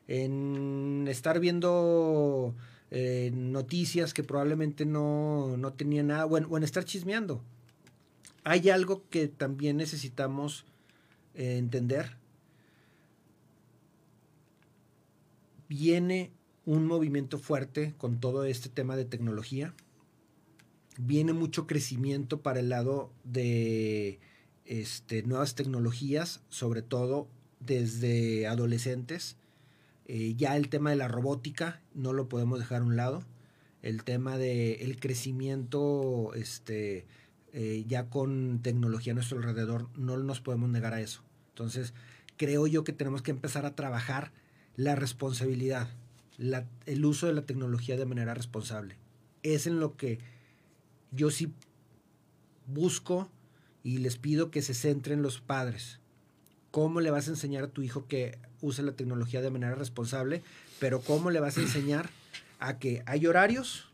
en 0.09 1.07
estar 1.09 1.40
viendo 1.40 2.55
eh, 2.90 3.30
noticias 3.32 4.12
que 4.12 4.22
probablemente 4.22 4.84
no, 4.84 5.57
no 5.57 5.72
tenía 5.72 6.03
nada, 6.03 6.26
o 6.26 6.36
en, 6.36 6.62
estar 6.62 6.84
chismeando. 6.84 7.42
Hay 8.44 8.70
algo 8.70 9.09
que 9.09 9.28
también 9.28 9.76
necesitamos 9.76 10.66
eh, 11.34 11.57
entender. 11.57 12.16
Viene 15.68 16.32
un 16.66 16.86
movimiento 16.86 17.38
fuerte 17.38 17.94
con 17.96 18.20
todo 18.20 18.44
este 18.44 18.68
tema 18.68 18.96
de 18.96 19.05
tecnología. 19.05 19.74
Viene 20.98 21.32
mucho 21.32 21.66
crecimiento 21.66 22.42
para 22.42 22.61
el 22.61 22.68
lado 22.68 23.11
de 23.24 24.20
este, 24.66 25.22
nuevas 25.22 25.55
tecnologías, 25.55 26.42
sobre 26.50 26.82
todo 26.82 27.26
desde 27.61 28.46
adolescentes 28.46 29.36
eh, 30.07 30.34
ya 30.36 30.57
el 30.57 30.68
tema 30.68 30.90
de 30.90 30.96
la 30.96 31.09
robótica 31.09 31.80
no 31.94 32.12
lo 32.12 32.28
podemos 32.28 32.59
dejar 32.59 32.82
a 32.82 32.84
un 32.84 32.96
lado. 32.96 33.22
El 33.82 34.05
tema 34.05 34.38
del 34.38 34.80
el 34.80 35.00
crecimiento 35.00 36.32
este, 36.34 37.07
eh, 37.53 37.84
ya 37.88 38.09
con 38.09 38.61
tecnología 38.62 39.12
a 39.12 39.14
nuestro 39.14 39.38
alrededor, 39.38 39.88
no 39.96 40.16
nos 40.18 40.40
podemos 40.40 40.70
negar 40.70 40.94
a 40.94 41.00
eso. 41.00 41.22
Entonces, 41.50 41.92
creo 42.36 42.66
yo 42.66 42.84
que 42.84 42.92
tenemos 42.92 43.22
que 43.22 43.30
empezar 43.32 43.66
a 43.66 43.74
trabajar 43.74 44.32
la 44.76 44.94
responsabilidad, 44.94 45.88
la- 46.38 46.66
el 46.86 47.05
uso 47.05 47.26
de 47.26 47.34
la 47.34 47.42
tecnología 47.42 47.96
de 47.96 48.07
manera 48.07 48.34
responsable. 48.34 48.96
Es 49.42 49.66
en 49.66 49.80
lo 49.80 49.96
que 49.96 50.18
yo 51.11 51.30
sí 51.30 51.53
busco 52.66 53.28
y 53.82 53.98
les 53.98 54.16
pido 54.16 54.50
que 54.50 54.62
se 54.62 54.74
centren 54.74 55.22
los 55.22 55.40
padres. 55.40 55.98
¿Cómo 56.70 57.00
le 57.00 57.11
vas 57.11 57.26
a 57.28 57.32
enseñar 57.32 57.64
a 57.64 57.70
tu 57.70 57.82
hijo 57.82 58.07
que 58.07 58.38
use 58.62 58.82
la 58.82 58.92
tecnología 58.92 59.42
de 59.42 59.50
manera 59.50 59.74
responsable? 59.74 60.42
Pero 60.78 61.00
¿cómo 61.00 61.30
le 61.30 61.40
vas 61.40 61.58
a 61.58 61.60
enseñar 61.60 62.08
a 62.58 62.78
que 62.78 63.02
hay 63.04 63.26
horarios, 63.26 63.90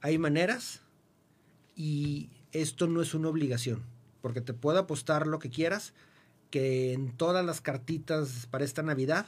hay 0.00 0.18
maneras 0.18 0.82
y 1.74 2.30
esto 2.52 2.86
no 2.86 3.02
es 3.02 3.14
una 3.14 3.28
obligación? 3.28 3.82
Porque 4.22 4.40
te 4.40 4.54
puedo 4.54 4.78
apostar 4.78 5.26
lo 5.26 5.40
que 5.40 5.50
quieras, 5.50 5.92
que 6.50 6.92
en 6.92 7.10
todas 7.10 7.44
las 7.44 7.60
cartitas 7.60 8.46
para 8.50 8.64
esta 8.64 8.82
Navidad 8.82 9.26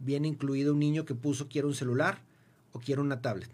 viene 0.00 0.26
incluido 0.26 0.72
un 0.72 0.80
niño 0.80 1.04
que 1.04 1.14
puso 1.14 1.48
quiero 1.48 1.68
un 1.68 1.74
celular 1.74 2.18
o 2.72 2.80
quiero 2.80 3.02
una 3.02 3.22
tablet. 3.22 3.50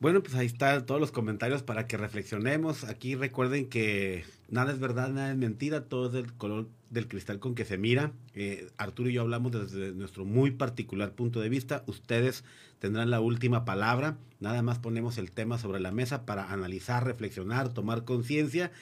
Bueno, 0.00 0.22
pues 0.22 0.34
ahí 0.34 0.46
están 0.46 0.86
todos 0.86 0.98
los 0.98 1.12
comentarios 1.12 1.62
para 1.62 1.86
que 1.86 1.98
reflexionemos. 1.98 2.84
Aquí 2.84 3.16
recuerden 3.16 3.68
que 3.68 4.24
nada 4.48 4.72
es 4.72 4.78
verdad, 4.78 5.10
nada 5.10 5.30
es 5.30 5.36
mentira, 5.36 5.84
todo 5.84 6.06
es 6.06 6.12
del 6.14 6.32
color 6.32 6.68
del 6.90 7.08
cristal 7.08 7.38
con 7.38 7.54
que 7.54 7.64
se 7.64 7.78
mira. 7.78 8.12
Eh, 8.34 8.68
Arturo 8.76 9.08
y 9.08 9.14
yo 9.14 9.22
hablamos 9.22 9.52
desde 9.52 9.92
nuestro 9.92 10.24
muy 10.24 10.50
particular 10.50 11.12
punto 11.12 11.40
de 11.40 11.48
vista. 11.48 11.84
Ustedes 11.86 12.44
tendrán 12.78 13.10
la 13.10 13.20
última 13.20 13.64
palabra. 13.64 14.18
Nada 14.40 14.62
más 14.62 14.78
ponemos 14.78 15.16
el 15.16 15.32
tema 15.32 15.56
sobre 15.58 15.80
la 15.80 15.92
mesa 15.92 16.26
para 16.26 16.52
analizar, 16.52 17.04
reflexionar, 17.04 17.72
tomar 17.72 18.04
conciencia 18.04 18.72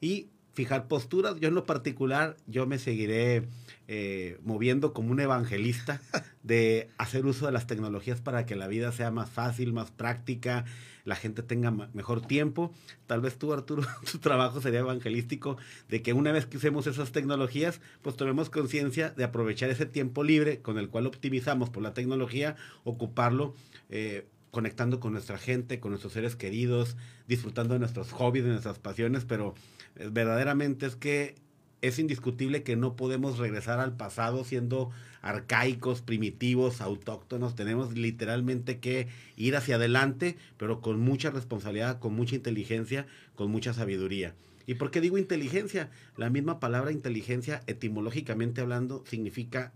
y 0.00 0.28
fijar 0.58 0.88
posturas. 0.88 1.38
Yo 1.38 1.46
en 1.46 1.54
lo 1.54 1.66
particular, 1.66 2.36
yo 2.48 2.66
me 2.66 2.80
seguiré 2.80 3.46
eh, 3.86 4.40
moviendo 4.42 4.92
como 4.92 5.12
un 5.12 5.20
evangelista 5.20 6.00
de 6.42 6.90
hacer 6.98 7.26
uso 7.26 7.46
de 7.46 7.52
las 7.52 7.68
tecnologías 7.68 8.20
para 8.20 8.44
que 8.44 8.56
la 8.56 8.66
vida 8.66 8.90
sea 8.90 9.12
más 9.12 9.30
fácil, 9.30 9.72
más 9.72 9.92
práctica, 9.92 10.64
la 11.04 11.14
gente 11.14 11.44
tenga 11.44 11.70
mejor 11.70 12.26
tiempo. 12.26 12.74
Tal 13.06 13.20
vez 13.20 13.38
tú, 13.38 13.52
Arturo, 13.52 13.84
tu 14.10 14.18
trabajo 14.18 14.60
sería 14.60 14.80
evangelístico 14.80 15.58
de 15.88 16.02
que 16.02 16.12
una 16.12 16.32
vez 16.32 16.46
que 16.46 16.56
usemos 16.56 16.88
esas 16.88 17.12
tecnologías, 17.12 17.80
pues 18.02 18.16
tomemos 18.16 18.50
conciencia 18.50 19.10
de 19.10 19.22
aprovechar 19.22 19.70
ese 19.70 19.86
tiempo 19.86 20.24
libre 20.24 20.60
con 20.60 20.76
el 20.76 20.88
cual 20.88 21.06
optimizamos 21.06 21.70
por 21.70 21.84
la 21.84 21.94
tecnología, 21.94 22.56
ocuparlo. 22.82 23.54
eh, 23.90 24.26
conectando 24.50 25.00
con 25.00 25.12
nuestra 25.12 25.38
gente, 25.38 25.80
con 25.80 25.90
nuestros 25.90 26.12
seres 26.12 26.36
queridos, 26.36 26.96
disfrutando 27.26 27.74
de 27.74 27.80
nuestros 27.80 28.12
hobbies, 28.12 28.44
de 28.44 28.50
nuestras 28.50 28.78
pasiones, 28.78 29.24
pero 29.24 29.54
eh, 29.96 30.08
verdaderamente 30.10 30.86
es 30.86 30.96
que 30.96 31.34
es 31.80 31.98
indiscutible 31.98 32.62
que 32.62 32.76
no 32.76 32.96
podemos 32.96 33.38
regresar 33.38 33.78
al 33.78 33.96
pasado 33.96 34.44
siendo 34.44 34.90
arcaicos, 35.22 36.02
primitivos, 36.02 36.80
autóctonos. 36.80 37.54
Tenemos 37.54 37.96
literalmente 37.96 38.78
que 38.78 39.08
ir 39.36 39.56
hacia 39.56 39.76
adelante, 39.76 40.36
pero 40.56 40.80
con 40.80 40.98
mucha 40.98 41.30
responsabilidad, 41.30 41.98
con 42.00 42.14
mucha 42.14 42.34
inteligencia, 42.34 43.06
con 43.36 43.50
mucha 43.50 43.72
sabiduría. 43.74 44.34
¿Y 44.66 44.74
por 44.74 44.90
qué 44.90 45.00
digo 45.00 45.18
inteligencia? 45.18 45.90
La 46.16 46.30
misma 46.30 46.60
palabra 46.60 46.92
inteligencia, 46.92 47.62
etimológicamente 47.66 48.60
hablando, 48.60 49.04
significa 49.06 49.72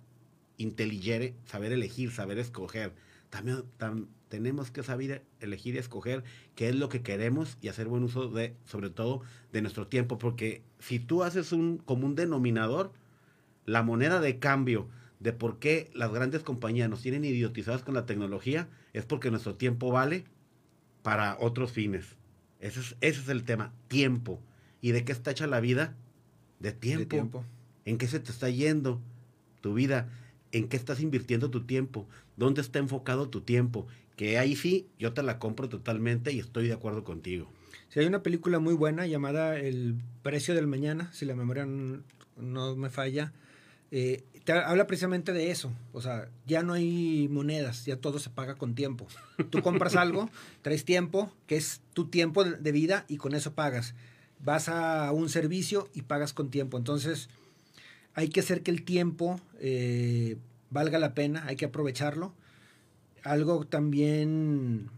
intelligere, 0.59 1.35
saber 1.47 1.73
elegir, 1.73 2.11
saber 2.11 2.39
escoger. 2.39 2.93
También 3.33 3.62
tam- 3.78 4.09
tenemos 4.28 4.70
que 4.70 4.83
saber 4.83 5.24
elegir 5.41 5.74
y 5.74 5.78
escoger 5.78 6.22
qué 6.55 6.68
es 6.68 6.74
lo 6.74 6.91
que 6.91 7.01
queremos 7.01 7.57
y 7.62 7.68
hacer 7.68 7.89
buen 7.89 8.03
uso 8.03 8.28
de, 8.28 8.55
sobre 8.66 8.91
todo, 8.91 9.22
de 9.55 9.62
nuestro 9.62 9.87
tiempo. 9.87 10.18
Porque 10.18 10.61
si 10.80 10.99
tú 10.99 11.22
haces 11.22 11.51
un 11.51 11.78
como 11.78 12.07
un 12.07 12.14
denominador, 12.14 12.93
la 13.64 13.83
moneda 13.83 14.20
de 14.20 14.39
cambio 14.39 14.87
de 15.18 15.33
por 15.33 15.59
qué 15.59 15.91
las 15.95 16.12
grandes 16.12 16.43
compañías 16.43 16.91
nos 16.91 17.01
tienen 17.01 17.24
idiotizados 17.24 17.83
con 17.83 17.95
la 17.95 18.05
tecnología 18.05 18.68
es 18.93 19.07
porque 19.07 19.30
nuestro 19.30 19.55
tiempo 19.55 19.91
vale 19.91 20.24
para 21.03 21.39
otros 21.41 21.72
fines. 21.72 22.16
Ese 22.61 22.80
es, 22.80 22.97
ese 23.01 23.20
es 23.22 23.28
el 23.30 23.45
tema, 23.45 23.72
tiempo. 23.89 24.43
¿Y 24.83 24.93
de 24.93 25.07
qué 25.07 25.12
está 25.12 25.30
hecha 25.30 25.47
la 25.47 25.61
vida? 25.61 25.97
De 26.61 26.72
tiempo. 26.72 27.01
De 27.01 27.07
tiempo. 27.07 27.45
¿En 27.87 27.97
qué 27.97 28.09
se 28.09 28.20
te 28.20 28.30
está 28.30 28.51
yendo 28.51 29.01
tu 29.62 29.72
vida? 29.72 30.11
¿En 30.53 30.68
qué 30.68 30.76
estás 30.76 31.00
invirtiendo 31.00 31.50
tu 31.50 31.64
tiempo? 31.64 32.07
¿Dónde 32.36 32.61
está 32.61 32.78
enfocado 32.78 33.28
tu 33.28 33.40
tiempo? 33.40 33.86
Que 34.16 34.38
ahí 34.38 34.55
sí, 34.55 34.86
yo 34.98 35.12
te 35.12 35.22
la 35.22 35.38
compro 35.38 35.68
totalmente 35.68 36.32
y 36.32 36.38
estoy 36.38 36.68
de 36.68 36.74
acuerdo 36.74 37.05
contigo. 37.05 37.48
Si 37.88 38.00
hay 38.00 38.07
una 38.07 38.22
película 38.22 38.59
muy 38.59 38.74
buena 38.74 39.07
llamada 39.07 39.59
El 39.59 39.96
precio 40.22 40.55
del 40.55 40.66
mañana, 40.66 41.11
si 41.12 41.24
la 41.26 41.34
memoria 41.34 41.66
no 42.36 42.76
me 42.76 42.90
falla, 42.90 43.32
eh, 43.90 44.24
te 44.44 44.53
habla 44.53 44.86
precisamente 44.86 45.32
de 45.32 45.50
eso. 45.50 45.70
O 45.92 46.00
sea, 46.00 46.28
ya 46.46 46.62
no 46.62 46.72
hay 46.72 47.28
monedas, 47.30 47.84
ya 47.84 47.96
todo 47.96 48.18
se 48.18 48.30
paga 48.30 48.55
con 48.55 48.74
tiempo. 48.74 49.07
Tú 49.50 49.62
compras 49.62 49.96
algo, 49.96 50.30
traes 50.62 50.84
tiempo, 50.84 51.30
que 51.46 51.57
es 51.57 51.80
tu 51.92 52.07
tiempo 52.07 52.44
de 52.44 52.72
vida, 52.72 53.05
y 53.09 53.18
con 53.18 53.34
eso 53.34 53.55
pagas. 53.55 53.94
Vas 54.40 54.68
a 54.68 55.12
un 55.12 55.28
servicio 55.28 55.88
y 55.94 56.03
pagas 56.03 56.32
con 56.32 56.50
tiempo. 56.50 56.78
Entonces, 56.78 57.28
hay 58.15 58.29
que 58.29 58.41
hacer 58.41 58.63
que 58.63 58.71
el 58.71 58.85
tiempo 58.85 59.41
eh, 59.61 60.37
valga 60.71 60.99
la 60.99 61.15
pena, 61.15 61.45
hay 61.47 61.57
que 61.57 61.65
aprovecharlo. 61.67 62.35
Algo 63.25 63.65
también 63.67 64.91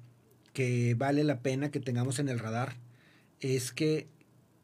que 0.53 0.95
vale 0.95 1.25
la 1.25 1.41
pena 1.41 1.71
que 1.71 1.81
tengamos 1.81 2.19
en 2.19 2.29
el 2.29 2.39
radar 2.39 2.77
es 3.41 3.73
que 3.73 4.07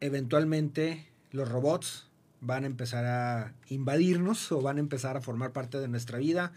eventualmente 0.00 1.06
los 1.30 1.48
robots 1.48 2.06
van 2.40 2.64
a 2.64 2.66
empezar 2.68 3.04
a 3.04 3.54
invadirnos 3.68 4.50
o 4.50 4.62
van 4.62 4.78
a 4.78 4.80
empezar 4.80 5.16
a 5.16 5.20
formar 5.20 5.52
parte 5.52 5.78
de 5.78 5.88
nuestra 5.88 6.18
vida. 6.18 6.52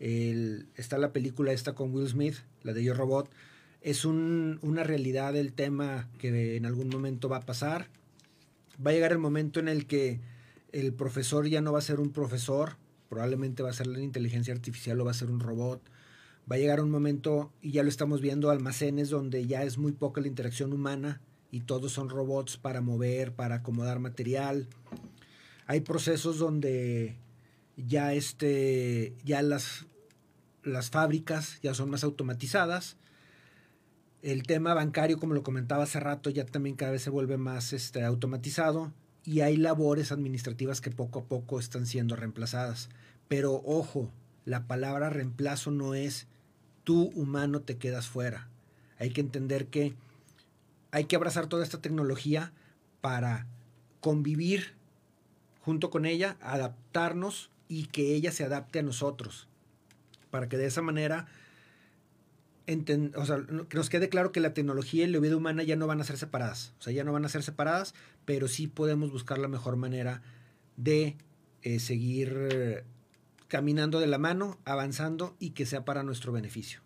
Está 0.00 0.96
la 0.98 1.12
película 1.12 1.52
esta 1.52 1.74
con 1.74 1.92
Will 1.94 2.08
Smith, 2.08 2.36
la 2.62 2.72
de 2.72 2.82
Yo 2.82 2.94
Robot. 2.94 3.28
Es 3.82 4.04
un- 4.04 4.58
una 4.62 4.84
realidad 4.84 5.36
el 5.36 5.52
tema 5.52 6.08
que 6.18 6.56
en 6.56 6.66
algún 6.66 6.88
momento 6.88 7.28
va 7.28 7.38
a 7.38 7.46
pasar. 7.46 7.88
Va 8.84 8.90
a 8.90 8.94
llegar 8.94 9.12
el 9.12 9.18
momento 9.18 9.60
en 9.60 9.68
el 9.68 9.86
que 9.86 10.20
el 10.72 10.92
profesor 10.92 11.48
ya 11.48 11.60
no 11.60 11.72
va 11.72 11.78
a 11.78 11.82
ser 11.82 12.00
un 12.00 12.10
profesor, 12.10 12.76
probablemente 13.08 13.62
va 13.62 13.70
a 13.70 13.74
ser 13.74 13.86
la 13.86 14.00
inteligencia 14.00 14.52
artificial 14.52 15.00
o 15.00 15.04
va 15.04 15.12
a 15.12 15.14
ser 15.14 15.30
un 15.30 15.40
robot. 15.40 15.82
Va 16.50 16.56
a 16.56 16.58
llegar 16.58 16.80
un 16.80 16.90
momento, 16.90 17.52
y 17.60 17.72
ya 17.72 17.82
lo 17.82 17.88
estamos 17.88 18.20
viendo, 18.20 18.50
almacenes 18.50 19.10
donde 19.10 19.46
ya 19.46 19.62
es 19.64 19.76
muy 19.76 19.92
poca 19.92 20.20
la 20.20 20.28
interacción 20.28 20.72
humana 20.72 21.20
y 21.50 21.60
todos 21.60 21.92
son 21.92 22.08
robots 22.08 22.56
para 22.56 22.80
mover, 22.80 23.34
para 23.34 23.56
acomodar 23.56 23.98
material. 23.98 24.66
Hay 25.66 25.80
procesos 25.80 26.38
donde 26.38 27.16
ya 27.76 28.14
este, 28.14 29.14
ya 29.24 29.42
las, 29.42 29.86
las 30.62 30.90
fábricas 30.90 31.58
ya 31.62 31.74
son 31.74 31.90
más 31.90 32.02
automatizadas. 32.02 32.96
El 34.22 34.42
tema 34.44 34.74
bancario, 34.74 35.18
como 35.18 35.34
lo 35.34 35.42
comentaba 35.42 35.84
hace 35.84 36.00
rato, 36.00 36.30
ya 36.30 36.44
también 36.44 36.76
cada 36.76 36.92
vez 36.92 37.02
se 37.02 37.10
vuelve 37.10 37.36
más 37.36 37.72
este, 37.72 38.02
automatizado 38.04 38.92
y 39.28 39.42
hay 39.42 39.58
labores 39.58 40.10
administrativas 40.10 40.80
que 40.80 40.90
poco 40.90 41.18
a 41.18 41.24
poco 41.24 41.60
están 41.60 41.84
siendo 41.84 42.16
reemplazadas. 42.16 42.88
Pero 43.28 43.62
ojo, 43.66 44.10
la 44.46 44.66
palabra 44.66 45.10
reemplazo 45.10 45.70
no 45.70 45.92
es 45.94 46.26
tú 46.82 47.12
humano 47.14 47.60
te 47.60 47.76
quedas 47.76 48.06
fuera. 48.06 48.48
Hay 48.98 49.10
que 49.10 49.20
entender 49.20 49.66
que 49.66 49.92
hay 50.92 51.04
que 51.04 51.16
abrazar 51.16 51.46
toda 51.46 51.62
esta 51.62 51.82
tecnología 51.82 52.52
para 53.02 53.46
convivir 54.00 54.72
junto 55.60 55.90
con 55.90 56.06
ella, 56.06 56.38
adaptarnos 56.40 57.50
y 57.68 57.84
que 57.88 58.14
ella 58.14 58.32
se 58.32 58.44
adapte 58.44 58.78
a 58.78 58.82
nosotros. 58.82 59.46
Para 60.30 60.48
que 60.48 60.56
de 60.56 60.64
esa 60.64 60.80
manera 60.80 61.26
o 63.16 63.24
sea, 63.24 63.38
que 63.68 63.76
nos 63.76 63.88
quede 63.88 64.10
claro 64.10 64.30
que 64.30 64.40
la 64.40 64.52
tecnología 64.52 65.04
y 65.04 65.10
la 65.10 65.18
vida 65.20 65.36
humana 65.36 65.62
ya 65.62 65.76
no 65.76 65.86
van 65.86 66.00
a 66.00 66.04
ser 66.04 66.18
separadas. 66.18 66.74
O 66.78 66.82
sea, 66.82 66.92
ya 66.92 67.02
no 67.02 67.12
van 67.12 67.24
a 67.24 67.28
ser 67.30 67.42
separadas, 67.42 67.94
pero 68.28 68.46
sí 68.46 68.66
podemos 68.66 69.10
buscar 69.10 69.38
la 69.38 69.48
mejor 69.48 69.76
manera 69.76 70.20
de 70.76 71.16
eh, 71.62 71.78
seguir 71.80 72.84
caminando 73.48 74.00
de 74.00 74.06
la 74.06 74.18
mano, 74.18 74.58
avanzando 74.66 75.34
y 75.40 75.50
que 75.52 75.64
sea 75.64 75.86
para 75.86 76.02
nuestro 76.02 76.30
beneficio. 76.30 76.80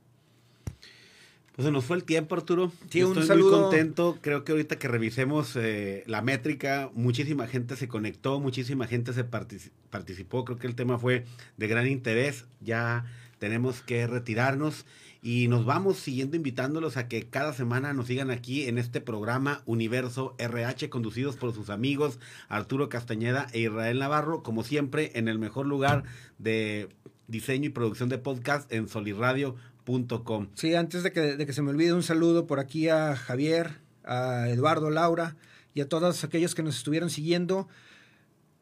Pues 1.57 1.67
se 1.67 1.73
nos 1.73 1.85
fue 1.85 1.97
el 1.97 2.05
tiempo, 2.05 2.37
Arturo. 2.37 2.71
Sí, 2.91 3.01
Yo 3.01 3.07
un 3.09 3.13
estoy 3.15 3.27
saludo. 3.27 3.51
muy 3.51 3.61
contento. 3.63 4.19
Creo 4.23 4.45
que 4.45 4.53
ahorita 4.53 4.79
que 4.79 4.87
revisemos 4.87 5.57
eh, 5.57 6.05
la 6.07 6.23
métrica, 6.23 6.93
muchísima 6.95 7.49
gente 7.49 7.75
se 7.75 7.89
conectó, 7.89 8.39
muchísima 8.39 8.87
gente 8.87 9.13
se 9.13 9.29
partici- 9.29 9.73
participó. 9.91 10.45
Creo 10.45 10.59
que 10.59 10.69
el 10.69 10.77
tema 10.77 10.97
fue 10.97 11.25
de 11.57 11.67
gran 11.67 11.89
interés. 11.89 12.45
Ya 12.61 13.05
tenemos 13.41 13.83
que 13.83 14.07
retirarnos 14.07 14.87
y 15.25 15.47
nos 15.47 15.65
vamos 15.65 15.99
siguiendo 15.99 16.37
invitándolos 16.37 16.97
a 16.97 17.07
que 17.07 17.29
cada 17.29 17.53
semana 17.53 17.93
nos 17.93 18.09
sigan 18.09 18.33
aquí 18.33 18.65
en 18.65 18.77
este 18.77 19.01
programa 19.01 19.63
Universo 19.67 20.35
RH, 20.39 20.91
conducidos 20.91 21.37
por 21.37 21.55
sus 21.55 21.71
amigos 21.71 22.19
Arturo 22.49 22.89
Castañeda 22.89 23.47
e 23.53 23.61
Israel 23.61 24.01
Navarro, 24.01 24.43
como 24.43 24.65
siempre 24.65 25.13
en 25.15 25.29
el 25.29 25.39
mejor 25.39 25.67
lugar 25.67 26.03
de 26.39 26.89
diseño 27.29 27.67
y 27.67 27.73
producción 27.73 28.09
de 28.09 28.19
podcast 28.19 28.71
en 28.73 28.89
soliradio.com. 28.89 30.49
Sí, 30.55 30.75
antes 30.75 31.05
de 31.05 31.13
que, 31.13 31.21
de 31.21 31.47
que 31.47 31.53
se 31.53 31.63
me 31.63 31.71
olvide, 31.71 31.93
un 31.93 32.03
saludo 32.03 32.49
por 32.49 32.59
aquí 32.59 32.89
a 32.89 33.15
Javier, 33.15 33.79
a 34.03 34.49
Eduardo, 34.49 34.91
Laura 34.91 35.37
y 35.73 35.83
a 35.83 35.89
todos 35.89 36.25
aquellos 36.25 36.57
que 36.57 36.65
nos 36.65 36.77
estuvieron 36.77 37.11
siguiendo. 37.11 37.69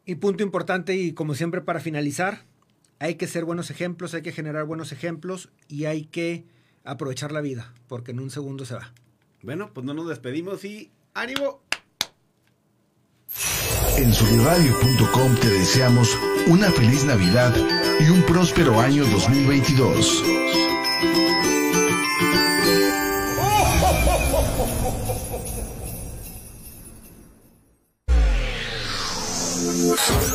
Y 0.05 0.15
punto 0.15 0.43
importante 0.43 0.95
y 0.95 1.13
como 1.13 1.33
siempre 1.33 1.61
para 1.61 1.79
finalizar, 1.79 2.45
hay 3.01 3.15
que 3.15 3.25
ser 3.25 3.45
buenos 3.45 3.71
ejemplos, 3.71 4.13
hay 4.13 4.21
que 4.21 4.31
generar 4.31 4.65
buenos 4.65 4.91
ejemplos 4.91 5.49
y 5.67 5.85
hay 5.85 6.05
que 6.05 6.45
aprovechar 6.83 7.31
la 7.31 7.41
vida, 7.41 7.73
porque 7.87 8.11
en 8.11 8.19
un 8.19 8.29
segundo 8.29 8.63
se 8.63 8.75
va. 8.75 8.93
Bueno, 9.41 9.71
pues 9.73 9.87
no 9.87 9.95
nos 9.95 10.07
despedimos 10.07 10.63
y 10.65 10.91
ánimo. 11.15 11.63
En 13.97 14.13
soliradio.com 14.13 15.35
te 15.41 15.49
deseamos 15.49 16.15
una 16.45 16.69
feliz 16.69 17.03
Navidad 17.03 17.55
y 17.99 18.09
un 18.09 18.21
próspero 18.21 18.79
año 18.79 19.03
2022. 19.05 20.23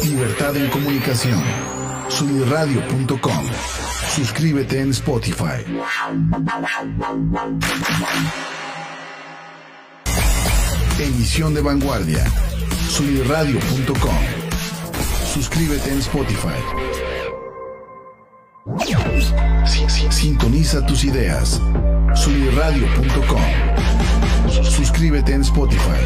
Libertad 0.02 0.56
en 0.56 0.68
comunicación. 0.70 1.75
Soliradio.com. 2.08 3.44
Suscríbete 4.14 4.80
en 4.80 4.90
Spotify. 4.90 5.64
Emisión 10.98 11.54
de 11.54 11.60
vanguardia. 11.60 12.24
Soliradio.com. 12.88 14.18
Suscríbete 15.32 15.90
en 15.90 15.98
Spotify. 15.98 16.60
Sintoniza 20.10 20.86
tus 20.86 21.04
ideas. 21.04 21.60
Soliradio.com. 22.14 23.42
Suscríbete 24.64 25.34
en 25.34 25.42
Spotify. 25.42 26.00